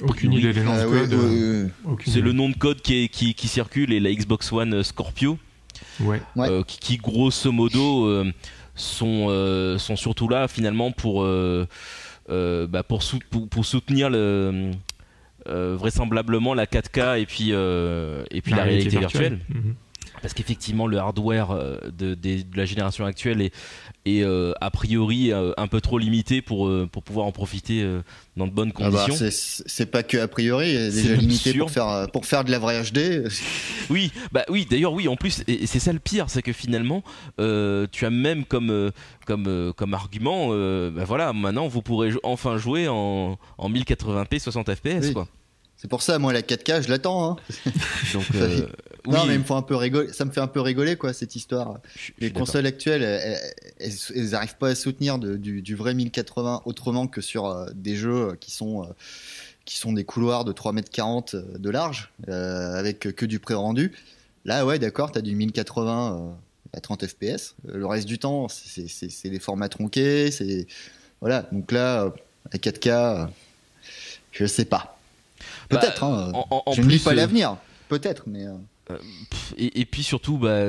aucune 0.03 0.33
idée 0.33 0.53
des 0.53 0.63
noms 0.63 0.75
de 0.75 0.85
code. 0.85 1.13
Euh, 1.13 1.67
c'est 2.05 2.21
le 2.21 2.31
nom 2.31 2.49
de 2.49 2.55
code 2.55 2.81
qui, 2.81 3.03
est, 3.03 3.07
qui, 3.07 3.33
qui, 3.33 3.47
circule 3.47 3.93
et 3.93 3.99
la 3.99 4.11
Xbox 4.11 4.51
One 4.51 4.83
Scorpio. 4.83 5.37
Ouais. 5.99 6.21
Euh, 6.37 6.63
qui, 6.63 6.79
qui, 6.79 6.97
grosso 6.97 7.51
modo 7.51 8.05
euh, 8.05 8.31
sont, 8.75 9.27
sont 9.79 9.95
surtout 9.95 10.27
là 10.27 10.47
finalement 10.47 10.91
pour, 10.91 11.23
bah, 11.23 12.83
pour, 12.87 13.03
sou 13.03 13.19
pour, 13.29 13.47
pour, 13.47 13.65
soutenir 13.65 14.09
le, 14.09 14.71
vraisemblablement 15.45 16.53
la 16.53 16.65
4K 16.65 17.19
et 17.19 17.25
puis, 17.25 17.51
et 17.51 18.41
puis 18.41 18.51
la, 18.51 18.57
la 18.57 18.63
réalité, 18.63 18.97
virtuelle. 18.97 19.33
virtuelle. 19.33 19.39
Mm 19.49 19.69
-hmm 19.69 19.73
parce 20.23 20.33
qu'effectivement 20.33 20.87
le 20.87 20.97
hardware 20.97 21.49
de, 21.85 22.15
de, 22.15 22.15
de, 22.15 22.57
la 22.57 22.65
génération 22.65 23.05
actuelle 23.05 23.41
est, 23.41 23.53
est 24.05 24.23
euh, 24.23 24.53
a 24.61 24.71
priori 24.71 25.31
euh, 25.31 25.51
un 25.57 25.67
peu 25.67 25.81
trop 25.81 25.99
limité 25.99 26.41
pour, 26.41 26.67
euh, 26.67 26.87
pour 26.91 27.03
pouvoir 27.03 27.25
en 27.25 27.31
profiter 27.31 27.85
dans 28.37 28.47
de 28.47 28.51
bonnes 28.51 28.71
conditions. 28.71 29.13
Ah 29.19 29.23
bah, 29.25 29.31
c'est 29.31 29.85
pas 29.85 30.01
que 30.01 30.17
a 30.17 30.27
priori, 30.27 30.69
il 30.69 30.75
est 30.75 30.91
déjà 30.91 31.15
limité 31.15 31.53
pour 31.53 31.69
faire, 31.69 32.07
pour 32.11 32.25
faire 32.25 32.45
de 32.45 32.51
la 32.51 32.59
vraie 32.59 32.81
HD. 32.81 33.27
oui, 33.89 34.11
bah 34.31 34.45
oui, 34.47 34.65
d'ailleurs 34.69 34.93
oui, 34.93 35.07
en 35.09 35.17
plus, 35.17 35.43
et, 35.47 35.63
et 35.63 35.67
c'est 35.67 35.79
ça 35.79 35.91
le 35.91 35.99
pire, 35.99 36.29
c'est 36.29 36.41
que 36.41 36.53
finalement, 36.53 37.03
tu 37.37 38.05
as 38.05 38.09
même 38.09 38.45
comme, 38.45 38.91
comme, 39.25 39.73
comme 39.75 39.93
argument, 39.93 40.49
bah 40.89 41.03
voilà, 41.05 41.33
maintenant 41.33 41.67
vous 41.67 41.81
pourrez 41.81 42.11
enfin 42.23 42.57
jouer 42.57 42.87
en, 42.87 43.37
en 43.57 43.69
1080p 43.69 44.39
60 44.39 44.73
fps 44.73 44.85
oui. 44.85 45.13
quoi. 45.13 45.27
C'est 45.83 45.89
pour 45.89 46.01
ça, 46.01 46.17
moi, 46.17 46.31
la 46.31 46.41
4K, 46.41 46.83
je 46.83 46.89
l'attends. 46.89 47.31
Hein. 47.31 47.35
Donc, 48.13 48.23
euh, 48.35 48.67
oui. 49.07 49.13
non, 49.13 49.25
mais 49.25 49.33
il 49.33 49.39
me 49.39 49.43
faut 49.43 49.55
un 49.55 49.61
peu 49.61 49.75
rigoler. 49.75 50.13
Ça 50.13 50.23
me 50.25 50.31
fait 50.31 50.39
un 50.39 50.47
peu 50.47 50.61
rigoler, 50.61 50.95
quoi, 50.95 51.13
cette 51.13 51.35
histoire. 51.35 51.79
Les 52.19 52.31
consoles 52.31 52.65
actuelles, 52.65 53.03
elles, 53.79 54.29
n'arrivent 54.29 54.57
pas 54.57 54.69
à 54.69 54.75
soutenir 54.75 55.19
de, 55.19 55.35
du, 55.35 55.61
du, 55.61 55.75
vrai 55.75 55.93
1080 55.93 56.61
autrement 56.65 57.07
que 57.07 57.19
sur 57.19 57.47
euh, 57.47 57.65
des 57.73 57.95
jeux 57.95 58.37
qui 58.39 58.51
sont, 58.51 58.83
euh, 58.83 58.87
qui 59.65 59.77
sont 59.77 59.91
des 59.91 60.05
couloirs 60.05 60.45
de 60.45 60.53
3m40 60.53 61.57
de 61.57 61.69
large, 61.69 62.11
euh, 62.29 62.75
avec 62.75 62.99
que 62.99 63.25
du 63.25 63.39
pré-rendu. 63.39 63.91
Là, 64.45 64.65
ouais, 64.65 64.79
d'accord, 64.79 65.11
tu 65.11 65.19
as 65.19 65.21
du 65.21 65.35
1080 65.35 66.37
à 66.71 66.79
30 66.79 67.05
fps. 67.05 67.55
Le 67.65 67.85
reste 67.85 68.07
du 68.07 68.19
temps, 68.19 68.47
c'est 68.47 69.29
des 69.29 69.39
formats 69.39 69.69
tronqués. 69.69 70.31
C'est 70.31 70.67
voilà. 71.19 71.47
Donc 71.51 71.71
là, 71.71 72.13
la 72.51 72.59
4K, 72.59 73.29
je 74.31 74.45
sais 74.45 74.65
pas. 74.65 74.97
Peut-être. 75.67 76.01
Bah, 76.01 76.31
hein. 76.33 76.43
en, 76.49 76.63
en 76.65 76.73
je 76.73 76.81
ne 76.81 76.87
dis 76.87 76.99
pas 76.99 77.13
l'avenir. 77.13 77.57
Peut-être, 77.89 78.23
mais. 78.27 78.45
Euh, 78.91 78.97
et, 79.57 79.81
et, 79.81 79.85
puis 79.85 80.03
surtout, 80.03 80.37
bah, 80.37 80.61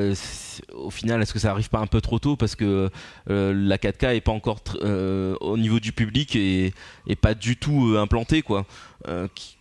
au 0.72 0.90
final, 0.90 1.20
est-ce 1.22 1.32
que 1.32 1.38
ça 1.38 1.50
arrive 1.50 1.68
pas 1.68 1.80
un 1.80 1.86
peu 1.86 2.00
trop 2.00 2.18
tôt 2.18 2.36
parce 2.36 2.54
que 2.54 2.90
euh, 3.30 3.52
la 3.54 3.76
4K 3.76 4.16
est 4.16 4.20
pas 4.20 4.32
encore 4.32 4.60
euh, 4.82 5.36
au 5.40 5.58
niveau 5.58 5.80
du 5.80 5.92
public 5.92 6.36
et, 6.36 6.72
et 7.06 7.16
pas 7.16 7.34
du 7.34 7.56
tout 7.56 7.88
euh, 7.88 8.00
implantée, 8.00 8.42
quoi. 8.42 8.66
Qui... 9.34 9.56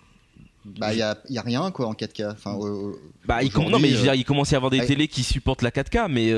Bah, 0.66 0.94
il 0.94 1.00
y 1.00 1.02
a, 1.02 1.42
rien 1.42 1.72
quoi 1.72 1.88
en 1.88 1.94
4K. 1.94 2.32
Enfin, 2.32 2.58
bah, 3.26 3.44
il 3.44 3.52
com 3.52 3.70
non, 3.70 3.80
mais 3.80 3.90
je 3.90 3.98
veux 3.98 4.04
dire, 4.04 4.14
il 4.14 4.24
commence 4.24 4.54
à 4.54 4.56
y 4.56 4.58
avoir 4.58 4.70
des 4.70 4.86
télés 4.86 5.10
qui 5.10 5.24
supportent 5.24 5.62
la 5.62 5.72
4K, 5.72 6.08
mais 6.10 6.34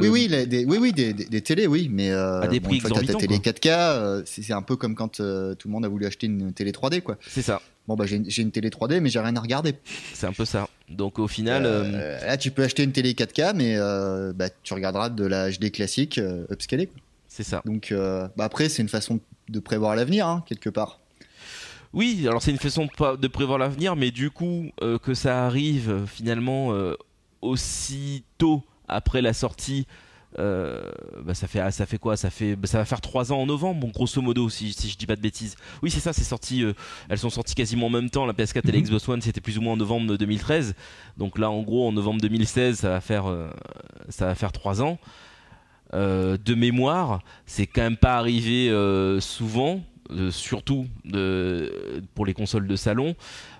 oui, 0.00 0.08
oui, 0.08 0.28
les, 0.28 0.46
des, 0.46 0.64
oui, 0.64 0.78
oui, 0.80 0.92
des, 0.92 1.12
des, 1.12 1.26
des, 1.26 1.40
télés, 1.42 1.66
oui, 1.66 1.88
mais 1.90 2.10
à 2.10 2.46
des 2.46 2.60
prix 2.60 2.80
bon, 2.80 2.88
exorbitants. 2.88 3.18
Ta 3.18 3.26
télé 3.26 3.38
4K, 3.38 4.22
c'est 4.24 4.52
un 4.52 4.62
peu 4.62 4.76
comme 4.76 4.94
quand 4.94 5.16
tout 5.16 5.22
le 5.22 5.70
monde 5.70 5.84
a 5.84 5.88
voulu 5.88 6.06
acheter 6.06 6.26
une 6.26 6.52
télé 6.52 6.70
3D, 6.70 7.02
quoi. 7.02 7.18
C'est 7.28 7.42
ça 7.42 7.60
bon 7.88 7.94
bah 7.94 8.04
j'ai 8.06 8.42
une, 8.42 8.50
télé 8.50 8.70
3D 8.70 9.00
mais 9.00 9.08
j'ai 9.08 9.20
rien 9.20 9.36
à 9.36 9.40
regarder. 9.40 9.74
C'est 10.14 10.26
un 10.26 10.32
peu 10.32 10.44
ça. 10.44 10.68
Donc 10.88 11.18
au 11.18 11.28
final, 11.28 11.66
euh, 11.66 11.84
euh... 11.84 12.26
là 12.26 12.36
tu 12.36 12.50
peux 12.50 12.62
acheter 12.62 12.82
une 12.82 12.92
télé 12.92 13.12
4K 13.12 13.54
mais 13.54 13.76
euh, 13.76 14.32
bah, 14.32 14.48
tu 14.62 14.74
regarderas 14.74 15.08
de 15.08 15.24
la 15.24 15.50
HD 15.50 15.70
classique 15.70 16.20
upscalée. 16.50 16.90
C'est 17.28 17.44
ça. 17.44 17.62
Donc 17.64 17.92
bah, 17.92 18.44
après 18.44 18.68
c'est 18.68 18.82
une 18.82 18.88
façon 18.88 19.20
de 19.48 19.60
prévoir 19.60 19.96
l'avenir 19.96 20.26
hein, 20.26 20.44
quelque 20.46 20.70
part. 20.70 21.00
Oui, 21.92 22.26
alors 22.26 22.42
c'est 22.42 22.50
une 22.50 22.58
façon 22.58 22.88
de 22.98 23.28
prévoir 23.28 23.58
l'avenir, 23.58 23.96
mais 23.96 24.10
du 24.10 24.30
coup 24.30 24.70
que 25.02 25.14
ça 25.14 25.46
arrive 25.46 26.04
finalement 26.06 26.72
aussi 27.40 28.24
tôt 28.38 28.62
après 28.88 29.22
la 29.22 29.32
sortie 29.32 29.86
euh, 30.38 30.82
bah 31.24 31.34
ça 31.34 31.46
fait 31.46 31.70
ça 31.70 31.86
fait 31.86 31.98
quoi? 31.98 32.16
Ça 32.16 32.30
fait 32.30 32.56
bah 32.56 32.66
ça 32.66 32.78
va 32.78 32.84
faire 32.84 33.00
trois 33.00 33.32
ans 33.32 33.38
en 33.38 33.46
novembre 33.46 33.80
bon 33.80 33.88
grosso 33.88 34.20
modo 34.20 34.50
si, 34.50 34.72
si 34.72 34.90
je 34.90 34.98
dis 34.98 35.06
pas 35.06 35.16
de 35.16 35.20
bêtises. 35.20 35.56
Oui 35.82 35.90
c'est 35.90 36.00
ça 36.00 36.12
c'est 36.12 36.24
sorti 36.24 36.62
euh, 36.62 36.74
elles 37.08 37.18
sont 37.18 37.30
sorties 37.30 37.54
quasiment 37.54 37.86
en 37.86 37.90
même 37.90 38.10
temps 38.10 38.26
la 38.26 38.34
PS4 38.34 38.68
et 38.68 38.72
la 38.72 38.80
Xbox 38.80 39.08
One 39.08 39.22
c'était 39.22 39.40
plus 39.40 39.56
ou 39.56 39.62
moins 39.62 39.74
en 39.74 39.76
novembre 39.78 40.16
2013 40.16 40.74
donc 41.16 41.38
là 41.38 41.50
en 41.50 41.62
gros 41.62 41.88
en 41.88 41.92
novembre 41.92 42.20
2016 42.20 42.80
ça 42.80 42.90
va 42.90 43.00
faire 43.00 43.26
euh, 43.26 43.48
ça 44.08 44.26
va 44.26 44.34
faire 44.34 44.52
trois 44.52 44.82
ans. 44.82 44.98
De 45.92 46.54
mémoire 46.54 47.20
c'est 47.46 47.66
quand 47.66 47.82
même 47.82 47.96
pas 47.96 48.18
arrivé 48.18 48.68
souvent 49.20 49.80
surtout 50.30 50.86
pour 52.14 52.26
les 52.26 52.34
consoles 52.34 52.66
de 52.66 52.76
salon, 52.76 53.14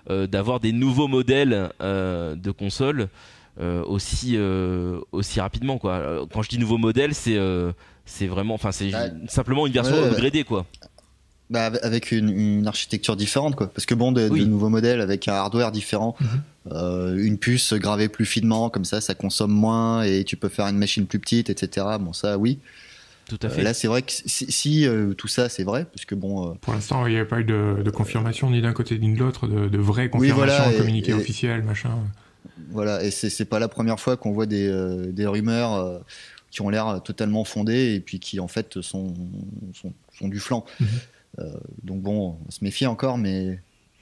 d'avoir 0.09 0.59
des 0.59 0.73
nouveaux 0.73 1.07
modèles 1.07 1.71
de 1.79 2.51
consoles 2.51 3.07
aussi 3.59 4.37
aussi 5.11 5.39
rapidement 5.39 5.77
quoi. 5.77 6.25
Quand 6.33 6.41
je 6.41 6.49
dis 6.49 6.57
nouveau 6.57 6.77
modèle, 6.77 7.13
c'est 7.13 7.37
c'est 8.05 8.27
vraiment, 8.27 8.53
enfin 8.53 8.71
c'est 8.71 8.89
bah, 8.89 9.07
simplement 9.27 9.67
une 9.67 9.73
version 9.73 9.95
upgradée 9.95 10.43
quoi. 10.43 10.65
Bah, 11.49 11.71
avec 11.81 12.11
une, 12.11 12.67
architecture 12.67 13.15
différente, 13.15 13.55
quoi. 13.55 13.67
Parce 13.67 13.85
que 13.85 13.95
bon, 13.95 14.11
de, 14.11 14.27
nouveaux 14.27 14.67
modèles 14.67 14.99
avec 14.99 15.29
un 15.29 15.33
hardware 15.33 15.71
différent, 15.71 16.15
mhm. 16.19 16.27
euh, 16.73 17.15
une 17.17 17.37
puce 17.37 17.73
gravée 17.73 18.09
plus 18.09 18.25
finement, 18.25 18.69
comme 18.69 18.83
ça, 18.83 18.99
ça 18.99 19.15
consomme 19.15 19.53
moins 19.53 20.03
et 20.03 20.25
tu 20.25 20.35
peux 20.35 20.49
faire 20.49 20.67
une 20.67 20.77
machine 20.77 21.05
plus 21.05 21.19
petite, 21.19 21.49
etc. 21.49 21.85
Bon, 22.01 22.11
ça, 22.11 22.37
oui. 22.37 22.59
Tout 23.29 23.39
à 23.41 23.49
fait. 23.49 23.61
Euh, 23.61 23.63
là, 23.63 23.73
c'est 23.73 23.87
vrai 23.87 24.01
que 24.01 24.11
si, 24.11 24.85
euh, 24.85 25.13
tout 25.13 25.29
ça, 25.29 25.47
c'est 25.47 25.63
vrai, 25.63 25.85
parce 25.85 26.03
que 26.03 26.15
bon. 26.15 26.53
Pour 26.59 26.73
l'instant, 26.73 27.07
il 27.07 27.11
n'y 27.11 27.17
avait 27.17 27.27
pas 27.27 27.39
eu 27.39 27.45
de, 27.45 27.91
confirmation 27.91 28.49
ni 28.49 28.61
d'un 28.61 28.73
côté 28.73 28.99
ni 28.99 29.13
de 29.13 29.19
l'autre, 29.19 29.47
de, 29.47 29.69
de 29.69 29.77
vraies 29.77 30.09
confirmations 30.09 30.65
oui, 30.67 30.77
communiquées 30.77 31.13
officielles, 31.13 31.63
machin. 31.63 31.91
Voilà, 32.71 33.03
et 33.03 33.11
c'est 33.11 33.45
pas 33.45 33.59
la 33.59 33.67
première 33.67 33.99
fois 33.99 34.17
qu'on 34.17 34.31
voit 34.31 34.45
des, 34.45 34.71
des 35.11 35.25
rumeurs 35.25 36.03
qui 36.51 36.61
ont 36.61 36.69
l'air 36.69 37.01
totalement 37.03 37.43
fondées 37.43 37.93
et 37.95 37.99
puis 37.99 38.19
qui 38.19 38.39
en 38.39 38.47
fait 38.47 38.81
sont, 38.81 39.13
sont, 39.73 40.27
du 40.27 40.39
flanc. 40.39 40.65
Mhm. 40.79 40.87
Euh, 41.39 41.57
donc 41.83 42.01
bon, 42.01 42.37
on 42.47 42.51
se 42.51 42.63
méfie 42.63 42.85
encore, 42.85 43.17
mais 43.17 43.59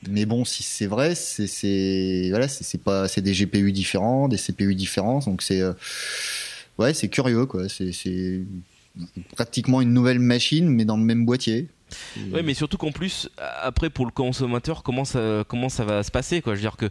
mais 0.08 0.26
bon, 0.26 0.46
si 0.46 0.64
c'est 0.64 0.86
vrai, 0.86 1.16
c'est 1.16 2.28
voilà, 2.30 2.48
c'est 2.48 2.82
pas 2.82 3.08
c'est 3.08 3.22
des 3.22 3.34
GPU 3.34 3.72
différents, 3.72 4.28
des 4.28 4.38
CPU 4.38 4.76
différents, 4.76 5.20
donc 5.20 5.42
c'est 5.42 5.62
euh, 5.62 5.74
ouais, 6.78 6.94
c'est 6.94 7.10
curieux 7.10 7.46
quoi. 7.46 7.68
C'est 7.68 8.44
pratiquement 9.36 9.82
une 9.82 9.94
nouvelle 9.94 10.20
machine, 10.20 10.70
mais 10.70 10.86
dans 10.86 10.98
le 10.98 11.04
même 11.04 11.26
boîtier. 11.26 11.68
Oui, 12.18 12.42
mais 12.44 12.54
surtout 12.54 12.78
qu'en 12.78 12.92
plus, 12.92 13.30
après 13.62 13.90
pour 13.90 14.06
le 14.06 14.12
consommateur, 14.12 14.84
comment 14.84 15.06
ça, 15.06 15.44
comment 15.48 15.70
ça 15.70 15.86
va 15.86 16.04
se 16.04 16.12
passer 16.12 16.42
quoi? 16.42 16.54
Je 16.54 16.60
veux 16.60 16.64
dire 16.64 16.78
que 16.78 16.90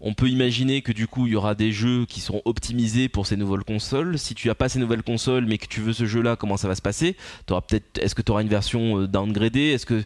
on 0.00 0.14
peut 0.14 0.28
imaginer 0.28 0.82
que 0.82 0.92
du 0.92 1.06
coup 1.06 1.26
il 1.26 1.32
y 1.32 1.36
aura 1.36 1.54
des 1.54 1.72
jeux 1.72 2.06
qui 2.06 2.20
seront 2.20 2.42
optimisés 2.44 3.08
pour 3.08 3.26
ces 3.26 3.36
nouvelles 3.36 3.64
consoles. 3.64 4.18
Si 4.18 4.34
tu 4.34 4.50
as 4.50 4.54
pas 4.54 4.68
ces 4.68 4.78
nouvelles 4.78 5.02
consoles, 5.02 5.46
mais 5.46 5.58
que 5.58 5.66
tu 5.66 5.80
veux 5.80 5.92
ce 5.92 6.06
jeu-là, 6.06 6.36
comment 6.36 6.56
ça 6.56 6.68
va 6.68 6.74
se 6.74 6.82
passer? 6.82 7.16
Peut-être, 7.46 7.98
est-ce 8.00 8.14
que 8.14 8.22
tu 8.22 8.32
auras 8.32 8.42
une 8.42 8.48
version 8.48 9.00
euh, 9.00 9.06
downgradée? 9.06 9.68
Est-ce 9.70 9.86
que, 9.86 10.02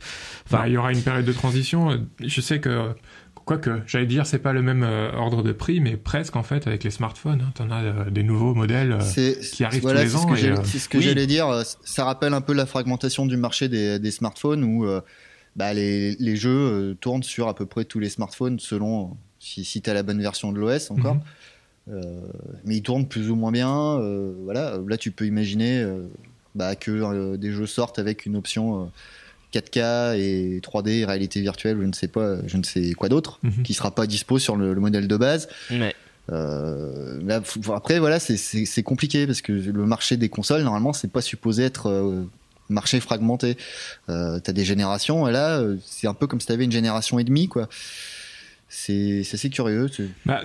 enfin, 0.47 0.59
bah, 0.59 0.69
il 0.69 0.73
y 0.73 0.77
aura 0.77 0.93
une 0.93 1.03
période 1.03 1.25
de 1.25 1.33
transition. 1.33 2.07
Je 2.21 2.41
sais 2.41 2.61
que 2.61 2.95
Quoique, 3.51 3.81
j'allais 3.85 4.07
dire, 4.07 4.27
c'est 4.27 4.39
pas 4.39 4.53
le 4.53 4.63
même 4.63 4.85
euh, 4.85 5.11
ordre 5.11 5.43
de 5.43 5.51
prix, 5.51 5.81
mais 5.81 5.97
presque 5.97 6.37
en 6.37 6.45
fait 6.45 6.69
avec 6.69 6.85
les 6.85 6.93
smartphones. 6.93 7.41
Hein, 7.41 7.53
tu 7.57 7.63
en 7.63 7.73
as 7.73 7.83
euh, 7.83 8.09
des 8.09 8.23
nouveaux 8.23 8.55
modèles 8.55 8.93
euh, 8.93 9.33
qui 9.43 9.65
arrivent 9.65 9.83
tous 9.83 9.89
les 9.89 10.15
ans. 10.15 10.37
C'est 10.63 10.79
ce 10.79 10.89
que 10.89 11.01
j'allais 11.01 11.27
dire. 11.27 11.65
Ça 11.83 12.05
rappelle 12.05 12.33
un 12.33 12.43
peu 12.43 12.53
la 12.53 12.65
fragmentation 12.65 13.27
du 13.27 13.37
marché 13.37 13.69
des, 13.69 14.11
smartphones 14.13 14.63
où 14.63 14.87
bah, 15.57 15.75
les, 15.75 16.37
jeux 16.37 16.97
tournent 17.01 17.25
sur 17.25 17.49
à 17.49 17.57
peu 17.57 17.67
près 17.67 17.85
tous 17.85 17.99
les 17.99 18.09
smartphones 18.09 18.61
selon 18.61 19.17
si, 19.41 19.65
si 19.65 19.83
tu 19.83 19.91
as 19.91 19.95
la 19.95 20.05
bonne 20.05 20.23
version 20.23 20.53
de 20.53 20.61
l'OS 20.61 20.93
encore. 20.93 21.17
Mhm. 21.17 22.03
mais 22.67 22.77
ils 22.77 22.83
tournent 22.83 23.09
plus 23.09 23.33
ou 23.33 23.35
moins 23.35 23.51
bien. 23.51 23.99
voilà. 24.45 24.79
Là, 24.87 24.97
tu 24.97 25.11
peux 25.11 25.27
imaginer 25.27 25.85
bah, 26.55 26.77
que 26.77 27.35
des 27.35 27.51
jeux 27.51 27.67
sortent 27.67 27.99
avec 27.99 28.27
une 28.27 28.37
option 28.37 28.93
4K 29.53 30.19
et 30.19 30.61
3D, 30.61 31.05
réalité 31.05 31.41
virtuelle, 31.41 31.79
je 31.81 31.87
ne 31.87 31.93
sais 31.93 32.09
pas, 32.09 32.37
je 32.47 32.57
ne 32.57 32.63
sais 32.63 32.93
quoi 32.93 33.09
d'autre, 33.09 33.39
mhm. 33.43 33.63
qui 33.63 33.75
sera 33.75 33.91
pas 33.91 34.07
dispo 34.07 34.39
sur 34.39 34.57
le, 34.57 34.75
modèle 34.75 35.09
de 35.09 35.17
base. 35.17 35.49
Euh, 36.31 37.41
après, 37.75 37.99
voilà, 37.99 38.21
c'est 38.21 38.83
compliqué 38.83 39.27
parce 39.27 39.43
que 39.43 39.53
le 39.53 39.87
marché 39.87 40.17
des 40.17 40.29
consoles, 40.29 40.63
normalement, 40.63 40.93
c'est 40.93 41.11
pas 41.11 41.23
supposé 41.23 41.65
être 41.65 41.89
euh, 41.89 42.25
marché 42.69 43.01
fragmenté. 43.01 43.57
Euh, 44.09 44.39
T'as 44.39 44.53
des 44.53 44.65
générations, 44.65 45.29
et 45.29 45.33
là, 45.33 45.59
euh, 45.59 45.77
c'est 45.85 46.07
un 46.07 46.15
peu 46.15 46.27
comme 46.27 46.41
si 46.41 46.47
tu 46.47 46.53
avais 46.53 46.65
une 46.65 46.73
génération 46.73 47.19
et 47.19 47.25
demie, 47.25 47.49
quoi 47.49 47.69
c'est 48.73 49.23
assez 49.33 49.51
curieux. 49.51 49.91
Bah, 50.25 50.43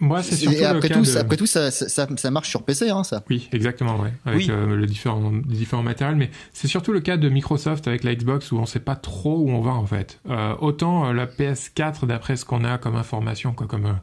moi, 0.00 0.20
c'est 0.24 0.34
surtout 0.34 0.64
après, 0.64 0.88
tout, 0.88 1.04
après 1.16 1.36
tout, 1.36 1.46
ça, 1.46 1.70
ça, 1.70 2.08
ça, 2.16 2.30
marche 2.32 2.50
sur 2.50 2.64
PC, 2.64 2.90
hein, 2.90 3.04
ça. 3.04 3.22
Oui, 3.30 3.48
exactement, 3.52 4.00
ouais, 4.00 4.12
avec 4.24 4.48
euh, 4.48 4.74
le 4.74 4.84
différent, 4.84 5.30
les 5.48 5.56
différents 5.56 5.84
matériels. 5.84 6.16
Mais 6.16 6.30
c'est 6.52 6.66
surtout 6.66 6.92
le 6.92 6.98
cas 6.98 7.16
de 7.16 7.28
Microsoft 7.28 7.86
avec 7.86 8.02
la 8.02 8.16
Xbox 8.16 8.50
où 8.50 8.58
on 8.58 8.62
ne 8.62 8.66
sait 8.66 8.80
pas 8.80 8.96
trop 8.96 9.38
où 9.38 9.50
on 9.50 9.60
va 9.60 9.70
en 9.70 9.86
fait. 9.86 10.18
Euh, 10.28 10.56
autant 10.58 11.06
euh, 11.06 11.12
la 11.12 11.26
PS4, 11.26 12.04
d'après 12.04 12.34
ce 12.34 12.44
qu'on 12.44 12.64
a 12.64 12.78
comme 12.78 12.96
information, 12.96 13.52
quoi, 13.52 13.68
comme 13.68 13.98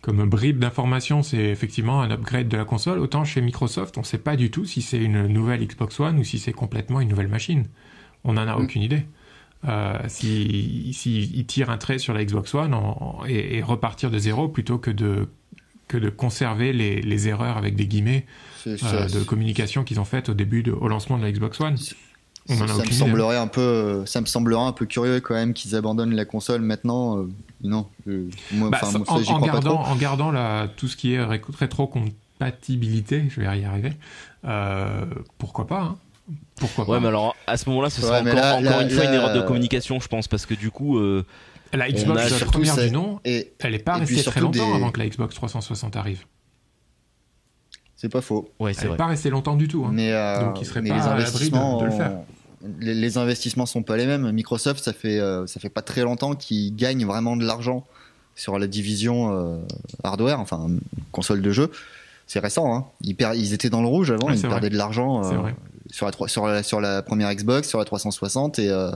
comme 0.00 0.26
bribe 0.26 0.58
d'information, 0.58 1.22
c'est 1.22 1.36
effectivement 1.36 2.00
un 2.00 2.10
upgrade 2.10 2.48
de 2.48 2.56
la 2.56 2.64
console. 2.64 3.00
Autant 3.00 3.26
chez 3.26 3.42
Microsoft, 3.42 3.98
on 3.98 4.00
ne 4.00 4.06
sait 4.06 4.16
pas 4.16 4.34
du 4.34 4.50
tout 4.50 4.64
si 4.64 4.80
c'est 4.80 4.96
une 4.96 5.26
nouvelle 5.26 5.62
Xbox 5.62 6.00
One 6.00 6.18
ou 6.18 6.24
si 6.24 6.38
c'est 6.38 6.54
complètement 6.54 7.02
une 7.02 7.10
nouvelle 7.10 7.28
machine. 7.28 7.66
On 8.24 8.32
n'en 8.32 8.48
a 8.48 8.56
mm. 8.56 8.62
aucune 8.62 8.80
idée. 8.80 9.04
Euh, 9.68 9.98
s'il 10.08 10.94
si, 10.94 11.44
tire 11.46 11.68
un 11.68 11.76
trait 11.76 11.98
sur 11.98 12.14
la 12.14 12.24
Xbox 12.24 12.54
One 12.54 12.74
et, 13.28 13.60
repartir 13.62 14.10
de 14.10 14.18
zéro 14.18 14.48
plutôt 14.48 14.78
que 14.78 14.90
de, 14.90 15.28
que 15.86 15.98
de 15.98 16.08
conserver 16.08 16.72
les, 16.72 17.02
les 17.02 17.28
erreurs 17.28 17.58
avec 17.58 17.76
des 17.76 17.86
guillemets 17.86 18.24
euh, 18.66 19.08
de 19.08 19.22
communication 19.22 19.84
qu'ils 19.84 20.00
ont 20.00 20.06
faites 20.06 20.30
au 20.30 20.34
début, 20.34 20.62
de, 20.62 20.72
au 20.72 20.88
lancement 20.88 21.18
de 21.18 21.24
la 21.24 21.30
Xbox 21.30 21.60
One. 21.60 21.76
On 22.48 22.66
ça, 22.66 22.74
me 22.74 22.90
semblerait 22.90 23.36
un 23.36 23.46
peu, 23.46 24.04
ça 24.06 24.22
me 24.22 24.26
semblerait 24.26 24.64
un 24.64 24.72
peu 24.72 24.86
curieux 24.86 25.20
quand 25.20 25.34
même 25.34 25.52
qu'ils 25.52 25.76
abandonnent 25.76 26.14
la 26.14 26.24
console 26.24 26.62
maintenant. 26.62 27.18
Euh, 27.18 27.28
non, 27.62 27.86
moi, 28.52 28.70
bah, 28.70 28.80
en, 29.08 29.40
gardant, 29.40 29.82
en 29.82 29.94
gardant 29.94 30.32
la, 30.32 30.68
tout 30.74 30.88
ce 30.88 30.96
qui 30.96 31.12
est 31.12 31.22
rétro-compatibilité, 31.22 33.26
je 33.28 33.42
vais 33.42 33.60
y 33.60 33.64
arriver. 33.64 33.92
pourquoi 35.38 35.66
pas 35.66 35.82
hein 35.82 35.98
pourquoi 36.56 36.86
pas 36.86 36.92
Ouais, 36.92 37.00
mais 37.00 37.08
alors 37.08 37.36
à 37.46 37.56
ce 37.56 37.68
moment-là, 37.68 37.90
ce 37.90 38.00
sera 38.00 38.20
encore, 38.20 38.80
une 38.80 38.90
fois 38.90 39.04
une 39.04 39.14
erreur 39.14 39.34
de 39.34 39.40
communication, 39.42 40.00
je 40.00 40.08
pense, 40.08 40.28
parce 40.28 40.46
que 40.46 40.54
du 40.54 40.70
coup. 40.70 40.98
Euh, 40.98 41.24
la 41.72 41.90
Xbox 41.90 42.40
la 42.40 42.46
première 42.46 42.76
du 42.76 42.90
nom, 42.90 43.20
et, 43.24 43.52
elle 43.60 43.72
n'est 43.72 43.78
pas 43.78 43.94
restée 43.94 44.22
très 44.24 44.40
longtemps 44.40 44.74
avant 44.74 44.90
que 44.90 44.98
la 44.98 45.08
Xbox 45.08 45.34
360 45.34 45.96
arrive. 45.96 46.24
C'est 48.00 48.08
pas 48.08 48.22
faux. 48.22 48.50
Ouais, 48.58 48.72
elle 48.80 48.90
n'est 48.90 48.96
pas 48.96 49.06
restée 49.06 49.28
longtemps 49.28 49.56
du 49.56 49.68
tout. 49.68 49.84
Hein. 49.84 49.90
Mais, 49.92 50.10
euh, 50.12 50.40
Donc 50.40 50.60
il 50.60 50.64
serait 50.64 50.82
pas 50.82 50.94
les 50.94 51.02
investissements, 51.02 51.80
de, 51.80 51.84
le 51.84 51.90
faire. 51.90 52.12
Les, 52.80 52.94
les, 52.94 53.18
investissements 53.18 53.66
sont 53.66 53.82
pas 53.82 53.98
les 53.98 54.06
mêmes. 54.06 54.32
Microsoft, 54.32 54.82
ça 54.82 54.94
fait 54.94 55.20
euh, 55.20 55.46
ça 55.46 55.60
fait 55.60 55.68
pas 55.68 55.82
très 55.82 56.02
longtemps 56.02 56.34
qu'ils 56.34 56.74
gagnent 56.74 57.04
vraiment 57.04 57.36
de 57.36 57.44
l'argent 57.44 57.84
sur 58.34 58.58
la 58.58 58.66
division 58.66 59.32
euh, 59.32 59.58
hardware, 60.02 60.40
enfin 60.40 60.68
console 61.12 61.42
de 61.42 61.50
jeu. 61.52 61.70
C'est 62.26 62.38
récent. 62.38 62.74
Hein. 62.74 62.86
Ils, 63.02 63.16
ils, 63.34 63.52
étaient 63.52 63.70
dans 63.70 63.82
le 63.82 63.88
rouge 63.88 64.10
avant, 64.10 64.30
ils 64.30 64.40
perdaient 64.40 64.70
de 64.70 64.78
l'argent. 64.78 65.22
Sur 65.90 66.06
la, 66.06 66.28
sur 66.28 66.46
la, 66.46 66.62
sur 66.62 66.80
la 66.80 67.02
première 67.02 67.32
Xbox, 67.34 67.68
sur 67.68 67.78
la 67.78 67.84
360, 67.84 68.58
et, 68.58 68.68
euh, 68.68 68.90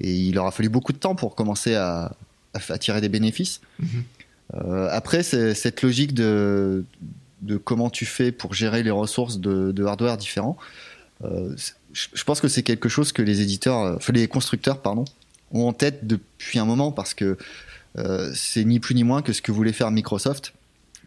et 0.00 0.12
il 0.12 0.34
leur 0.34 0.46
a 0.46 0.50
fallu 0.50 0.68
beaucoup 0.68 0.92
de 0.92 0.98
temps 0.98 1.14
pour 1.14 1.34
commencer 1.34 1.74
à, 1.74 2.12
à, 2.54 2.78
tirer 2.78 3.00
des 3.00 3.08
bénéfices. 3.08 3.60
Mhm. 3.78 3.88
Euh, 4.54 4.88
après, 4.90 5.22
cette 5.22 5.82
logique 5.82 6.14
de, 6.14 6.84
de 7.42 7.56
comment 7.56 7.90
tu 7.90 8.06
fais 8.06 8.32
pour 8.32 8.54
gérer 8.54 8.82
les 8.82 8.90
ressources 8.90 9.38
de, 9.38 9.72
de 9.72 9.84
hardware 9.84 10.16
différents, 10.16 10.56
euh, 11.24 11.54
je 11.92 12.24
pense 12.24 12.40
que 12.40 12.48
c'est 12.48 12.62
quelque 12.62 12.88
chose 12.88 13.12
que 13.12 13.22
les 13.22 13.40
éditeurs, 13.40 13.96
enfin 13.96 14.12
les 14.12 14.26
constructeurs, 14.26 14.82
pardon, 14.82 15.04
ont 15.52 15.68
en 15.68 15.72
tête 15.72 16.06
depuis 16.06 16.58
un 16.58 16.64
moment 16.64 16.90
parce 16.90 17.14
que 17.14 17.38
c'est 18.34 18.64
ni 18.64 18.80
plus 18.80 18.96
ni 18.96 19.04
moins 19.04 19.22
que 19.22 19.32
ce 19.32 19.40
que 19.40 19.52
voulait 19.52 19.72
faire 19.72 19.92
Microsoft 19.92 20.52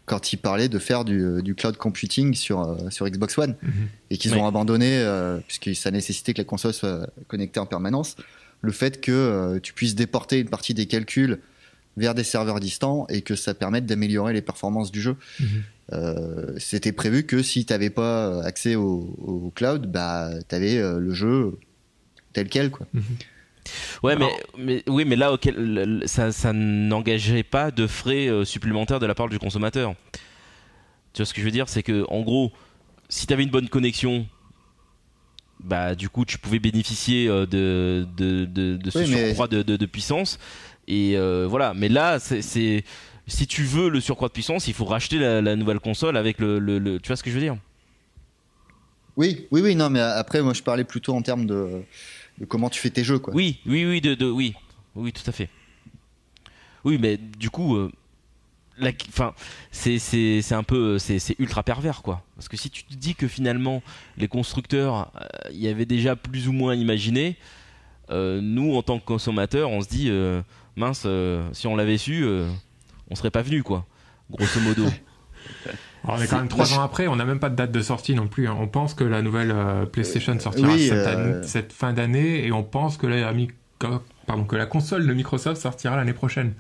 quand 0.07 0.31
ils 0.31 0.37
parlaient 0.37 0.69
de 0.69 0.79
faire 0.79 1.03
du, 1.03 1.43
du 1.43 1.53
cloud 1.53 1.75
computing 1.75 2.33
sur, 2.33 2.61
euh, 2.61 2.89
sur 2.89 3.07
Xbox 3.07 3.37
One 3.37 3.55
mhm. 3.61 3.71
et 4.09 4.17
qu'ils 4.17 4.33
ont 4.35 4.47
abandonné, 4.47 4.99
euh, 4.99 5.39
puisque 5.45 5.75
ça 5.75 5.91
nécessitait 5.91 6.33
que 6.33 6.39
la 6.39 6.45
console 6.45 6.73
soit 6.73 7.09
connectée 7.27 7.59
en 7.59 7.65
permanence, 7.65 8.15
le 8.61 8.71
fait 8.71 9.01
que 9.01 9.11
euh, 9.11 9.59
tu 9.59 9.73
puisses 9.73 9.95
déporter 9.95 10.39
une 10.39 10.47
partie 10.47 10.73
des 10.73 10.85
calculs 10.85 11.39
vers 11.97 12.15
des 12.15 12.23
serveurs 12.23 12.61
distants 12.61 13.05
et 13.09 13.21
que 13.21 13.35
ça 13.35 13.53
permette 13.53 13.85
d'améliorer 13.85 14.31
les 14.31 14.41
performances 14.41 14.91
du 14.91 15.01
jeu. 15.01 15.17
Mhm. 15.39 15.63
C'était 16.57 16.91
prévu 16.91 17.23
que 17.23 17.41
si 17.41 17.65
tu 17.65 17.71
n'avais 17.71 17.89
pas 17.89 18.43
accès 18.43 18.75
au, 18.75 19.15
au 19.19 19.51
cloud, 19.55 19.89
bah, 19.89 20.31
tu 20.47 20.53
avais 20.53 20.81
le 20.81 21.13
jeu 21.13 21.57
tel 22.33 22.49
quel. 22.49 22.71
Quoi. 22.71 22.87
Mhm. 22.93 23.03
Ouais, 24.03 24.15
mais, 24.15 24.29
mais, 24.57 24.83
oui, 24.87 25.05
mais 25.05 25.15
là, 25.15 25.35
ça, 26.05 26.31
ça 26.31 26.53
n'engagerait 26.53 27.43
pas 27.43 27.71
de 27.71 27.87
frais 27.87 28.27
euh, 28.27 28.45
supplémentaires 28.45 28.99
de 28.99 29.05
la 29.05 29.15
part 29.15 29.29
du 29.29 29.39
consommateur. 29.39 29.95
Tu 31.13 31.21
vois 31.21 31.25
ce 31.25 31.33
que 31.33 31.41
je 31.41 31.45
veux 31.45 31.51
dire? 31.51 31.69
C'est 31.69 31.83
que, 31.83 32.05
en 32.09 32.21
gros, 32.21 32.51
si 33.09 33.27
tu 33.27 33.33
avais 33.33 33.43
une 33.43 33.49
bonne 33.49 33.69
connexion, 33.69 34.27
bah, 35.59 35.95
du 35.95 36.09
coup, 36.09 36.25
tu 36.25 36.37
pouvais 36.37 36.59
bénéficier 36.59 37.27
euh, 37.27 37.45
de, 37.45 38.07
de, 38.17 38.45
de, 38.45 38.89
ce 38.89 39.05
surcroît 39.05 39.47
de, 39.47 39.85
puissance. 39.85 40.39
Et 40.87 41.17
euh, 41.17 41.47
voilà. 41.49 41.73
Mais 41.73 41.89
là, 41.89 42.19
c'est 42.19 42.83
si 43.27 43.45
tu 43.45 43.63
veux 43.63 43.89
le 43.89 43.99
surcroît 43.99 44.29
de 44.29 44.33
puissance, 44.33 44.67
il 44.67 44.73
faut 44.73 44.85
racheter 44.85 45.17
la, 45.19 45.55
nouvelle 45.55 45.79
console 45.79 46.15
avec 46.15 46.39
le, 46.39 46.59
le, 46.59 46.99
Tu 46.99 47.07
vois 47.07 47.17
ce 47.17 47.23
que 47.23 47.29
je 47.29 47.35
veux 47.35 47.41
dire? 47.41 47.57
Oui, 49.17 49.47
oui, 49.51 49.61
oui. 49.61 49.75
Non, 49.75 49.89
mais 49.89 49.99
après, 49.99 50.41
moi, 50.41 50.53
je 50.53 50.63
parlais 50.63 50.83
plutôt 50.83 51.13
en 51.13 51.21
termes 51.21 51.45
de 51.45 51.81
de 52.39 52.45
comment 52.45 52.69
tu 52.69 52.79
fais 52.79 52.89
tes 52.89 53.03
jeux, 53.03 53.19
quoi. 53.19 53.33
Oui, 53.33 53.59
oui, 53.65 53.85
oui, 53.85 54.01
de, 54.01 54.15
de 54.15 54.29
oui, 54.29 54.53
oui, 54.95 55.11
tout 55.11 55.27
à 55.27 55.31
fait. 55.31 55.49
Oui, 56.83 56.97
mais 56.99 57.17
du 57.17 57.49
coup, 57.49 57.75
euh, 57.75 57.91
enfin, 59.09 59.33
c'est 59.71 60.51
un 60.51 60.63
peu, 60.63 60.99
c'est 60.99 61.39
ultra 61.39 61.63
pervers, 61.63 62.01
quoi. 62.01 62.23
Parce 62.35 62.47
que 62.47 62.57
si 62.57 62.69
tu 62.69 62.83
te 62.83 62.93
dis 62.93 63.15
que 63.15 63.27
finalement 63.27 63.81
les 64.17 64.27
constructeurs, 64.27 65.11
euh, 65.15 65.51
y 65.51 65.67
avaient 65.67 65.85
déjà 65.85 66.15
plus 66.15 66.47
ou 66.47 66.51
moins 66.51 66.75
imaginé. 66.75 67.37
nous, 68.09 68.75
en 68.75 68.83
tant 68.83 68.99
que 68.99 69.05
consommateurs, 69.05 69.69
on 69.69 69.81
se 69.81 69.89
dit 69.89 70.11
mince, 70.75 71.07
si 71.53 71.67
on 71.67 71.75
l'avait 71.75 71.97
su, 71.97 72.25
on 73.09 73.15
serait 73.15 73.31
pas 73.31 73.41
venu, 73.41 73.63
quoi. 73.63 73.85
Grosso 74.29 74.59
modo. 74.59 74.85
on 76.07 76.21
est 76.21 76.27
quand 76.27 76.37
même 76.37 76.47
trois 76.47 76.73
ans 76.73 76.81
après, 76.81 77.07
on 77.07 77.15
n'a 77.15 77.25
même 77.25 77.39
pas 77.39 77.49
de 77.49 77.55
date 77.55 77.71
de 77.71 77.81
sortie 77.81 78.15
non 78.15 78.27
plus. 78.27 78.47
Hein. 78.47 78.57
On 78.59 78.67
pense 78.67 78.93
que 78.93 79.03
la 79.03 79.21
nouvelle 79.21 79.53
PlayStation 79.91 80.39
sortira 80.39 80.77
cette, 80.77 81.45
cette, 81.45 81.73
fin 81.73 81.93
d'année 81.93 82.45
et 82.45 82.51
on 82.51 82.63
pense 82.63 82.97
que 82.97 83.07
la, 83.07 83.33
pardon, 84.25 84.43
que 84.43 84.55
la 84.55 84.65
console 84.65 85.05
de 85.05 85.13
Microsoft 85.13 85.61
sortira 85.61 85.95
l'année 85.95 86.13
prochaine. 86.13 86.53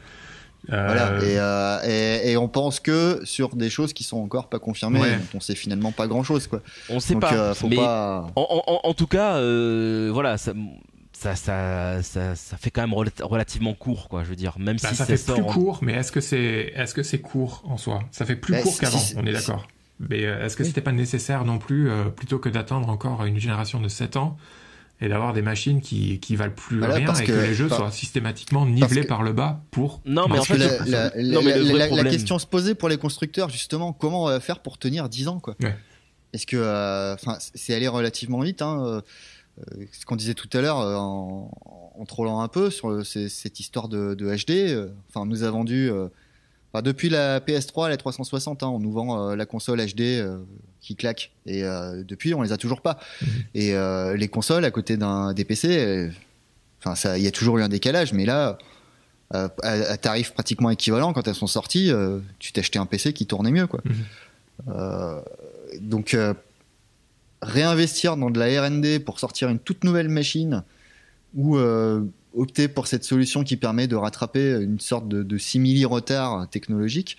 Voilà, 0.67 1.11
euh, 1.11 1.21
euh, 1.23 1.79
et, 1.85 2.31
et, 2.31 2.37
on 2.37 2.49
pense 2.49 2.79
que 2.79 3.21
sur 3.23 3.55
des 3.55 3.69
choses 3.69 3.93
qui 3.93 4.03
sont 4.03 4.17
encore 4.17 4.49
pas 4.49 4.59
confirmées, 4.59 4.99
ouais. 4.99 5.19
on 5.33 5.39
sait 5.39 5.55
finalement 5.55 5.91
pas 5.91 6.07
grand 6.07 6.23
chose. 6.23 6.47
Quoi. 6.47 6.61
On 6.89 6.99
sait 6.99 7.15
pas. 7.15 7.33
Euh, 7.33 7.53
faut 7.53 7.69
pas... 7.69 8.27
En, 8.35 8.79
en, 8.83 8.93
tout 8.93 9.07
cas, 9.07 9.39
voilà, 10.11 10.37
ça, 10.37 10.53
ça, 11.19 11.35
ça, 11.35 12.35
ça, 12.35 12.57
fait 12.57 12.69
quand 12.69 12.81
même 12.81 12.93
relativement 12.93 13.73
court, 13.73 14.07
quoi. 14.07 14.23
Je 14.23 14.29
veux 14.29 14.35
dire, 14.35 14.53
même 14.59 14.77
bah, 14.81 14.89
si 14.89 14.95
ça 14.95 15.05
fait 15.05 15.23
plus 15.23 15.43
court, 15.43 15.79
mais 15.81 15.93
est-ce 15.93 16.11
que 16.11 16.21
c'est 16.21 16.71
est-ce 16.75 16.93
que 16.93 17.03
c'est 17.03 17.19
court 17.19 17.63
en 17.65 17.77
soi? 17.77 18.03
Ça 18.11 18.25
fait 18.25 18.35
plus 18.35 18.53
bah, 18.53 18.61
court 18.61 18.77
qu'avant, 18.79 19.01
on 19.15 19.25
est 19.25 19.33
d'accord. 19.33 19.67
Mais 19.99 20.21
est-ce 20.21 20.55
que 20.55 20.63
c'était 20.63 20.81
pas 20.81 20.91
nécessaire 20.91 21.43
non 21.43 21.57
plus, 21.57 21.89
plutôt 22.15 22.37
que 22.37 22.49
d'attendre 22.49 22.89
encore 22.89 23.25
une 23.25 23.39
génération 23.39 23.81
de 23.81 23.87
7 23.87 24.15
ans 24.17 24.37
et 25.01 25.09
d'avoir 25.09 25.33
des 25.33 25.41
machines 25.41 25.81
qui, 25.81 26.19
qui 26.19 26.35
valent 26.35 26.53
plus 26.55 26.83
rien 26.83 27.11
et 27.13 27.23
que, 27.23 27.31
les 27.31 27.53
jeux 27.55 27.69
soient 27.69 27.91
systématiquement 27.91 28.67
nivelés 28.67 29.03
par 29.03 29.23
le 29.23 29.33
bas 29.33 29.61
pour. 29.71 30.01
Non, 30.05 30.27
mais 30.29 30.37
en 30.37 30.43
fait, 30.43 30.57
la, 30.85 31.11
la, 31.15 32.03
question 32.03 32.37
se 32.37 32.45
posait 32.45 32.75
pour 32.75 32.89
les 32.89 32.97
constructeurs 32.97 33.49
justement, 33.49 33.91
comment 33.91 34.39
faire 34.39 34.59
pour 34.59 34.77
tenir 34.77 35.09
10 35.09 35.29
ans 35.29 35.39
quoi? 35.39 35.55
Est-ce 36.33 36.45
que, 36.45 36.57
euh, 36.57 37.13
enfin, 37.13 37.37
c'est 37.39 37.73
allé 37.73 37.87
relativement 37.87 38.41
vite. 38.41 38.61
Hein, 38.61 38.83
euh, 38.85 38.87
euh, 38.97 39.01
ce 39.91 40.05
qu'on 40.05 40.15
disait 40.15 40.33
tout 40.33 40.49
à 40.53 40.61
l'heure 40.61 40.77
en, 40.77 41.51
en, 41.97 42.05
trollant 42.05 42.41
un 42.41 42.47
peu 42.47 42.69
sur 42.69 43.05
cette 43.05 43.59
histoire 43.59 43.87
de, 43.87 44.13
de 44.13 44.25
HD. 44.25 44.89
Enfin, 45.09 45.25
nous 45.25 45.43
a 45.43 45.49
vendu 45.49 45.91
depuis 46.81 47.09
la 47.09 47.39
PS3 47.39 47.89
la 47.89 47.97
360, 47.97 48.63
hein, 48.63 48.67
on 48.67 48.79
nous 48.79 48.91
vend 48.91 49.31
euh, 49.31 49.35
la 49.35 49.45
console 49.45 49.85
HD 49.85 50.01
euh, 50.01 50.39
qui 50.81 50.95
claque. 50.95 51.31
Et 51.45 51.63
euh, 51.63 52.03
depuis, 52.03 52.33
on 52.33 52.41
les 52.41 52.51
a 52.51 52.57
toujours 52.57 52.81
pas. 52.81 52.99
Mhm. 53.21 53.27
Et 53.55 53.73
les 54.17 54.27
consoles 54.27 54.65
à 54.65 54.71
côté 54.71 54.97
d'un 54.97 55.33
des 55.33 55.45
PC, 55.45 56.09
enfin, 56.83 57.15
il 57.15 57.23
y 57.23 57.27
a 57.27 57.31
toujours 57.31 57.57
eu 57.57 57.63
un 57.63 57.69
décalage, 57.69 58.13
mais 58.13 58.25
là, 58.25 58.57
à, 59.31 59.97
tarif 59.97 60.33
pratiquement 60.33 60.69
équivalent, 60.69 61.13
quand 61.13 61.27
elles 61.27 61.35
sont 61.35 61.47
sorties, 61.47 61.91
tu 62.39 62.53
acheté 62.57 62.79
un 62.79 62.85
PC 62.85 63.13
qui 63.13 63.25
tournait 63.25 63.51
mieux, 63.51 63.67
quoi. 63.67 63.81
Mhm. 63.85 65.21
donc, 65.81 66.17
réinvestir 67.41 68.17
dans 68.17 68.29
de 68.29 68.39
la 68.39 68.67
R&D 68.67 68.99
pour 68.99 69.19
sortir 69.19 69.49
une 69.49 69.59
toute 69.59 69.83
nouvelle 69.83 70.09
machine 70.09 70.63
ou 71.35 71.57
opter 72.37 72.67
pour 72.67 72.87
cette 72.87 73.03
solution 73.03 73.43
qui 73.43 73.57
permet 73.57 73.87
de 73.87 73.95
rattraper 73.95 74.61
une 74.61 74.79
sorte 74.79 75.07
de, 75.07 75.23
de 75.23 75.37
simili-retard 75.37 76.49
technologique. 76.49 77.17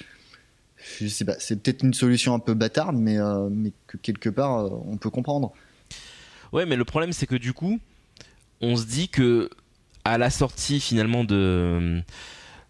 c'est 0.76 1.24
peut-être 1.24 1.82
une 1.84 1.94
solution 1.94 2.34
un 2.34 2.38
peu 2.38 2.54
bâtarde, 2.54 2.96
mais, 2.96 3.18
euh, 3.18 3.48
que 3.86 3.96
quelque 3.96 4.28
part, 4.28 4.58
euh, 4.58 4.70
on 4.86 4.96
peut 4.96 5.10
comprendre. 5.10 5.52
Ouais, 6.52 6.66
mais 6.66 6.76
le 6.76 6.84
problème, 6.84 7.12
c'est 7.12 7.26
que 7.26 7.36
du 7.36 7.52
coup, 7.52 7.78
on 8.60 8.76
se 8.76 8.86
dit 8.86 9.08
que 9.08 9.50
à 10.04 10.16
la 10.16 10.30
sortie 10.30 10.80
finalement 10.80 11.24
de, 11.24 12.00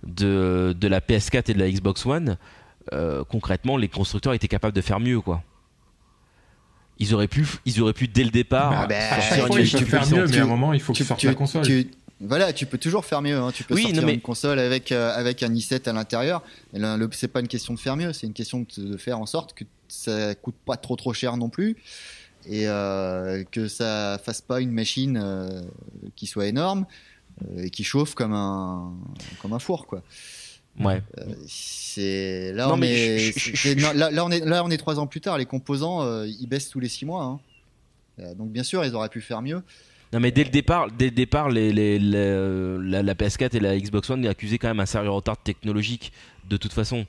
de, 0.05 0.74
de 0.78 0.88
la 0.88 1.01
PS4 1.01 1.51
et 1.51 1.55
de 1.55 1.59
la 1.59 1.70
Xbox 1.70 2.05
One, 2.05 2.36
euh, 2.92 3.22
concrètement, 3.24 3.76
les 3.76 3.88
constructeurs 3.88 4.32
étaient 4.32 4.49
capables 4.49 4.74
de 4.74 4.80
faire 4.80 4.99
mieux, 4.99 5.20
quoi 5.20 5.42
ils 6.99 7.14
auraient 7.14 7.28
pu 7.28 7.46
ils 7.64 7.80
auraient 7.80 7.92
pu 7.92 8.09
dès 8.09 8.24
le 8.24 8.30
départ 8.30 8.70
bah, 8.70 8.86
bah, 8.88 9.20
faire 9.20 9.49
mieux 10.11 10.26
mais 10.26 10.38
à 10.38 10.42
un 10.42 10.46
moment 10.46 10.72
il 10.72 10.80
faut 10.80 10.92
que 10.92 10.99
tu 10.99 11.05
sortes 11.05 11.22
la 11.22 11.34
console 11.34 11.64
voilà, 12.20 12.53
tu 12.53 12.66
peux 12.66 12.78
toujours 12.78 13.05
faire 13.05 13.22
mieux. 13.22 13.36
Hein. 13.36 13.53
Tu 13.55 13.62
peux 13.62 13.76
sortir 13.76 14.09
une 14.09 14.20
console 14.20 14.59
avec 14.59 14.90
euh, 14.90 15.14
avec 15.14 15.42
un 15.42 15.51
i7 15.51 15.88
à 15.88 15.92
l'intérieur. 15.92 16.42
C'est 17.12 17.28
pas 17.28 17.40
une 17.40 17.49
question 17.49 17.74
de 17.74 17.78
faire 17.78 17.96
mieux, 17.96 18.12
c'est 18.12 18.26
une 18.26 18.32
question 18.32 18.66
de, 18.76 18.96
faire 18.96 19.20
en 19.20 19.26
sorte 19.26 19.55
que 19.55 19.64
ça 19.86 20.34
coûte 20.34 20.57
pas 20.64 20.76
trop 20.76 20.96
trop 20.96 21.12
cher 21.12 21.36
non 21.36 21.49
plus 21.49 21.76
et 22.46 22.66
euh, 22.66 23.44
que 23.51 23.68
ça 23.68 24.20
fasse 24.22 24.40
pas 24.40 24.61
une 24.61 24.72
machine 24.72 25.20
euh, 25.22 25.62
qui 26.16 26.26
soit 26.26 26.46
énorme 26.46 26.86
et 27.57 27.70
qui 27.70 27.84
chauffe 27.84 28.14
comme 28.14 28.32
un 28.32 28.92
comme 29.40 29.53
un 29.53 29.61
four 29.61 29.86
quoi. 29.86 30.03
Ouais. 30.81 31.03
c'est 31.47 32.53
là, 32.53 32.72
on 32.72 32.81
est... 32.83 33.33
là, 33.95 34.24
on 34.24 34.31
est 34.31 34.45
là 34.45 34.64
on 34.64 34.70
est 34.70 34.76
trois 34.76 34.99
ans 35.01 35.07
plus 35.07 35.20
tard. 35.20 35.39
Les 35.39 35.47
composants 35.47 36.24
ils 36.24 36.47
baissent 36.47 36.70
tous 36.70 36.81
les 36.81 36.89
six 36.89 37.05
mois. 37.05 37.24
Hein. 37.24 38.35
donc 38.35 38.51
bien 38.51 38.62
sûr 38.62 38.85
ils 38.85 38.95
auraient 38.95 39.09
pu 39.09 39.20
faire 39.20 39.43
mieux. 39.43 39.62
Non 40.12 40.20
mais 40.20 40.31
dès 40.31 40.45
le 40.45 40.51
départ, 40.51 40.91
dès 40.91 41.07
le 41.07 41.11
départ, 41.11 41.51
les, 41.51 41.70
les, 41.72 41.99
la, 41.99 43.14
PS4 43.14 43.57
et 43.57 43.61
la 43.61 43.79
Xbox 43.79 44.09
One 44.09 44.26
accusaient 44.26 44.59
quand 44.59 44.68
même 44.68 44.81
un 44.81 44.87
sérieux 44.87 45.11
retard 45.11 45.37
technologique 45.43 46.12
de 46.49 46.57
toute 46.57 46.72
façon. 46.72 47.07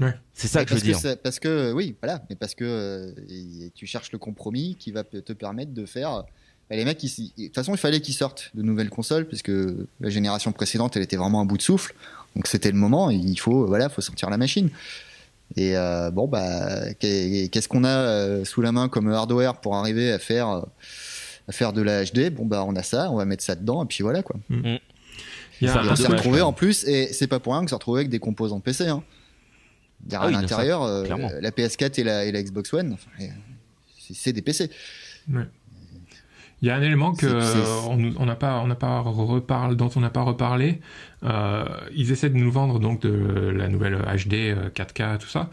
Ouais. 0.00 0.14
C'est 0.32 0.48
ça 0.48 0.64
que 0.64 0.70
je 0.70 0.74
veux 0.76 0.80
dire. 0.80 0.98
Parce 1.22 1.38
que 1.38 1.72
oui, 1.72 1.94
voilà, 2.02 2.24
mais 2.28 2.36
parce 2.36 2.54
que 2.54 2.64
euh, 2.64 3.68
tu 3.74 3.86
cherches 3.86 4.12
le 4.12 4.18
compromis 4.18 4.76
qui 4.76 4.92
va 4.92 5.04
te 5.04 5.32
permettre 5.32 5.72
de 5.72 5.84
faire. 5.86 6.24
Bah, 6.74 6.78
les 6.78 6.84
mecs, 6.84 7.00
de 7.00 7.44
toute 7.44 7.54
façon, 7.54 7.72
il 7.72 7.78
fallait 7.78 8.00
qu'ils 8.00 8.14
sortent 8.14 8.50
de 8.54 8.62
nouvelles 8.62 8.90
consoles 8.90 9.26
puisque 9.26 9.52
la 10.00 10.10
génération 10.10 10.50
précédente, 10.50 10.96
elle 10.96 11.02
était 11.02 11.16
vraiment 11.16 11.40
à 11.40 11.44
bout 11.44 11.56
de 11.56 11.62
souffle. 11.62 11.94
Donc 12.34 12.48
c'était 12.48 12.72
le 12.72 12.76
moment. 12.76 13.10
il 13.10 13.38
faut, 13.38 13.66
voilà, 13.66 13.88
faut 13.88 14.00
sortir 14.00 14.28
la 14.28 14.38
machine. 14.38 14.70
Et 15.56 15.76
euh, 15.76 16.10
bon, 16.10 16.26
bah, 16.26 16.92
qu'est-ce 16.98 17.68
qu'on 17.68 17.84
a 17.84 17.88
euh, 17.88 18.44
sous 18.44 18.60
la 18.60 18.72
main 18.72 18.88
comme 18.88 19.08
hardware 19.12 19.60
pour 19.60 19.76
arriver 19.76 20.10
à 20.10 20.18
faire 20.18 20.64
à 21.46 21.52
faire 21.52 21.74
de 21.74 21.82
la 21.82 22.04
HD, 22.04 22.30
bon 22.30 22.46
bah 22.46 22.64
on 22.66 22.74
a 22.74 22.82
ça, 22.82 23.10
on 23.10 23.16
va 23.16 23.26
mettre 23.26 23.44
ça 23.44 23.54
dedans 23.54 23.84
et 23.84 23.86
puis 23.86 24.02
voilà 24.02 24.22
quoi. 24.22 24.36
Mm. 24.48 24.74
Mm. 24.74 24.78
Il 25.60 25.68
on 25.68 25.94
s'est 25.96 26.06
retrouvé 26.08 26.40
en 26.40 26.54
plus 26.54 26.84
et 26.84 27.12
c'est 27.12 27.26
pas 27.26 27.38
pour 27.38 27.52
rien 27.52 27.62
que 27.64 27.68
s'est 27.68 27.76
retrouvé 27.76 28.00
avec 28.00 28.10
des 28.10 28.18
composants 28.18 28.60
PC. 28.60 28.88
Hein. 28.88 29.02
Ah 30.12 30.22
à 30.22 30.30
l'intérieur, 30.30 30.82
euh, 30.82 31.04
la 31.40 31.50
PS4 31.50 32.00
et 32.00 32.04
la, 32.04 32.24
et 32.24 32.32
la 32.32 32.42
Xbox 32.42 32.72
One, 32.72 32.96
c'est 34.12 34.32
des 34.32 34.42
PC. 34.42 34.70
Il 36.64 36.68
y 36.68 36.70
a 36.70 36.76
un 36.76 36.82
élément 36.82 37.12
que 37.12 37.26
on 37.88 38.24
n'a 38.24 38.36
pas, 38.36 38.60
on 38.60 38.66
n'a 38.66 38.74
pas 38.74 39.04
dont 39.74 39.90
on 39.94 40.00
n'a 40.00 40.08
pas 40.08 40.22
reparlé. 40.22 40.80
Euh, 41.22 41.66
ils 41.94 42.10
essaient 42.10 42.30
de 42.30 42.38
nous 42.38 42.50
vendre 42.50 42.80
donc 42.80 43.02
de 43.02 43.52
la 43.54 43.68
nouvelle 43.68 43.96
HD 43.96 44.56
4K, 44.74 45.18
tout 45.18 45.28
ça. 45.28 45.50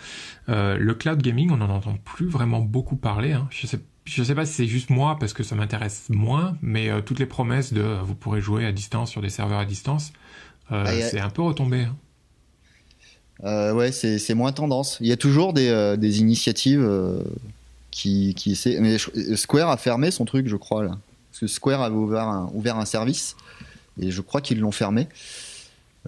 Euh, 0.48 0.78
le 0.80 0.94
cloud 0.94 1.22
gaming, 1.22 1.52
on 1.52 1.58
n'en 1.58 1.70
entend 1.70 1.98
plus 2.06 2.28
vraiment 2.28 2.62
beaucoup 2.62 2.96
parler. 2.96 3.34
Hein. 3.34 3.48
Je 3.50 3.68
sais 3.68 3.80
je 4.06 4.24
sais 4.24 4.36
pas 4.36 4.46
si 4.46 4.54
c'est 4.54 4.68
juste 4.68 4.90
moi 4.90 5.18
parce 5.20 5.34
que 5.34 5.44
ça 5.44 5.56
m'intéresse 5.56 6.08
moins, 6.10 6.58
mais 6.62 6.90
euh, 6.90 7.02
toutes 7.02 7.20
les 7.20 7.26
promesses 7.26 7.74
de 7.74 7.82
euh, 7.82 8.02
vous 8.02 8.16
pourrez 8.16 8.42
jouer 8.42 8.66
à 8.66 8.72
distance 8.72 9.12
sur 9.12 9.22
des 9.22 9.30
serveurs 9.30 9.60
à 9.60 9.66
distance, 9.66 10.12
euh, 10.72 10.86
ah, 10.88 11.02
c'est 11.02 11.20
un 11.20 11.30
peu 11.30 11.42
retombé. 11.42 11.88
Hein. 13.44 13.74
ouais, 13.74 13.92
c'est 13.92 14.34
moins 14.34 14.52
tendance. 14.52 14.98
Il 15.02 15.08
y 15.08 15.12
a 15.12 15.18
toujours 15.18 15.54
des, 15.54 15.96
des 15.98 16.20
initiatives 16.20 16.88
qui. 17.92 18.36
Mais 18.80 18.98
Square 19.36 19.70
a 19.70 19.78
fermé 19.78 20.12
son 20.12 20.26
truc, 20.26 20.48
je 20.48 20.56
crois 20.56 20.84
là, 20.84 20.98
parce 21.30 21.40
que 21.42 21.48
Square 21.48 21.82
avait 21.82 21.96
ouvert 21.96 22.28
un, 22.28 22.50
ouvert 22.54 22.78
un 22.78 22.86
service 22.86 23.36
et 24.02 24.12
je 24.12 24.22
crois 24.22 24.42
qu'ils 24.42 24.60
l'ont 24.60 24.72
fermé. 24.72 25.08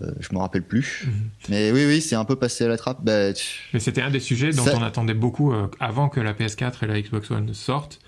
Euh, 0.02 0.12
je 0.20 0.34
me 0.34 0.40
rappelle 0.40 0.64
plus. 0.64 1.04
Mhm. 1.06 1.30
Mais 1.50 1.72
oui, 1.72 1.86
oui, 1.86 2.02
c'est 2.02 2.16
un 2.16 2.26
peu 2.26 2.36
passé 2.36 2.64
à 2.64 2.68
la 2.68 2.78
trappe. 2.78 3.04
Bah, 3.04 3.32
Mais 3.74 3.80
c'était 3.80 4.02
un 4.02 4.10
des 4.10 4.20
sujets 4.20 4.52
dont 4.52 4.66
on 4.74 4.82
attendait 4.82 5.14
beaucoup 5.14 5.54
euh, 5.54 5.68
avant 5.80 6.10
que 6.10 6.20
la 6.20 6.34
PS4 6.34 6.84
et 6.84 6.88
la 6.88 7.00
Xbox 7.00 7.30
One 7.30 7.54
sortent, 7.54 8.00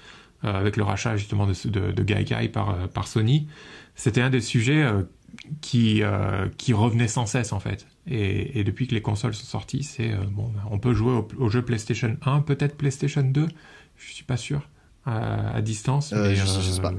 euh, 0.44 0.52
avec 0.52 0.78
le 0.78 0.84
rachat 0.84 1.16
justement 1.16 1.46
de, 1.46 1.54
de, 1.70 1.92
de 1.92 2.04
Gaikai 2.04 2.50
par, 2.50 2.90
par 2.90 3.08
Sony. 3.08 3.48
C'était 3.96 4.22
un 4.22 4.32
des 4.32 4.42
sujets 4.42 4.86
qui, 5.62 6.02
qui 6.58 6.74
revenait 6.74 7.08
sans 7.08 7.26
cesse 7.26 7.54
en 7.54 7.62
fait. 7.62 7.88
Et, 8.08 8.60
et, 8.60 8.64
depuis 8.64 8.88
que 8.88 8.94
les 8.94 9.02
consoles 9.02 9.34
sont 9.34 9.46
sorties, 9.46 9.84
c'est 9.84 10.14
bon, 10.32 10.52
on 10.70 10.78
peut 10.78 10.94
jouer 10.94 11.24
au, 11.40 11.50
jeu 11.50 11.64
PlayStation 11.64 12.16
1, 12.22 12.42
peut-être 12.42 12.78
PlayStation 12.78 13.24
2, 13.24 13.48
je 13.98 14.14
suis 14.14 14.24
pas 14.24 14.38
sûr, 14.38 14.70
à, 15.06 15.60
distance. 15.62 16.12
mais, 16.12 16.36
je, 16.36 16.46
sais 16.46 16.82
pas. 16.82 16.94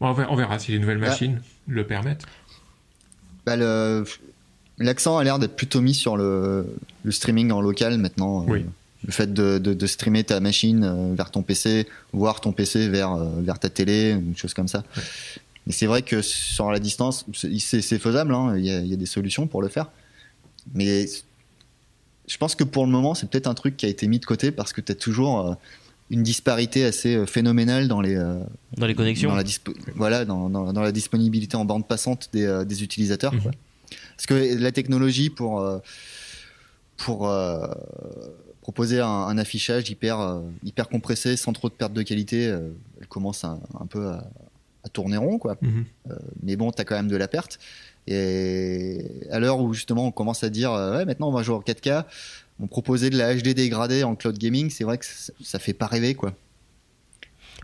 on, 0.00 0.12
verra, 0.12 0.32
on, 0.32 0.36
verra, 0.36 0.58
si 0.58 0.72
les 0.72 0.78
nouvelles 0.78 0.98
machines 0.98 1.40
le 1.66 1.86
permettent. 1.86 2.26
Bah, 3.46 3.56
l'accent 4.78 5.18
a 5.18 5.24
l'air 5.24 5.38
d'être 5.38 5.56
plutôt 5.56 5.80
mis 5.80 5.94
sur 5.94 6.16
le, 6.16 6.66
streaming 7.08 7.52
en 7.52 7.60
local 7.60 7.98
maintenant. 7.98 8.46
Euh, 8.48 8.60
le 9.04 9.12
fait 9.12 9.32
de, 9.32 9.86
streamer 9.86 10.24
ta 10.24 10.40
machine 10.40 10.82
euh, 10.82 11.14
vers 11.14 11.30
ton 11.30 11.42
PC, 11.42 11.86
voir 12.12 12.40
ton 12.40 12.52
PC 12.52 12.88
vers, 12.88 13.12
euh, 13.12 13.28
vers 13.40 13.58
ta 13.58 13.68
télé, 13.68 14.10
une 14.10 14.36
chose 14.36 14.54
comme 14.54 14.68
ça. 14.68 14.82
Mais 15.66 15.72
c'est 15.72 15.86
vrai 15.86 16.02
que 16.02 16.22
sur 16.22 16.70
la 16.70 16.78
distance, 16.78 17.26
c'est 17.34 17.98
faisable, 17.98 18.34
hein, 18.34 18.56
il, 18.56 18.64
y 18.64 18.92
a, 18.92 18.96
des 18.96 19.06
solutions 19.06 19.46
pour 19.46 19.62
le 19.62 19.68
faire. 19.68 19.90
Mais 20.74 21.06
je 22.26 22.36
pense 22.38 22.54
que 22.54 22.64
pour 22.64 22.84
le 22.86 22.92
moment, 22.92 23.14
c'est 23.14 23.28
peut-être 23.28 23.48
un 23.48 23.54
truc 23.54 23.76
qui 23.76 23.86
a 23.86 23.88
été 23.88 24.06
mis 24.06 24.18
de 24.18 24.26
côté 24.26 24.52
parce 24.52 24.72
que 24.72 24.80
tu 24.80 24.92
as 24.92 24.94
toujours 24.94 25.56
une 26.10 26.22
disparité 26.22 26.84
assez 26.84 27.26
phénoménale 27.26 27.88
dans 27.88 28.00
les, 28.00 28.16
dans 28.76 28.86
les 28.86 28.94
connexions. 28.94 29.30
Dans 29.30 29.36
la 29.36 29.44
voilà, 29.94 30.24
dans, 30.24 30.48
dans, 30.48 30.82
la 30.82 30.92
disponibilité 30.92 31.56
en 31.56 31.64
bande 31.64 31.86
passante 31.86 32.28
des, 32.32 32.44
euh, 32.44 32.64
des 32.64 32.82
utilisateurs. 32.82 33.34
Mhm. 33.34 33.52
Parce 34.16 34.26
que 34.26 34.58
la 34.58 34.72
technologie 34.72 35.30
pour, 35.30 35.60
euh, 35.60 35.78
pour 36.96 37.28
euh, 37.28 37.66
proposer 38.62 39.00
un, 39.00 39.38
affichage 39.38 39.88
hyper, 39.90 40.42
hyper 40.64 40.88
compressé 40.88 41.36
sans 41.36 41.52
trop 41.52 41.68
de 41.68 41.74
perte 41.74 41.92
de 41.92 42.02
qualité, 42.02 42.44
elle 42.44 43.06
commence 43.08 43.44
un, 43.44 43.60
peu 43.88 44.08
à, 44.08 44.28
tourner 44.88 45.16
rond, 45.16 45.38
quoi. 45.38 45.56
Mhm. 45.62 45.84
mais 46.42 46.56
bon, 46.56 46.70
tu 46.72 46.80
as 46.80 46.84
quand 46.84 46.96
même 46.96 47.08
de 47.08 47.16
la 47.16 47.28
perte. 47.28 47.58
Et 48.08 49.04
à 49.30 49.38
l'heure 49.40 49.60
où 49.60 49.72
justement 49.74 50.06
on 50.06 50.12
commence 50.12 50.44
à 50.44 50.48
dire, 50.50 50.70
ouais, 50.72 51.04
maintenant 51.04 51.28
on 51.28 51.32
va 51.32 51.42
jouer 51.42 51.56
en 51.56 51.60
4K, 51.60 52.04
on 52.60 52.66
proposait 52.68 53.10
de 53.10 53.18
la 53.18 53.34
HD 53.34 53.48
dégradée 53.54 54.04
en 54.04 54.14
cloud 54.14 54.38
gaming, 54.38 54.70
c'est 54.70 54.84
vrai 54.84 54.96
que 54.98 55.04
ça, 55.40 55.58
fait 55.58 55.72
pas 55.74 55.86
rêver, 55.86 56.14
quoi. 56.14 56.32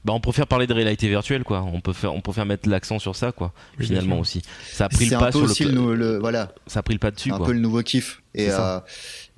Bah, 0.04 0.12
on 0.14 0.20
préfère 0.20 0.48
parler 0.48 0.66
de 0.66 0.72
réalité 0.74 1.08
virtuelle, 1.08 1.44
quoi. 1.44 1.62
On 1.62 1.80
peut 1.80 1.92
faire, 1.92 2.12
on 2.12 2.20
préfère 2.20 2.44
mettre 2.44 2.68
l'accent 2.68 2.98
sur 2.98 3.14
ça, 3.14 3.30
quoi. 3.30 3.52
Oui, 3.78 3.86
finalement 3.86 4.18
aussi. 4.18 4.42
Ça 4.72 4.86
a 4.86 4.88
pris 4.88 5.04
le 5.06 5.16
pas 5.16 5.30
sur 5.30 5.42
le, 5.46 5.64
le, 5.66 5.70
nou- 5.72 5.94
le- 5.94 6.18
voilà, 6.18 6.52
ça 6.66 6.80
a 6.80 6.82
pris 6.82 6.94
le 6.94 6.98
pas 6.98 7.12
dessus, 7.12 7.30
un 7.30 7.36
quoi. 7.36 7.46
peu 7.46 7.52
le 7.52 7.60
nouveau 7.60 7.82
kiff. 7.82 8.20
Et, 8.34 8.48
ça. 8.50 8.76
euh, 8.78 8.80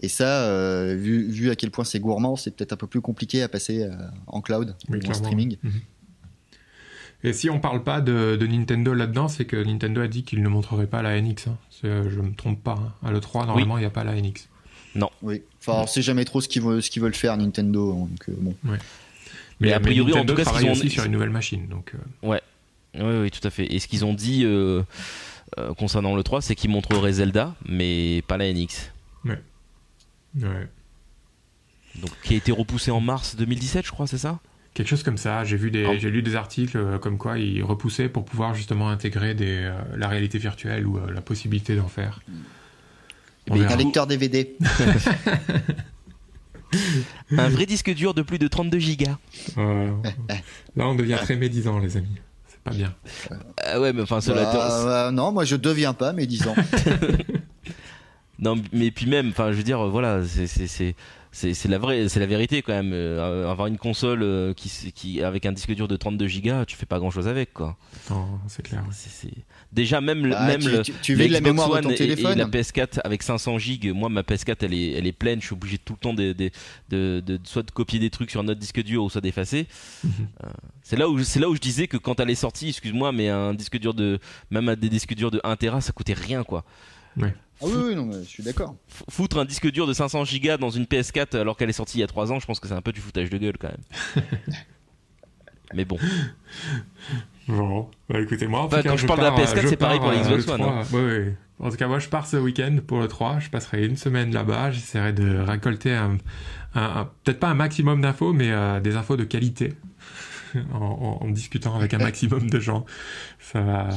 et 0.00 0.08
ça, 0.08 0.44
euh, 0.44 0.94
vu, 0.98 1.28
vu 1.30 1.50
à 1.50 1.54
quel 1.56 1.70
point 1.70 1.84
c'est 1.84 2.00
gourmand, 2.00 2.36
c'est 2.36 2.50
peut-être 2.56 2.72
un 2.72 2.76
peu 2.76 2.86
plus 2.86 3.02
compliqué 3.02 3.42
à 3.42 3.48
passer 3.48 3.82
euh, 3.82 3.90
en 4.26 4.40
cloud 4.40 4.74
Oui, 4.88 5.00
ou 5.06 5.10
en 5.10 5.14
streaming. 5.14 5.58
Mhm. 5.62 5.72
Et 7.24 7.32
si 7.32 7.48
on 7.50 7.58
parle 7.58 7.82
pas 7.82 8.00
de, 8.02 8.36
de 8.38 8.46
Nintendo 8.46 8.92
là-dedans, 8.94 9.28
c'est 9.28 9.46
que 9.46 9.56
Nintendo 9.56 10.02
a 10.02 10.08
dit 10.08 10.22
qu'il 10.24 10.42
ne 10.42 10.48
montrerait 10.48 10.86
pas 10.86 11.00
la 11.02 11.20
NX. 11.20 11.48
Hein. 11.48 11.56
Euh, 11.84 12.08
Je 12.10 12.20
me 12.20 12.34
trompe 12.34 12.62
pas. 12.62 12.76
hein. 12.78 12.92
À 13.08 13.10
l'E3, 13.12 13.46
normalement, 13.46 13.78
il 13.78 13.80
n'y 13.80 13.86
a 13.86 13.90
pas 13.90 14.04
la 14.04 14.14
NX. 14.14 14.48
Oui. 15.22 15.42
Enfin, 15.60 15.80
on 15.82 15.86
sait 15.86 16.02
jamais 16.02 16.24
trop 16.26 16.40
ce 16.40 16.48
qu'ils 16.48 16.62
veulent, 16.62 17.14
faire 17.14 17.36
Nintendo. 17.36 17.92
Donc, 17.94 18.28
euh, 18.28 18.34
bon. 18.38 18.54
Mais 19.60 19.72
a 19.72 19.80
priori, 19.80 20.12
en 20.12 20.16
Nintendo 20.16 20.32
tout 20.34 20.36
cas, 20.36 20.44
travaille 20.44 20.62
qu'ils 20.64 20.70
ont- 20.70 20.72
aussi 20.74 20.90
sur 20.90 21.04
une 21.04 21.12
nouvelle 21.12 21.30
machine. 21.30 21.66
Donc, 21.68 21.92
euh, 21.94 21.98
Oui, 22.22 22.36
oui, 23.22 23.30
tout 23.30 23.46
à 23.46 23.50
fait. 23.50 23.72
Et 23.74 23.78
ce 23.80 23.88
qu'ils 23.88 24.04
ont 24.04 24.12
dit 24.14 24.44
euh, 24.44 24.82
euh, 25.58 25.72
concernant 25.74 26.14
le 26.14 26.22
3, 26.22 26.42
c'est 26.42 26.54
qu'ils 26.54 26.70
montreraient 26.70 27.14
Zelda, 27.14 27.54
mais 27.66 28.22
pas 28.28 28.36
la 28.36 28.52
NX. 28.52 28.92
ouais. 29.24 30.68
Donc, 31.96 32.10
qui 32.22 32.34
a 32.34 32.36
été 32.36 32.52
repoussé 32.52 32.90
en 32.90 33.00
mars 33.00 33.36
2017, 33.36 33.86
je 33.86 33.90
crois, 33.92 34.06
c'est 34.06 34.18
ça? 34.18 34.40
Quelque 34.74 34.88
chose 34.88 35.02
comme 35.04 35.16
ça. 35.18 35.44
J'ai 35.44 35.56
vu 35.56 35.70
des, 35.70 35.84
Ah. 35.84 35.96
j'ai 35.96 36.10
lu 36.10 36.20
des 36.22 36.34
articles 36.34 36.76
euh, 36.76 36.98
comme 36.98 37.16
quoi 37.16 37.38
ils 37.38 37.62
repoussaient 37.62 38.08
pour 38.08 38.24
pouvoir 38.24 38.54
justement 38.54 38.88
intégrer 38.90 39.34
des, 39.34 39.58
euh, 39.64 39.72
la 39.96 40.08
réalité 40.08 40.36
virtuelle 40.38 40.86
ou 40.86 40.98
euh, 40.98 41.12
la 41.12 41.20
possibilité 41.20 41.76
d'en 41.76 41.86
faire. 41.88 42.20
Mais 43.50 43.58
verra. 43.60 43.74
Un 43.74 43.76
lecteur 43.76 44.06
DVD. 44.06 44.56
Un 47.36 47.48
vrai 47.50 47.66
disque 47.66 47.92
dur 47.94 48.14
de 48.14 48.22
plus 48.22 48.38
de 48.38 48.48
32 48.48 48.78
gigas. 48.78 49.16
Euh, 49.58 49.90
là, 50.76 50.88
on 50.88 50.94
devient 50.96 51.18
très 51.22 51.36
médisant, 51.36 51.78
les 51.78 51.96
amis. 51.96 52.16
C'est 52.48 52.60
pas 52.62 52.72
bien. 52.72 52.92
Ah 53.64 53.80
ouais, 53.80 53.92
mais 53.92 54.02
enfin, 54.02 54.20
cela 54.20 54.42
Bah, 54.44 55.06
euh, 55.06 55.10
non, 55.12 55.30
moi 55.30 55.44
je 55.44 55.54
deviens 55.56 55.92
pas, 55.94 56.12
mais 56.12 56.26
disons. 56.26 56.54
Non, 58.40 58.56
mais 58.72 58.90
puis 58.90 59.06
même, 59.06 59.28
enfin, 59.28 59.52
je 59.52 59.56
veux 59.56 59.62
dire, 59.62 59.86
voilà, 59.86 60.20
c'est 60.24 60.96
c'est 61.36 61.68
la 61.68 61.78
vraie, 61.78 62.08
c'est 62.08 62.20
la 62.20 62.26
vérité 62.26 62.62
quand 62.62 62.72
même. 62.72 62.92
Euh, 62.92 63.50
avoir 63.50 63.66
une 63.66 63.76
console 63.76 64.22
euh, 64.22 64.54
qui 64.54 64.70
qui 64.94 65.20
avec 65.22 65.44
un 65.46 65.52
disque 65.52 65.72
dur 65.74 65.88
de 65.88 65.96
32 65.96 66.26
gigas, 66.28 66.64
tu 66.64 66.76
fais 66.76 66.86
pas 66.86 66.98
grand 67.00 67.10
chose 67.10 67.26
avec 67.26 67.52
quoi. 67.52 67.76
Non, 68.10 68.26
c'est 68.48 68.62
clair. 68.62 68.84
C'est- 68.92 69.10
c'est- 69.10 69.34
Déjà 69.72 70.00
même 70.00 70.24
le- 70.24 70.30
Bah, 70.30 70.46
même 70.46 70.60
tu, 70.60 70.70
le, 70.70 70.82
tu, 70.82 70.92
tu 71.02 71.14
vis 71.14 71.26
de 71.28 71.32
la 71.32 71.40
Xbox 71.40 71.50
mémoire 71.50 71.68
de 71.68 71.74
One 71.74 71.82
ton 71.82 71.90
et- 71.90 71.96
et, 72.12 72.34
la 72.36 72.46
PS4 72.46 73.00
avec 73.02 73.22
500 73.24 73.58
gigs, 73.58 73.92
moi 73.92 74.08
ma 74.08 74.22
PS4 74.22 74.62
elle 74.64 74.74
est, 74.74 74.92
elle 74.92 75.06
est 75.08 75.12
pleine, 75.12 75.40
je 75.40 75.46
suis 75.46 75.54
obligé 75.54 75.78
tout 75.78 75.94
le 75.94 75.98
temps 75.98 76.14
de, 76.14 76.32
de, 76.32 76.50
de, 76.90 77.20
de- 77.26 77.40
soit 77.42 77.64
de 77.64 77.70
copier 77.72 77.98
des 77.98 78.10
trucs 78.10 78.30
sur 78.30 78.40
un 78.40 78.46
autre 78.48 78.60
disque 78.60 78.80
dur 78.82 79.02
ou 79.02 79.10
soit 79.10 79.20
d'effacer. 79.20 79.66
Euh, 80.44 80.48
c'est 80.82 80.96
là 80.96 81.08
où 81.08 81.18
c'est 81.24 81.40
là 81.40 81.48
où 81.48 81.54
je 81.56 81.60
disais 81.60 81.86
que 81.88 81.96
quand 81.96 82.20
elle 82.20 82.28
est 82.30 82.34
sortie, 82.34 82.68
excuse-moi, 82.68 83.10
mais 83.12 83.28
un 83.28 83.54
disque 83.54 83.78
dur 83.78 83.94
de 83.94 84.18
même 84.50 84.68
à 84.68 84.76
des 84.76 84.88
disques 84.88 85.14
durs 85.14 85.30
de 85.30 85.40
1 85.42 85.56
Tera, 85.56 85.80
ça 85.80 85.92
coûtait 85.92 86.12
rien 86.12 86.44
quoi. 86.44 86.64
Ah 87.62 87.66
oui, 87.66 87.72
oui, 87.88 87.94
non, 87.94 88.04
mais 88.06 88.22
je 88.22 88.28
suis 88.28 88.42
d'accord. 88.42 88.74
Foutre 89.08 89.38
un 89.38 89.44
disque 89.44 89.70
dur 89.70 89.86
de 89.86 89.92
500 89.92 90.24
gigas 90.24 90.56
dans 90.56 90.70
une 90.70 90.84
PS4 90.84 91.36
alors 91.38 91.56
qu'elle 91.56 91.70
est 91.70 91.72
sortie 91.74 91.98
il 91.98 92.00
y 92.00 92.04
a 92.04 92.06
3 92.08 92.32
ans, 92.32 92.40
je 92.40 92.46
pense 92.46 92.60
que 92.60 92.68
c'est 92.68 92.74
un 92.74 92.82
peu 92.82 92.92
du 92.92 93.00
foutage 93.00 93.30
de 93.30 93.38
gueule 93.38 93.56
quand 93.58 93.68
même. 93.68 94.24
mais 95.74 95.84
bon, 95.84 95.98
Bon, 97.46 97.88
bah 98.08 98.20
écoutez, 98.20 98.46
moi, 98.46 98.62
en 98.62 98.68
tout 98.68 98.76
cas, 98.76 98.82
quand 98.82 98.96
je 98.96 99.06
parle 99.06 99.18
de 99.20 99.24
la 99.24 99.30
pars, 99.32 99.40
PS4, 99.44 99.60
je 99.62 99.66
c'est 99.68 99.76
pareil 99.76 99.98
pars, 100.00 100.10
pour 100.10 100.18
la 100.18 100.26
euh, 100.26 100.36
Xbox 100.38 100.48
One, 100.48 100.60
3. 100.60 100.98
Ouais, 100.98 101.04
ouais. 101.06 101.36
En 101.60 101.70
tout 101.70 101.76
cas, 101.76 101.86
moi, 101.86 101.98
je 101.98 102.08
pars 102.08 102.26
ce 102.26 102.36
week-end 102.38 102.78
pour 102.86 103.00
le 103.00 103.08
3. 103.08 103.38
Je 103.40 103.50
passerai 103.50 103.84
une 103.84 103.96
semaine 103.96 104.32
là-bas. 104.32 104.70
J'essaierai 104.70 105.12
de 105.12 105.38
récolter 105.38 105.92
un, 105.94 106.16
un- 106.74 106.82
un- 107.00 107.10
peut-être 107.22 107.38
pas 107.40 107.48
un 107.48 107.54
maximum 107.54 108.00
d'infos, 108.00 108.32
mais 108.32 108.50
euh, 108.50 108.80
des 108.80 108.96
infos 108.96 109.16
de 109.16 109.24
qualité. 109.24 109.74
en, 110.72 110.78
en- 111.20 111.24
en 111.26 111.30
discutant 111.30 111.74
avec 111.76 111.92
un 111.94 111.98
maximum 112.10 112.48
de 112.48 112.60
gens. 112.60 112.86
Ça 113.40 113.60
va. 113.60 113.88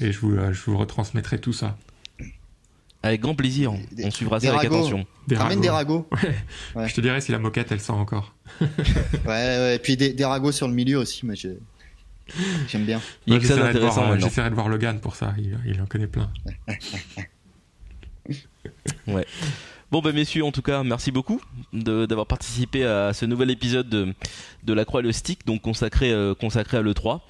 Et 0.00 0.10
je 0.10 0.18
vous, 0.20 0.32
euh, 0.34 0.52
je 0.52 0.62
vous 0.64 0.76
retransmettrai 0.78 1.38
tout 1.38 1.52
ça. 1.52 1.76
Avec 3.08 3.20
grand 3.20 3.34
plaisir, 3.34 3.72
Des- 3.92 4.04
on 4.06 4.10
suivra 4.10 4.40
ça 4.40 4.48
avec 4.48 4.62
ragots. 4.62 4.74
attention. 4.76 5.06
Des 5.28 5.36
Ramène 5.36 5.60
des 5.60 5.70
ragots. 5.70 6.06
Ouais. 6.12 6.34
Ouais. 6.76 6.88
Je 6.88 6.94
te 6.94 7.00
dirai 7.00 7.20
si 7.20 7.32
la 7.32 7.38
moquette, 7.38 7.70
elle 7.72 7.80
sent 7.80 7.92
encore. 7.92 8.34
Ouais, 8.60 8.68
ouais. 9.26 9.76
Et 9.76 9.78
puis 9.78 9.96
des, 9.96 10.12
des 10.12 10.24
ragots 10.24 10.52
sur 10.52 10.68
le 10.68 10.74
milieu 10.74 10.98
aussi, 10.98 11.24
mais 11.26 11.36
j'ai- 11.36 11.58
j'aime 12.68 12.84
bien. 12.84 13.00
Il 13.26 13.34
y 13.34 13.36
a 13.36 13.40
que 13.40 13.46
ça 13.46 13.54
J'essaierai 13.56 13.74
de 13.74 13.78
voir, 13.80 13.94
d'intéressant 13.94 14.12
euh. 14.14 14.18
J'essaierai 14.20 14.50
de 14.50 14.54
voir 14.54 14.68
Logan 14.68 15.00
pour 15.00 15.14
ça. 15.16 15.34
Il, 15.38 15.58
il 15.66 15.80
en 15.80 15.86
connaît 15.86 16.06
plein. 16.06 16.30
Bon 19.90 20.00
bah 20.00 20.12
messieurs, 20.12 20.44
en 20.44 20.50
tout 20.50 20.62
cas, 20.62 20.82
merci 20.82 21.12
beaucoup 21.12 21.40
de- 21.72 22.06
d'avoir 22.06 22.26
participé 22.26 22.84
à 22.84 23.12
ce 23.12 23.26
nouvel 23.26 23.50
épisode 23.50 23.88
de, 23.88 24.12
de 24.64 24.72
La 24.72 24.84
Croix 24.84 25.00
et 25.00 25.04
le 25.04 25.12
Stick, 25.12 25.46
donc 25.46 25.62
consacré, 25.62 26.10
euh, 26.10 26.34
consacré 26.34 26.78
à 26.78 26.82
l'E3. 26.82 27.20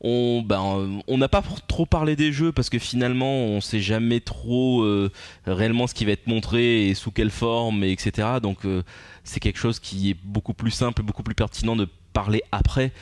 On 0.00 0.42
ben, 0.46 1.00
on 1.08 1.18
n'a 1.18 1.28
pas 1.28 1.42
trop 1.66 1.84
parlé 1.84 2.14
des 2.14 2.30
jeux 2.32 2.52
parce 2.52 2.70
que 2.70 2.78
finalement 2.78 3.32
on 3.34 3.60
sait 3.60 3.80
jamais 3.80 4.20
trop 4.20 4.82
euh, 4.82 5.10
réellement 5.46 5.88
ce 5.88 5.94
qui 5.94 6.04
va 6.04 6.12
être 6.12 6.28
montré 6.28 6.88
et 6.88 6.94
sous 6.94 7.10
quelle 7.10 7.30
forme 7.30 7.82
et 7.82 7.90
etc. 7.90 8.28
Donc 8.40 8.64
euh, 8.64 8.82
c'est 9.24 9.40
quelque 9.40 9.58
chose 9.58 9.80
qui 9.80 10.10
est 10.10 10.16
beaucoup 10.22 10.54
plus 10.54 10.70
simple, 10.70 11.02
beaucoup 11.02 11.24
plus 11.24 11.34
pertinent 11.34 11.74
de 11.76 11.88
parler 12.12 12.42
après 12.52 12.92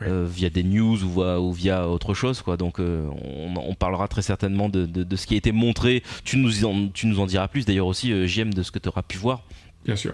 Ouais. 0.00 0.08
euh, 0.08 0.26
via 0.28 0.50
des 0.50 0.64
news 0.64 0.98
ou, 1.04 1.52
via 1.52 1.88
autre 1.88 2.14
chose 2.14 2.42
quoi. 2.42 2.56
Donc 2.56 2.80
euh, 2.80 3.08
on, 3.24 3.54
on 3.56 3.74
parlera 3.74 4.08
très 4.08 4.22
certainement 4.22 4.68
de, 4.68 4.86
de- 4.86 5.04
de 5.04 5.16
ce 5.16 5.24
qui 5.24 5.34
a 5.34 5.36
été 5.36 5.52
montré. 5.52 6.02
Tu 6.24 6.36
nous 6.36 6.64
en, 6.64 6.88
tu 6.88 7.06
nous 7.06 7.20
en 7.20 7.26
diras 7.26 7.46
plus 7.46 7.64
d'ailleurs 7.64 7.86
aussi 7.86 8.10
euh, 8.12 8.26
JM 8.26 8.52
de 8.52 8.64
ce 8.64 8.72
que 8.72 8.80
tu 8.80 8.88
auras 8.88 9.02
pu 9.02 9.18
voir 9.18 9.44
Bien 9.84 9.94
sûr. 9.94 10.12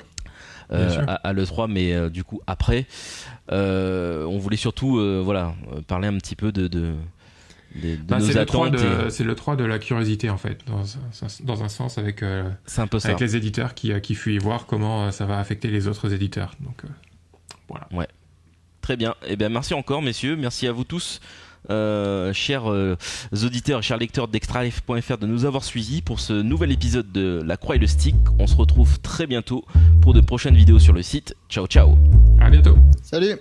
Euh, 0.72 1.04
à, 1.06 1.14
à 1.28 1.32
l'E3, 1.32 1.70
mais 1.70 1.92
euh, 1.94 2.08
du 2.10 2.24
coup 2.24 2.40
après, 2.46 2.86
euh, 3.52 4.24
on 4.24 4.38
voulait 4.38 4.56
surtout 4.56 5.00
voilà 5.24 5.54
parler 5.86 6.08
un 6.08 6.16
petit 6.18 6.36
peu 6.36 6.52
de, 6.52 6.68
de, 6.68 6.94
Bah, 8.06 8.18
nos 8.18 8.26
c'est 8.26 8.38
le 8.38 8.46
3 8.46 8.66
attentes. 8.68 8.80
de, 8.80 9.20
et- 9.22 9.24
le 9.24 9.34
3 9.34 9.56
de 9.56 9.64
la 9.64 9.78
curiosité 9.78 10.28
en 10.30 10.36
fait, 10.38 10.58
dans, 10.66 10.82
un- 10.96 11.44
dans 11.44 11.62
un 11.62 11.68
sens 11.68 11.98
avec, 11.98 12.22
euh, 12.22 12.48
C'est 12.66 12.80
un 12.82 12.86
peu 12.86 12.98
ça. 12.98 13.08
avec 13.08 13.20
les 13.20 13.36
éditeurs 13.36 13.74
qui, 13.74 13.92
qui 14.00 14.14
fuient 14.14 14.38
voir 14.38 14.66
comment 14.66 15.10
ça 15.12 15.26
va 15.26 15.38
affecter 15.38 15.68
les 15.68 15.86
autres 15.88 16.12
éditeurs. 16.12 16.54
Donc 16.60 16.84
euh, 16.84 16.88
voilà. 17.68 17.86
Très 18.80 18.96
bien. 18.96 19.14
Et 19.26 19.36
bien 19.36 19.48
merci 19.50 19.74
encore 19.74 20.02
messieurs, 20.02 20.36
merci 20.36 20.66
à 20.66 20.72
vous 20.72 20.84
tous. 20.84 21.20
Euh, 21.68 22.32
chers 22.32 22.70
euh, 22.70 22.96
auditeurs, 23.32 23.82
chers 23.82 23.98
lecteurs 23.98 24.28
d'extralife.fr 24.28 25.18
de 25.18 25.26
nous 25.26 25.44
avoir 25.44 25.64
suivis 25.64 26.02
pour 26.02 26.20
ce 26.20 26.32
nouvel 26.32 26.72
épisode 26.72 27.12
de 27.12 27.42
La 27.44 27.56
Croix 27.56 27.76
et 27.76 27.78
le 27.78 27.86
Stick. 27.86 28.16
On 28.38 28.46
se 28.46 28.56
retrouve 28.56 29.00
très 29.00 29.26
bientôt 29.26 29.64
pour 30.00 30.14
de 30.14 30.20
prochaines 30.20 30.56
vidéos 30.56 30.78
sur 30.78 30.92
le 30.92 31.02
site. 31.02 31.34
Ciao 31.48 31.66
ciao 31.66 31.96
À 32.40 32.50
bientôt. 32.50 32.76
Salut 33.02 33.36